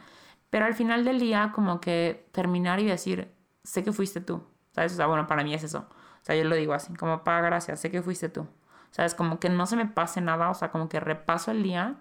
Pero 0.49 0.65
al 0.65 0.73
final 0.73 1.05
del 1.05 1.19
día, 1.19 1.51
como 1.53 1.79
que 1.79 2.27
terminar 2.31 2.79
y 2.79 2.85
decir, 2.85 3.33
sé 3.63 3.83
que 3.83 3.91
fuiste 3.91 4.21
tú. 4.21 4.43
¿Sabes? 4.71 4.93
O 4.93 4.95
sea, 4.95 5.07
bueno, 5.07 5.27
para 5.27 5.43
mí 5.43 5.53
es 5.53 5.63
eso. 5.63 5.87
O 5.89 6.25
sea, 6.25 6.35
yo 6.35 6.43
lo 6.45 6.55
digo 6.55 6.73
así, 6.73 6.93
como, 6.95 7.23
pa, 7.23 7.41
gracias, 7.41 7.79
sé 7.79 7.91
que 7.91 8.01
fuiste 8.01 8.29
tú. 8.29 8.47
¿Sabes? 8.91 9.15
Como 9.15 9.39
que 9.39 9.49
no 9.49 9.65
se 9.65 9.75
me 9.75 9.85
pase 9.85 10.21
nada, 10.21 10.49
o 10.49 10.53
sea, 10.53 10.71
como 10.71 10.89
que 10.89 10.99
repaso 10.99 11.51
el 11.51 11.63
día 11.63 11.95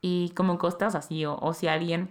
y 0.00 0.30
como 0.36 0.58
costas 0.58 0.94
así, 0.94 1.24
o, 1.24 1.36
o 1.36 1.54
si 1.54 1.68
alguien 1.68 2.10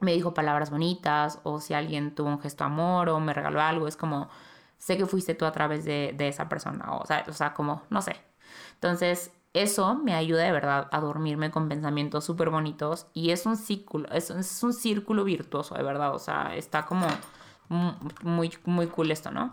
me 0.00 0.12
dijo 0.12 0.34
palabras 0.34 0.70
bonitas 0.70 1.40
o 1.44 1.60
si 1.60 1.74
alguien 1.74 2.14
tuvo 2.14 2.28
un 2.28 2.40
gesto 2.40 2.64
de 2.64 2.70
amor 2.70 3.08
o 3.08 3.20
me 3.20 3.32
regaló 3.34 3.60
algo, 3.60 3.88
es 3.88 3.96
como, 3.96 4.28
sé 4.78 4.96
que 4.96 5.06
fuiste 5.06 5.34
tú 5.34 5.44
a 5.44 5.52
través 5.52 5.84
de, 5.84 6.14
esa 6.18 6.48
persona, 6.48 6.92
o 6.92 7.06
sea, 7.06 7.24
o 7.28 7.32
sea, 7.32 7.54
como, 7.54 7.82
no 7.90 8.02
sé. 8.02 8.16
Entonces, 8.74 9.32
eso 9.52 9.94
me 9.96 10.14
ayuda 10.14 10.44
de 10.44 10.52
verdad 10.52 10.88
a 10.92 11.00
dormirme 11.00 11.50
con 11.50 11.68
pensamientos 11.68 12.24
súper 12.24 12.50
bonitos 12.50 13.06
y 13.14 13.30
es 13.30 13.46
un 13.46 13.56
círculo, 13.56 14.08
es, 14.12 14.30
es, 14.30 14.62
un 14.62 14.72
círculo 14.72 15.24
virtuoso, 15.24 15.74
de 15.74 15.82
verdad, 15.82 16.14
o 16.14 16.18
sea, 16.18 16.54
está 16.56 16.86
como 16.86 17.06
muy, 18.22 18.52
muy 18.64 18.86
cool 18.88 19.10
esto, 19.10 19.30
¿no? 19.30 19.52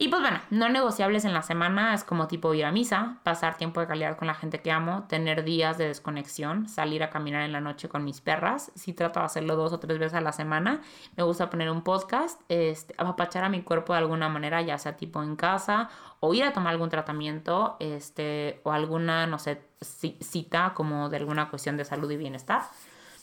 Y 0.00 0.06
pues 0.06 0.22
bueno, 0.22 0.38
no 0.50 0.68
negociables 0.68 1.24
en 1.24 1.34
la 1.34 1.42
semana 1.42 1.92
es 1.92 2.04
como 2.04 2.28
tipo 2.28 2.54
ir 2.54 2.64
a 2.64 2.70
misa, 2.70 3.18
pasar 3.24 3.56
tiempo 3.56 3.80
de 3.80 3.88
calidad 3.88 4.16
con 4.16 4.28
la 4.28 4.34
gente 4.34 4.60
que 4.60 4.70
amo, 4.70 5.02
tener 5.08 5.42
días 5.42 5.76
de 5.76 5.88
desconexión, 5.88 6.68
salir 6.68 7.02
a 7.02 7.10
caminar 7.10 7.42
en 7.42 7.50
la 7.50 7.60
noche 7.60 7.88
con 7.88 8.04
mis 8.04 8.20
perras. 8.20 8.70
Sí 8.76 8.92
trato 8.92 9.18
de 9.18 9.26
hacerlo 9.26 9.56
dos 9.56 9.72
o 9.72 9.80
tres 9.80 9.98
veces 9.98 10.14
a 10.14 10.20
la 10.20 10.30
semana. 10.30 10.82
Me 11.16 11.24
gusta 11.24 11.50
poner 11.50 11.68
un 11.68 11.82
podcast, 11.82 12.40
este, 12.48 12.94
apapachar 12.96 13.42
a 13.42 13.48
mi 13.48 13.62
cuerpo 13.62 13.92
de 13.92 13.98
alguna 13.98 14.28
manera, 14.28 14.62
ya 14.62 14.78
sea 14.78 14.96
tipo 14.96 15.20
en 15.20 15.34
casa 15.34 15.90
o 16.20 16.32
ir 16.32 16.44
a 16.44 16.52
tomar 16.52 16.74
algún 16.74 16.90
tratamiento 16.90 17.76
este, 17.80 18.60
o 18.62 18.70
alguna, 18.70 19.26
no 19.26 19.40
sé, 19.40 19.60
cita 19.80 20.74
como 20.74 21.08
de 21.08 21.16
alguna 21.16 21.50
cuestión 21.50 21.76
de 21.76 21.84
salud 21.84 22.08
y 22.08 22.16
bienestar. 22.16 22.62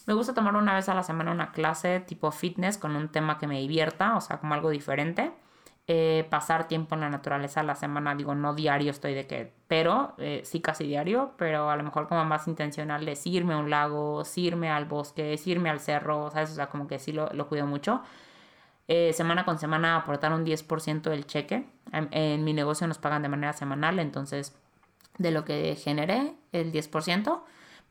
Me 0.04 0.12
gusta 0.12 0.34
tomar 0.34 0.54
una 0.54 0.74
vez 0.74 0.90
a 0.90 0.94
la 0.94 1.02
semana 1.02 1.32
una 1.32 1.52
clase 1.52 2.00
tipo 2.00 2.30
fitness 2.30 2.76
con 2.76 2.96
un 2.96 3.08
tema 3.08 3.38
que 3.38 3.46
me 3.46 3.60
divierta, 3.60 4.14
o 4.14 4.20
sea, 4.20 4.40
como 4.40 4.52
algo 4.52 4.68
diferente. 4.68 5.32
Eh, 5.88 6.26
pasar 6.30 6.66
tiempo 6.66 6.96
en 6.96 7.02
la 7.02 7.10
naturaleza 7.10 7.62
la 7.62 7.76
semana, 7.76 8.16
digo, 8.16 8.34
no 8.34 8.54
diario 8.54 8.90
estoy 8.90 9.14
de 9.14 9.28
que, 9.28 9.52
pero 9.68 10.14
eh, 10.18 10.40
sí 10.44 10.60
casi 10.60 10.84
diario, 10.84 11.34
pero 11.38 11.70
a 11.70 11.76
lo 11.76 11.84
mejor 11.84 12.08
como 12.08 12.24
más 12.24 12.48
intencional 12.48 13.08
es 13.08 13.24
irme 13.24 13.54
a 13.54 13.58
un 13.58 13.70
lago, 13.70 14.24
irme 14.34 14.68
al 14.68 14.86
bosque, 14.86 15.38
irme 15.44 15.70
al 15.70 15.78
cerro, 15.78 16.28
¿sabes? 16.32 16.50
O 16.50 16.54
sea, 16.56 16.66
como 16.70 16.88
que 16.88 16.98
sí 16.98 17.12
lo, 17.12 17.28
lo 17.32 17.46
cuido 17.48 17.66
mucho. 17.66 18.02
Eh, 18.88 19.12
semana 19.12 19.44
con 19.44 19.58
semana 19.60 19.96
aportar 19.96 20.32
un 20.32 20.44
10% 20.44 21.02
del 21.02 21.26
cheque. 21.26 21.68
En, 21.92 22.08
en, 22.10 22.42
mi 22.44 22.52
negocio 22.52 22.88
nos 22.88 22.98
pagan 22.98 23.22
de 23.22 23.28
manera 23.28 23.52
semanal, 23.52 24.00
entonces 24.00 24.56
de 25.18 25.30
lo 25.30 25.44
que 25.44 25.76
generé, 25.76 26.34
el 26.50 26.72
10%. 26.72 27.42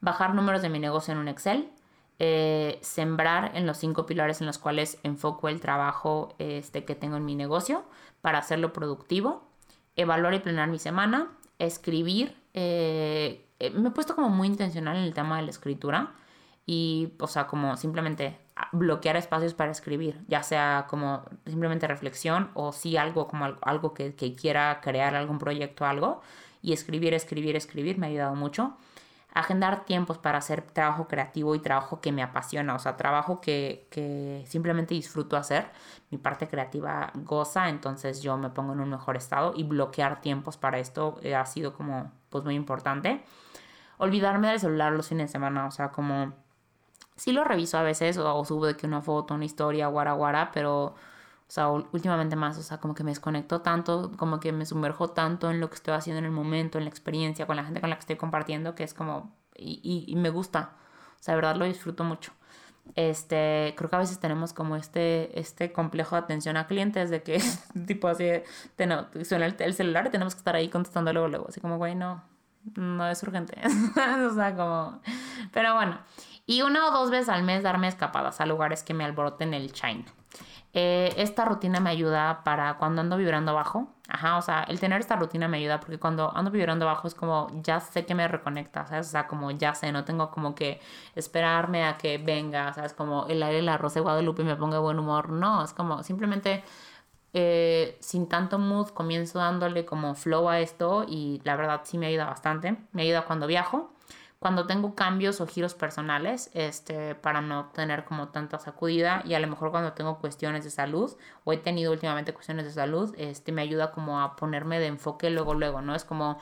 Bajar 0.02 0.36
números 0.36 0.62
de 0.62 0.70
mi 0.70 0.80
negocio 0.80 1.14
en 1.14 1.20
un 1.20 1.30
Excel. 1.30 1.70
Eh, 2.18 2.80
sembrar 2.82 3.52
en 3.56 3.68
los 3.68 3.78
cinco 3.78 4.06
pilares 4.06 4.40
en 4.40 4.48
los 4.48 4.58
cuales 4.58 5.00
enfoco 5.04 5.50
el 5.50 5.60
trabajo 5.60 6.34
este, 6.40 6.86
que 6.86 6.96
tengo 6.96 7.18
en 7.18 7.26
mi 7.26 7.36
negocio 7.36 7.84
para 8.22 8.40
hacerlo 8.40 8.72
productivo, 8.72 9.44
evaluar 9.98 10.34
y 10.34 10.40
planear 10.40 10.70
mi 10.70 10.80
semana, 10.80 11.34
escribir. 11.60 12.38
Eh, 12.54 13.46
eh, 13.60 13.70
me 13.72 13.90
he 13.90 13.92
puesto 13.92 14.16
como 14.16 14.30
muy 14.30 14.48
intencional 14.48 14.96
en 14.96 15.04
el 15.04 15.14
tema 15.14 15.36
de 15.38 15.44
la 15.44 15.50
escritura 15.50 16.14
y, 16.66 17.12
o 17.20 17.28
sea, 17.28 17.48
como 17.48 17.76
simplemente 17.76 18.40
bloquear 18.72 19.18
espacios 19.18 19.54
para 19.54 19.72
escribir, 19.72 20.22
ya 20.30 20.42
sea 20.42 20.88
como 20.90 21.26
simplemente 21.46 21.86
reflexión 21.86 22.50
o 22.54 22.72
si 22.72 22.96
algo 22.96 23.28
como 23.28 23.58
algo 23.62 23.94
que, 23.94 24.16
que 24.16 24.34
quiera 24.36 24.80
crear 24.82 25.16
algún 25.16 25.38
proyecto, 25.38 25.86
algo, 25.86 26.22
y 26.62 26.72
escribir, 26.72 27.14
escribir, 27.14 27.58
escribir 27.58 27.98
me 27.98 28.08
ha 28.08 28.10
ayudado 28.10 28.36
mucho 28.36 28.78
agendar 29.36 29.84
tiempos 29.84 30.18
para 30.18 30.38
hacer 30.38 30.62
trabajo 30.62 31.10
creativo 31.10 31.56
y 31.56 31.60
trabajo 31.60 32.00
que 32.00 32.14
me 32.14 32.24
apasiona, 32.24 32.74
o 32.74 32.80
sea, 32.80 32.96
trabajo 32.96 33.42
que, 33.42 34.46
simplemente 34.48 34.96
disfruto 34.96 35.36
hacer. 35.36 35.70
Mi 36.10 36.18
parte 36.18 36.48
creativa 36.48 37.12
goza, 37.16 37.68
entonces 37.68 38.22
yo 38.22 38.38
me 38.38 38.50
pongo 38.50 38.74
en 38.74 38.80
un 38.80 38.90
mejor 38.90 39.18
estado 39.18 39.54
y 39.56 39.64
bloquear 39.64 40.22
tiempos 40.22 40.56
para 40.56 40.80
esto 40.80 41.20
eh, 41.22 41.36
ha 41.36 41.46
sido 41.46 41.74
como 41.74 42.12
pues 42.30 42.46
muy 42.46 42.56
importante. 42.56 43.26
Olvidarme 43.98 44.48
del 44.50 44.60
celular 44.60 44.94
los 44.94 45.10
fines 45.10 45.28
de 45.28 45.32
semana, 45.34 45.68
o 45.68 45.72
sea, 45.72 45.92
como 45.92 46.34
sí 47.18 47.34
lo 47.34 47.44
reviso 47.44 47.78
a 47.78 47.84
veces 47.84 48.18
o, 48.18 48.46
subo 48.46 48.68
de 48.68 48.78
que 48.78 48.88
una 48.88 49.02
foto, 49.02 49.34
una 49.34 49.46
historia, 49.46 49.88
guara 49.88 50.14
guara, 50.14 50.52
pero 50.54 50.96
o 51.48 51.52
sea, 51.52 51.70
últimamente 51.70 52.36
más, 52.36 52.58
o 52.58 52.64
sea, 52.64 52.80
como 52.80 52.96
que 52.96 53.04
me 53.04 53.12
desconecto 53.12 53.62
tanto, 53.62 54.12
como 54.18 54.40
que 54.40 54.52
me 54.52 54.66
sumerjo 54.66 55.12
tanto 55.12 55.52
en 55.52 55.60
lo 55.60 55.70
que 55.70 55.76
estoy 55.76 55.94
haciendo 55.94 56.20
en 56.20 56.26
el 56.26 56.32
momento, 56.32 56.80
en 56.80 56.86
la 56.86 56.90
experiencia, 56.90 57.46
con 57.46 57.56
la 57.56 57.64
gente 57.64 57.82
con 57.82 57.90
la 57.92 57.98
que 57.98 58.02
estoy 58.02 58.16
compartiendo, 58.16 58.74
que 58.74 58.84
es 58.84 58.94
como, 58.96 59.36
y, 59.56 60.06
y, 60.08 60.16
me 60.16 60.30
gusta, 60.30 60.74
o 61.20 61.24
sea, 61.24 61.34
de 61.34 61.42
verdad 61.42 61.56
lo 61.56 61.66
disfruto 61.66 62.04
mucho. 62.04 62.32
Este, 62.96 63.74
creo 63.78 63.90
que 63.90 63.96
a 63.96 64.00
veces 64.00 64.20
tenemos 64.20 64.54
como 64.54 64.76
este, 64.76 65.40
este 65.40 65.72
complejo 65.72 66.16
de 66.16 66.22
atención 66.22 66.58
a 66.58 66.68
clientes 66.68 67.10
de 67.10 67.22
que, 67.24 67.42
tipo 67.88 68.08
así, 68.08 68.26
ten, 68.76 68.92
suena 69.24 69.46
el, 69.46 69.56
el, 69.60 69.74
celular 69.76 70.08
y 70.08 70.10
tenemos 70.10 70.34
que 70.34 70.40
estar 70.40 70.56
ahí 70.56 70.70
contestando 70.70 71.14
luego, 71.14 71.28
luego, 71.28 71.46
así 71.50 71.62
como, 71.62 71.78
güey, 71.78 71.94
no, 71.94 72.24
no 72.76 73.08
es 73.08 73.22
urgente, 73.22 73.62
o 74.30 74.34
sea, 74.34 74.56
como, 74.56 75.00
pero 75.52 75.76
bueno, 75.76 76.00
y 76.48 76.64
una 76.64 76.88
o 76.88 76.92
dos 76.92 77.12
veces 77.12 77.30
al 77.30 77.44
mes 77.44 77.64
darme 77.64 77.88
escapadas 77.88 78.42
a 78.42 78.46
lugares 78.48 78.84
que 78.84 78.94
me 78.94 79.04
alboroten 79.04 79.54
el 79.54 79.72
shine. 79.72 80.06
Eh, 80.78 81.14
esta 81.16 81.46
rutina 81.46 81.80
me 81.80 81.90
ayuda 81.90 82.44
para 82.44 82.78
cuando 82.78 83.00
ando 83.00 83.16
vibrando 83.16 83.54
bajo. 83.54 83.88
Ajá, 84.10 84.38
o 84.38 84.42
sea, 84.42 84.64
el 84.64 84.78
tener 84.78 85.00
esta 85.00 85.16
rutina 85.16 85.48
me 85.48 85.58
ayuda 85.58 85.80
porque 85.80 85.98
cuando 85.98 86.36
ando 86.36 86.52
vibrando 86.52 86.86
bajo 86.86 87.08
es 87.08 87.16
como 87.16 87.48
ya 87.64 87.80
sé 87.80 88.06
que 88.06 88.14
me 88.14 88.28
reconecta, 88.28 88.86
¿sabes? 88.86 89.08
O 89.08 89.12
sea, 89.12 89.26
como 89.26 89.52
ya 89.52 89.74
sé, 89.74 89.94
no 89.94 90.04
tengo 90.04 90.30
como 90.32 90.54
que 90.54 90.82
esperarme 91.16 91.86
a 91.86 91.98
que 91.98 92.18
venga, 92.18 92.74
¿sabes? 92.74 92.94
Como 92.94 93.26
el 93.28 93.42
aire, 93.42 93.62
de 93.62 94.02
Guadalupe 94.02 94.42
y 94.42 94.46
me 94.46 94.58
ponga 94.58 94.80
buen 94.80 95.00
humor. 95.00 95.30
No, 95.30 95.64
es 95.64 95.74
como 95.74 96.04
simplemente 96.04 96.62
eh, 97.34 97.98
sin 98.02 98.28
tanto 98.28 98.60
mood 98.60 98.90
comienzo 98.90 99.40
dándole 99.40 99.86
como 99.86 100.16
flow 100.16 100.50
a 100.50 100.60
esto 100.60 101.06
y 101.08 101.42
la 101.46 101.56
verdad 101.56 101.82
sí 101.86 101.98
me 101.98 102.08
ayuda 102.08 102.26
bastante. 102.26 102.78
Me 102.92 103.04
ayuda 103.04 103.24
cuando 103.26 103.48
viajo 103.48 103.95
cuando 104.46 104.68
tengo 104.68 104.94
cambios 104.94 105.42
o 105.42 105.48
giros 105.48 105.74
personales, 105.74 106.52
este, 106.54 107.16
para 107.16 107.42
no 107.42 107.72
tener 107.74 108.06
como 108.06 108.28
tanta 108.28 108.60
sacudida 108.60 109.24
y 109.26 109.34
a 109.34 109.40
lo 109.40 109.48
mejor 109.48 109.72
cuando 109.72 109.94
tengo 109.94 110.20
cuestiones 110.20 110.64
de 110.64 110.70
salud 110.70 111.12
o 111.46 111.52
he 111.52 111.58
tenido 111.58 111.92
últimamente 111.92 112.32
cuestiones 112.32 112.66
de 112.66 112.72
salud, 112.72 113.12
este, 113.18 113.52
me 113.52 113.64
ayuda 113.64 113.90
como 113.92 114.22
a 114.22 114.36
ponerme 114.36 114.78
de 114.78 114.86
enfoque 114.86 115.32
luego, 115.32 115.56
luego, 115.56 115.82
¿no? 115.82 115.96
Es 115.96 116.04
como, 116.04 116.38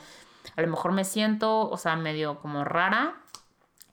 a 0.53 0.61
lo 0.61 0.67
mejor 0.67 0.91
me 0.91 1.05
siento, 1.05 1.69
o 1.69 1.77
sea, 1.77 1.95
medio 1.95 2.39
como 2.39 2.65
rara, 2.65 3.21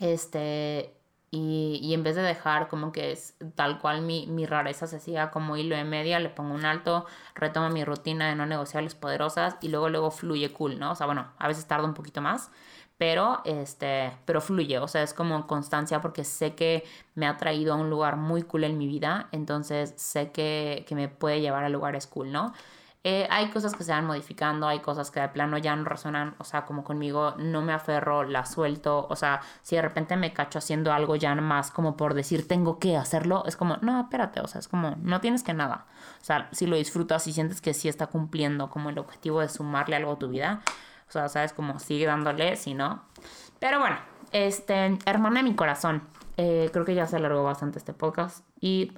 este, 0.00 0.92
y, 1.30 1.78
y, 1.80 1.94
en 1.94 2.02
vez 2.02 2.16
de 2.16 2.22
dejar 2.22 2.66
como 2.66 2.90
que 2.90 3.12
es 3.12 3.36
tal 3.54 3.78
cual 3.78 4.02
mi, 4.02 4.26
mi 4.26 4.44
rareza 4.44 4.88
se 4.88 4.98
siga 4.98 5.30
como 5.30 5.56
hilo 5.56 5.76
de 5.76 5.84
media, 5.84 6.18
le 6.18 6.30
pongo 6.30 6.52
un 6.52 6.64
alto, 6.64 7.06
retomo 7.36 7.70
mi 7.70 7.84
rutina 7.84 8.28
de 8.28 8.34
no 8.34 8.44
negociables 8.44 8.96
poderosas 8.96 9.56
y 9.60 9.68
luego 9.68 9.88
luego 9.88 10.10
fluye 10.10 10.52
cool, 10.52 10.80
¿no? 10.80 10.90
O 10.90 10.94
sea, 10.96 11.06
bueno, 11.06 11.28
a 11.38 11.46
veces 11.46 11.68
tarda 11.68 11.84
un 11.84 11.94
poquito 11.94 12.20
más, 12.20 12.50
pero 13.00 13.40
este, 13.46 14.12
pero 14.26 14.42
fluye, 14.42 14.78
o 14.78 14.86
sea, 14.86 15.02
es 15.02 15.14
como 15.14 15.46
constancia 15.46 16.02
porque 16.02 16.22
sé 16.22 16.54
que 16.54 16.84
me 17.14 17.26
ha 17.26 17.38
traído 17.38 17.72
a 17.72 17.76
un 17.76 17.88
lugar 17.88 18.16
muy 18.16 18.42
cool 18.42 18.64
en 18.64 18.76
mi 18.76 18.86
vida, 18.86 19.28
entonces 19.32 19.94
sé 19.96 20.32
que, 20.32 20.84
que 20.86 20.94
me 20.94 21.08
puede 21.08 21.40
llevar 21.40 21.64
a 21.64 21.70
lugares 21.70 22.06
cool, 22.06 22.30
¿no? 22.30 22.52
Eh, 23.02 23.26
hay 23.30 23.48
cosas 23.48 23.74
que 23.74 23.84
se 23.84 23.92
van 23.92 24.04
modificando, 24.04 24.68
hay 24.68 24.80
cosas 24.80 25.10
que 25.10 25.18
de 25.18 25.30
plano 25.30 25.56
ya 25.56 25.74
no 25.74 25.84
resonan, 25.84 26.34
o 26.36 26.44
sea, 26.44 26.66
como 26.66 26.84
conmigo, 26.84 27.34
no 27.38 27.62
me 27.62 27.72
aferro, 27.72 28.24
la 28.24 28.44
suelto, 28.44 29.06
o 29.08 29.16
sea, 29.16 29.40
si 29.62 29.76
de 29.76 29.80
repente 29.80 30.18
me 30.18 30.34
cacho 30.34 30.58
haciendo 30.58 30.92
algo 30.92 31.16
ya 31.16 31.34
más 31.36 31.70
como 31.70 31.96
por 31.96 32.12
decir 32.12 32.46
tengo 32.46 32.78
que 32.78 32.98
hacerlo, 32.98 33.44
es 33.46 33.56
como, 33.56 33.78
no, 33.78 33.98
espérate, 33.98 34.40
o 34.40 34.46
sea, 34.46 34.58
es 34.58 34.68
como, 34.68 34.96
no 35.00 35.22
tienes 35.22 35.42
que 35.42 35.54
nada, 35.54 35.86
o 36.20 36.24
sea, 36.24 36.50
si 36.52 36.66
lo 36.66 36.76
disfrutas 36.76 37.26
y 37.26 37.32
sientes 37.32 37.62
que 37.62 37.72
sí 37.72 37.88
está 37.88 38.08
cumpliendo 38.08 38.68
como 38.68 38.90
el 38.90 38.98
objetivo 38.98 39.40
de 39.40 39.48
sumarle 39.48 39.96
algo 39.96 40.12
a 40.12 40.18
tu 40.18 40.28
vida, 40.28 40.60
o 41.10 41.12
sea, 41.12 41.28
sabes 41.28 41.52
como 41.52 41.80
sigue 41.80 42.06
dándole, 42.06 42.56
si 42.56 42.72
no. 42.72 43.02
Pero 43.58 43.80
bueno, 43.80 43.98
este, 44.30 44.96
hermana 45.06 45.42
de 45.42 45.42
mi 45.42 45.56
corazón. 45.56 46.02
Eh, 46.36 46.70
creo 46.72 46.84
que 46.84 46.94
ya 46.94 47.06
se 47.06 47.16
alargó 47.16 47.42
bastante 47.42 47.78
este 47.78 47.92
podcast. 47.92 48.46
Y, 48.60 48.92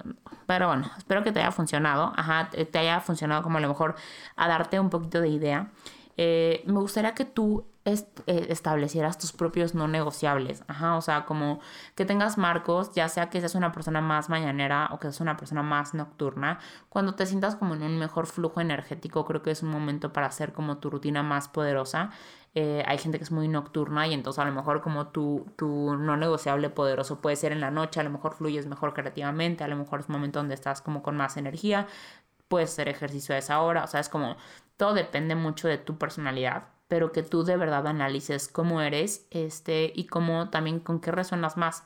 pero 0.45 0.67
bueno, 0.67 0.89
espero 0.95 1.23
que 1.23 1.31
te 1.31 1.39
haya 1.39 1.51
funcionado. 1.51 2.13
Ajá, 2.15 2.51
te 2.51 2.77
haya 2.77 2.99
funcionado 2.99 3.41
como 3.41 3.57
a 3.57 3.61
lo 3.61 3.67
mejor 3.67 3.95
a 4.35 4.47
darte 4.47 4.79
un 4.79 4.91
poquito 4.91 5.21
de 5.21 5.29
idea. 5.29 5.71
Eh, 6.17 6.63
me 6.67 6.79
gustaría 6.79 7.15
que 7.15 7.25
tú 7.25 7.65
eh, 7.85 8.45
establecieras 8.49 9.17
tus 9.17 9.33
propios 9.33 9.75
no 9.75 9.89
negociables. 9.89 10.63
Ajá, 10.67 10.95
o 10.95 11.01
sea, 11.01 11.25
como 11.25 11.59
que 11.95 12.05
tengas 12.05 12.37
marcos, 12.37 12.93
ya 12.93 13.09
sea 13.09 13.29
que 13.29 13.39
seas 13.41 13.55
una 13.55 13.73
persona 13.73 13.99
más 13.99 14.29
mañanera 14.29 14.89
o 14.91 14.99
que 14.99 15.07
seas 15.07 15.19
una 15.19 15.35
persona 15.35 15.63
más 15.63 15.93
nocturna. 15.93 16.59
Cuando 16.87 17.15
te 17.15 17.25
sientas 17.25 17.55
como 17.57 17.75
en 17.75 17.83
un 17.83 17.99
mejor 17.99 18.27
flujo 18.27 18.61
energético, 18.61 19.25
creo 19.25 19.41
que 19.41 19.51
es 19.51 19.63
un 19.63 19.69
momento 19.69 20.13
para 20.13 20.27
hacer 20.27 20.53
como 20.53 20.77
tu 20.77 20.89
rutina 20.89 21.23
más 21.23 21.49
poderosa. 21.49 22.11
Eh, 22.55 22.83
hay 22.87 22.97
gente 22.99 23.17
que 23.17 23.25
es 23.25 23.31
muy 23.31 23.47
nocturna 23.49 24.07
y 24.07 24.13
entonces 24.13 24.39
a 24.39 24.45
lo 24.45 24.53
mejor 24.53 24.81
como 24.81 25.07
tu, 25.07 25.45
tu 25.57 25.97
no 25.97 26.15
negociable 26.15 26.69
poderoso 26.69 27.19
puede 27.19 27.35
ser 27.35 27.51
en 27.51 27.59
la 27.59 27.71
noche, 27.71 27.99
a 27.99 28.03
lo 28.03 28.11
mejor 28.11 28.33
fluyes 28.35 28.67
mejor 28.67 28.93
creativamente, 28.93 29.63
a 29.63 29.67
lo 29.67 29.75
mejor 29.75 30.01
es 30.01 30.09
momento 30.09 30.39
donde 30.39 30.53
estás 30.53 30.81
como 30.81 31.01
con 31.01 31.17
más 31.17 31.35
energía, 31.35 31.87
puedes 32.47 32.71
hacer 32.71 32.87
ejercicio 32.89 33.33
a 33.35 33.39
esa 33.39 33.59
hora, 33.61 33.83
o 33.83 33.87
sea, 33.87 33.99
es 33.99 34.09
como 34.09 34.37
todo 34.77 34.93
depende 34.93 35.35
mucho 35.35 35.67
de 35.67 35.77
tu 35.79 35.97
personalidad 35.97 36.65
pero 36.93 37.11
que 37.11 37.23
tú 37.23 37.43
de 37.43 37.57
verdad 37.57 37.87
analices 37.87 38.47
cómo 38.47 38.79
eres 38.79 39.25
este, 39.31 39.91
y 39.95 40.03
cómo 40.03 40.51
también 40.51 40.79
con 40.79 40.99
qué 40.99 41.09
resuenas 41.11 41.57
más. 41.57 41.85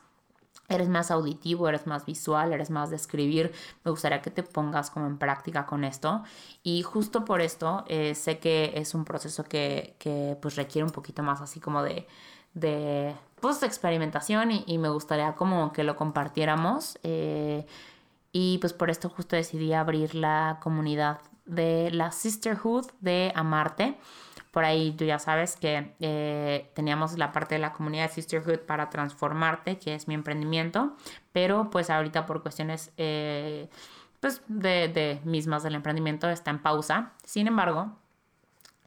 Eres 0.67 0.89
más 0.89 1.11
auditivo, 1.11 1.69
eres 1.69 1.87
más 1.87 2.05
visual, 2.05 2.51
eres 2.51 2.69
más 2.69 2.89
de 2.89 2.97
escribir. 2.97 3.53
Me 3.85 3.91
gustaría 3.91 4.21
que 4.21 4.31
te 4.31 4.43
pongas 4.43 4.89
como 4.89 5.07
en 5.07 5.17
práctica 5.17 5.65
con 5.65 5.85
esto. 5.85 6.23
Y 6.61 6.81
justo 6.83 7.23
por 7.23 7.39
esto 7.39 7.85
eh, 7.87 8.15
sé 8.15 8.39
que 8.39 8.73
es 8.75 8.93
un 8.93 9.05
proceso 9.05 9.45
que, 9.45 9.95
que, 9.97 10.37
pues 10.41 10.57
requiere 10.57 10.83
un 10.83 10.91
poquito 10.91 11.23
más 11.23 11.39
así 11.39 11.61
como 11.61 11.83
de, 11.83 12.05
de, 12.53 13.15
pues, 13.39 13.63
experimentación 13.63 14.51
y, 14.51 14.77
me 14.77 14.89
gustaría 14.89 15.35
como 15.35 15.71
que 15.71 15.85
lo 15.85 15.95
compartiéramos. 15.95 16.99
Eh, 17.03 17.65
y 18.33 18.57
pues 18.57 18.73
por 18.73 18.89
esto 18.89 19.07
justo 19.07 19.37
decidí 19.37 19.71
abrir 19.71 20.15
la 20.15 20.59
comunidad 20.61 21.21
de 21.45 21.91
la 21.91 22.11
Sisterhood 22.11 22.87
de 22.99 23.31
Amarte. 23.35 23.97
Por 24.57 24.65
ahí 24.65 24.91
tú 24.91 25.05
ya 25.05 25.19
sabes 25.19 25.55
que 25.55 25.93
eh, 25.99 26.71
teníamos 26.73 27.15
la 27.15 27.31
parte 27.31 27.53
de 27.53 27.59
la 27.59 27.73
comunidad 27.73 28.09
Sisterhood 28.09 28.61
para 28.61 28.89
transformarte, 28.89 29.77
que 29.77 29.93
es 29.93 30.07
mi 30.07 30.15
emprendimiento, 30.15 30.95
pero 31.31 31.69
pues 31.69 31.91
ahorita 31.91 32.25
por 32.25 32.41
cuestiones... 32.41 32.91
Eh, 32.97 33.69
pues, 34.19 34.41
de, 34.47 34.87
de 34.87 35.21
mismas 35.25 35.61
del 35.61 35.75
emprendimiento 35.75 36.27
está 36.27 36.49
en 36.49 36.57
pausa. 36.57 37.11
Sin 37.23 37.45
embargo, 37.45 37.99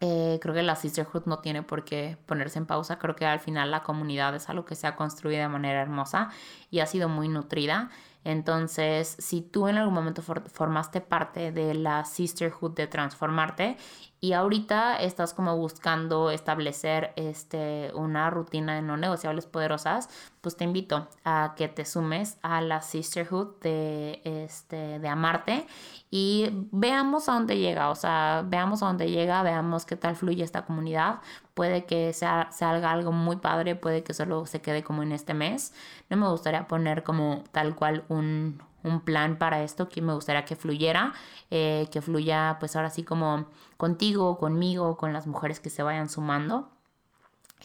eh, 0.00 0.40
creo 0.42 0.56
que 0.56 0.62
la 0.64 0.74
Sisterhood 0.74 1.26
no 1.26 1.38
tiene 1.38 1.62
por 1.62 1.84
qué 1.84 2.18
ponerse 2.26 2.58
en 2.58 2.66
pausa. 2.66 2.98
Creo 2.98 3.14
que 3.14 3.26
al 3.26 3.38
final 3.38 3.70
la 3.70 3.84
comunidad 3.84 4.34
es 4.34 4.48
algo 4.48 4.64
que 4.64 4.74
se 4.74 4.88
ha 4.88 4.96
construido 4.96 5.40
de 5.40 5.48
manera 5.48 5.82
hermosa 5.82 6.30
y 6.72 6.80
ha 6.80 6.86
sido 6.86 7.08
muy 7.08 7.28
nutrida. 7.28 7.90
Entonces, 8.24 9.16
si 9.18 9.40
tú 9.40 9.68
en 9.68 9.78
algún 9.78 9.94
momento 9.94 10.20
formaste 10.22 11.00
parte 11.00 11.52
de 11.52 11.74
la 11.74 12.04
Sisterhood 12.04 12.72
de 12.72 12.86
transformarte 12.86 13.76
y 14.20 14.34
ahorita 14.34 14.96
estás 14.96 15.32
como 15.32 15.56
buscando 15.56 16.30
establecer 16.30 17.12
este, 17.16 17.90
una 17.94 18.28
rutina 18.28 18.74
de 18.74 18.82
no 18.82 18.98
negociables 18.98 19.46
poderosas, 19.46 20.10
pues 20.42 20.56
te 20.56 20.64
invito 20.64 21.08
a 21.24 21.54
que 21.56 21.68
te 21.68 21.86
sumes 21.86 22.36
a 22.42 22.60
la 22.60 22.82
Sisterhood 22.82 23.60
de, 23.62 24.20
este, 24.24 24.98
de 24.98 25.08
Amarte 25.08 25.66
y 26.10 26.50
veamos 26.70 27.28
a 27.28 27.32
dónde 27.32 27.58
llega, 27.58 27.88
o 27.88 27.94
sea, 27.94 28.44
veamos 28.46 28.82
a 28.82 28.86
dónde 28.86 29.10
llega, 29.10 29.42
veamos 29.42 29.86
qué 29.86 29.96
tal 29.96 30.16
fluye 30.16 30.44
esta 30.44 30.66
comunidad. 30.66 31.20
Puede 31.54 31.84
que 31.84 32.12
sea, 32.12 32.48
salga 32.52 32.90
algo 32.90 33.12
muy 33.12 33.36
padre, 33.36 33.74
puede 33.74 34.02
que 34.02 34.12
solo 34.12 34.44
se 34.46 34.60
quede 34.60 34.82
como 34.82 35.02
en 35.02 35.12
este 35.12 35.34
mes. 35.34 35.72
No 36.10 36.16
me 36.16 36.28
gustaría 36.28 36.66
poner 36.68 37.04
como 37.04 37.44
tal 37.52 37.74
cual 37.74 38.04
un, 38.08 38.62
un 38.82 39.00
plan 39.00 39.38
para 39.38 39.62
esto, 39.62 39.88
que 39.88 40.02
me 40.02 40.14
gustaría 40.14 40.44
que 40.44 40.56
fluyera, 40.56 41.12
eh, 41.50 41.88
que 41.90 42.00
fluya 42.02 42.56
pues 42.60 42.76
ahora 42.76 42.90
sí 42.90 43.02
como 43.02 43.46
contigo, 43.76 44.38
conmigo, 44.38 44.96
con 44.96 45.12
las 45.12 45.26
mujeres 45.26 45.60
que 45.60 45.70
se 45.70 45.82
vayan 45.82 46.08
sumando. 46.08 46.70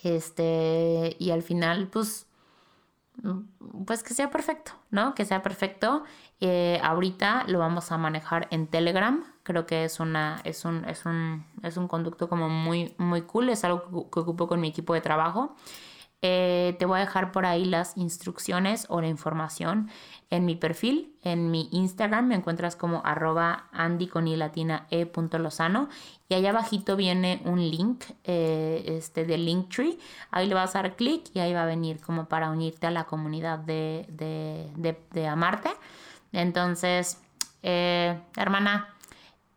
Este, 0.04 1.16
y 1.20 1.32
al 1.32 1.42
final 1.42 1.88
pues, 1.88 2.28
pues 3.86 4.04
que 4.04 4.14
sea 4.14 4.30
perfecto, 4.30 4.74
¿no? 4.92 5.16
Que 5.16 5.26
sea 5.26 5.42
perfecto. 5.42 6.04
Eh, 6.42 6.80
ahorita 6.84 7.46
lo 7.48 7.60
vamos 7.60 7.92
a 7.92 7.98
manejar 7.98 8.48
en 8.52 8.68
Telegram. 8.68 9.24
Creo 9.44 9.66
que 9.66 9.86
es 9.86 10.00
una, 10.00 10.42
es 10.44 10.66
un, 10.66 10.86
es 10.86 11.06
un, 11.06 11.46
es 11.64 11.78
un 11.78 11.88
conducto 11.88 12.28
como 12.30 12.50
muy, 12.50 12.94
muy 12.98 13.22
cool. 13.24 13.50
Es 13.50 13.64
algo 13.64 14.10
que 14.10 14.20
ocupo 14.20 14.48
con 14.48 14.60
mi 14.60 14.68
equipo 14.70 14.94
de 14.94 15.02
trabajo. 15.02 15.56
Eh, 16.28 16.76
te 16.80 16.88
voy 16.88 16.98
a 16.98 17.02
dejar 17.02 17.32
por 17.32 17.46
ahí 17.46 17.66
las 17.66 17.98
instrucciones 17.98 18.88
o 18.90 19.00
la 19.00 19.08
información 19.08 19.92
en 20.32 20.44
mi 20.44 20.56
perfil, 20.56 21.14
en 21.22 21.52
mi 21.52 21.70
Instagram, 21.72 22.30
me 22.30 22.34
encuentras 22.34 22.76
como 22.76 23.04
arroba 23.06 23.68
andy 23.72 24.10
y 24.26 24.34
e 24.90 25.12
y 26.28 26.34
allá 26.34 26.50
abajito 26.50 26.96
viene 26.96 27.44
un 27.46 27.60
link 27.60 28.06
eh, 28.24 28.84
este, 28.88 29.26
de 29.26 29.38
Linktree, 29.38 30.00
ahí 30.32 30.48
le 30.48 30.56
vas 30.56 30.76
a 30.76 30.82
dar 30.82 30.96
clic 30.96 31.30
y 31.36 31.42
ahí 31.42 31.54
va 31.54 31.62
a 31.62 31.68
venir 31.68 32.02
como 32.02 32.26
para 32.26 32.50
unirte 32.50 32.88
a 32.88 32.92
la 32.92 33.04
comunidad 33.04 33.60
de, 33.60 34.08
de, 34.10 35.28
Amarte. 35.28 35.70
Entonces, 36.32 37.22
eh, 37.62 38.20
hermana, 38.36 38.95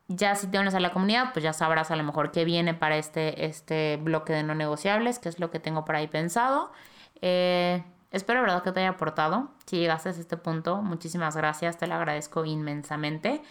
ya 0.09 0.35
si 0.35 0.47
te 0.47 0.59
unes 0.59 0.75
a 0.75 0.81
la 0.81 0.93
comunidad, 0.93 1.33
pues 1.33 1.43
ya 1.43 1.53
sabrás 1.53 1.91
a 1.91 1.97
lo 1.97 2.03
mejor 2.03 2.31
qué 2.33 2.45
viene 2.45 2.73
para 2.75 2.97
este, 2.97 3.45
este 3.45 3.99
bloque 3.99 4.33
de 4.33 4.43
no 4.43 4.55
negociables, 4.55 5.19
que 5.19 5.29
es 5.29 5.39
lo 5.39 5.51
que 5.51 5.61
tengo 5.61 5.85
por 5.85 5.97
ahí 5.97 6.09
pensado. 6.09 6.73
Eh, 7.21 7.85
espero, 8.11 8.41
verdad, 8.41 8.63
que 8.63 8.73
te 8.73 8.81
haya 8.81 8.91
aportado. 8.91 9.51
Si 9.67 9.77
llegaste 9.77 10.09
a 10.09 10.13
este 10.13 10.39
punto, 10.39 10.83
muchísimas 10.83 11.37
gracias, 11.37 11.77
te 11.77 11.87
lo 11.87 11.95
agradezco 11.95 12.47
inmensamente. 12.47 13.43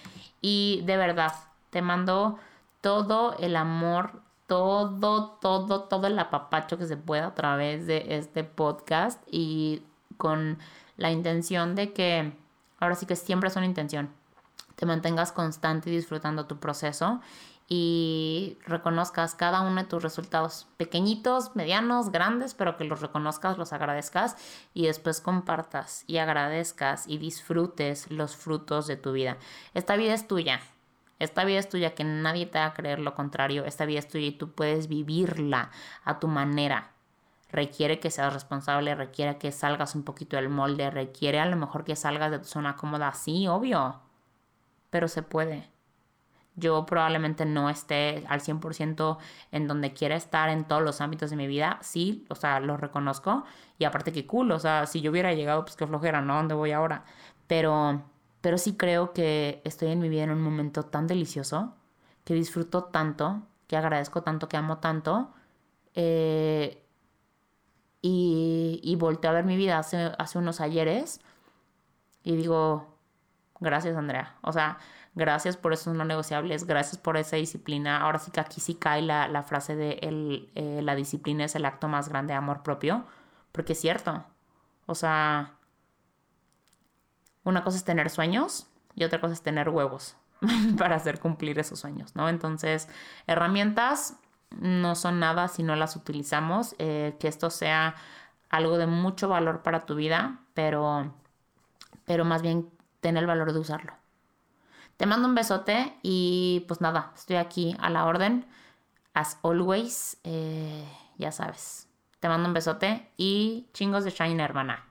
Y 0.41 0.82
de 0.86 0.97
verdad, 0.97 1.34
te 1.70 1.84
mando 1.84 2.39
todo 2.82 3.38
el 3.38 3.55
amor, 3.55 4.24
todo, 4.47 5.38
todo, 5.39 5.84
todo 5.84 6.08
el 6.08 6.18
apapacho 6.18 6.80
que 6.80 6.88
se 6.88 6.97
pueda 6.97 7.28
a 7.28 7.36
través 7.36 7.86
de 7.86 8.18
este 8.18 8.43
podcast 8.43 9.22
y 9.30 9.84
con 10.18 10.58
la 10.97 11.12
intención 11.12 11.76
de 11.76 11.93
que, 11.93 12.34
ahora 12.80 12.95
sí 12.95 13.05
que 13.05 13.16
siempre 13.16 13.49
es 13.49 13.55
una 13.55 13.68
intención 13.68 14.10
te 14.78 14.86
mantengas 14.86 15.32
constante 15.32 15.89
y 15.89 15.95
disfrutando 15.95 16.45
tu 16.45 16.59
proceso 16.59 17.19
y 17.67 18.57
reconozcas 18.65 19.34
cada 19.34 19.61
uno 19.61 19.82
de 19.82 19.88
tus 19.88 20.01
resultados, 20.01 20.67
pequeñitos, 20.78 21.55
medianos, 21.55 22.11
grandes, 22.11 22.53
pero 22.53 22.78
que 22.78 22.86
los 22.86 23.01
reconozcas, 23.01 23.57
los 23.57 23.73
agradezcas 23.73 24.38
y 24.75 24.86
después 24.86 25.19
compartas 25.19 26.03
y 26.05 26.19
agradezcas 26.19 27.07
y 27.07 27.17
disfrutes 27.17 28.09
los 28.11 28.36
frutos 28.36 28.86
de 28.86 28.97
tu 28.97 29.13
vida. 29.13 29.38
Esta 29.73 29.97
vida 29.97 30.13
es 30.13 30.28
tuya. 30.28 30.61
Esta 31.17 31.43
vida 31.43 31.57
es 31.57 31.67
tuya, 31.67 31.95
que 31.95 32.03
nadie 32.03 32.45
te 32.45 32.59
va 32.59 32.67
a 32.67 32.73
creer 32.73 32.99
lo 32.99 33.15
contrario. 33.15 33.65
Esta 33.65 33.86
vida 33.86 33.99
es 33.99 34.07
tuya 34.07 34.28
y 34.28 34.32
tú 34.32 34.51
puedes 34.51 34.88
vivirla 34.88 35.71
a 36.05 36.19
tu 36.19 36.28
manera. 36.28 36.91
Requiere 37.51 37.99
que 37.99 38.11
seas 38.11 38.32
responsable, 38.32 38.93
requiere 38.93 39.39
que 39.39 39.51
salgas 39.51 39.95
un 39.95 40.03
poquito 40.03 40.36
del 40.36 40.49
molde, 40.49 40.91
requiere 40.91 41.39
a 41.39 41.47
lo 41.47 41.55
mejor 41.55 41.84
que 41.84 41.95
salgas 41.95 42.30
de 42.30 42.39
tu 42.39 42.45
zona 42.45 42.75
cómoda. 42.75 43.11
Sí, 43.13 43.47
obvio 43.47 44.07
pero 44.90 45.08
se 45.08 45.24
puede. 45.24 45.70
Yo 46.56 46.86
probablemente 46.88 47.46
no 47.46 47.70
esté 47.70 48.26
al 48.28 48.42
100% 48.42 49.20
en 49.52 49.68
donde 49.68 49.94
quiera 49.94 50.16
estar 50.16 50.50
en 50.50 50.66
todos 50.66 50.82
los 50.82 51.02
ámbitos 51.02 51.30
de 51.30 51.36
mi 51.36 51.46
vida, 51.48 51.78
sí, 51.82 52.26
o 52.30 52.36
sea, 52.36 52.60
lo 52.60 52.78
reconozco. 52.78 53.44
Y 53.78 53.86
aparte 53.86 54.12
que 54.12 54.26
cool, 54.26 54.52
o 54.52 54.60
sea, 54.60 54.88
si 54.88 55.02
yo 55.02 55.12
hubiera 55.12 55.34
llegado, 55.34 55.64
pues 55.64 55.76
qué 55.76 55.86
flojera, 55.86 56.22
¿no? 56.22 56.36
¿Dónde 56.36 56.56
voy 56.56 56.72
ahora? 56.72 57.06
Pero, 57.48 58.02
pero 58.42 58.58
sí 58.58 58.76
creo 58.76 59.14
que 59.14 59.62
estoy 59.66 59.92
en 59.92 60.00
mi 60.00 60.10
vida 60.10 60.24
en 60.24 60.32
un 60.32 60.42
momento 60.42 60.84
tan 60.84 61.06
delicioso, 61.08 61.76
que 62.24 62.34
disfruto 62.34 62.86
tanto, 62.86 63.44
que 63.68 63.78
agradezco 63.78 64.24
tanto, 64.24 64.50
que 64.50 64.58
amo 64.58 64.80
tanto. 64.80 65.34
Eh, 65.96 66.84
y, 68.02 68.80
y 68.84 68.96
volteo 68.96 69.32
a 69.32 69.34
ver 69.34 69.46
mi 69.46 69.58
vida 69.58 69.80
hace, 69.80 70.12
hace 70.18 70.38
unos 70.38 70.62
ayeres 70.62 71.20
y 72.24 72.36
digo, 72.36 72.97
Gracias, 73.60 73.95
Andrea. 73.97 74.36
O 74.41 74.51
sea, 74.53 74.78
gracias 75.16 75.58
por 75.58 75.74
esos 75.74 75.95
no 75.95 76.05
negociables, 76.05 76.66
gracias 76.66 76.97
por 76.97 77.18
esa 77.18 77.38
disciplina. 77.38 78.01
Ahora 78.01 78.20
sí 78.20 78.32
que 78.32 78.39
aquí 78.39 78.62
sí 78.62 78.76
cae 78.76 79.01
la, 79.01 79.43
frase 79.43 79.76
de 79.76 79.99
el, 80.01 80.49
eh, 80.55 80.82
la 80.84 80.95
disciplina 80.95 81.45
es 81.45 81.55
el 81.55 81.66
acto 81.66 81.88
más 81.88 82.10
grande 82.10 82.34
de 82.34 82.38
amor 82.38 82.64
propio, 82.64 83.05
porque 83.51 83.74
es 83.74 83.82
cierto. 83.82 84.24
O 84.86 84.95
sea, 84.95 85.53
una 87.43 87.64
cosa 87.64 87.78
es 87.78 87.84
tener 87.84 88.10
sueños 88.10 88.68
y 88.95 89.03
otra 89.03 89.20
cosa 89.20 89.34
es 89.34 89.41
tener 89.41 89.70
huevos 89.70 90.16
para 90.78 90.95
hacer 90.95 91.20
cumplir 91.20 91.58
esos 91.60 91.80
sueños, 91.80 92.16
¿no? 92.16 92.30
Entonces, 92.30 92.88
herramientas 93.26 94.18
no 94.51 94.95
son 94.95 95.20
nada 95.20 95.47
si 95.47 95.64
no 95.64 95.76
las 95.76 95.95
utilizamos, 95.95 96.76
eh, 96.80 97.16
que 97.20 97.28
esto 97.28 97.49
sea 97.49 97.95
algo 98.49 98.78
de 98.78 98.88
mucho 98.88 99.28
valor 99.28 99.62
para 99.62 99.86
tu 99.86 99.95
vida, 99.95 100.39
pero, 100.53 101.14
pero 102.05 102.24
más 102.24 102.41
bien 102.41 102.70
ten 103.00 103.18
el 103.18 103.28
valor 103.28 103.54
de 103.54 103.60
usarlo. 103.60 103.93
Te 104.98 105.06
mando 105.06 105.28
un 105.28 105.36
besote 105.36 105.98
y 106.02 106.66
pues 106.68 106.82
nada, 106.82 107.12
estoy 107.16 107.36
aquí 107.36 107.76
a 107.80 107.89
la 107.89 108.06
orden. 108.06 108.45
As 109.14 109.38
always, 109.43 110.18
eh, 110.24 110.88
ya 111.18 111.32
sabes. 111.32 111.88
Te 112.20 112.28
mando 112.28 112.48
un 112.48 112.54
besote 112.54 113.12
y 113.16 113.68
chingos 113.74 114.04
de 114.04 114.12
Shine, 114.12 114.43
hermana. 114.43 114.87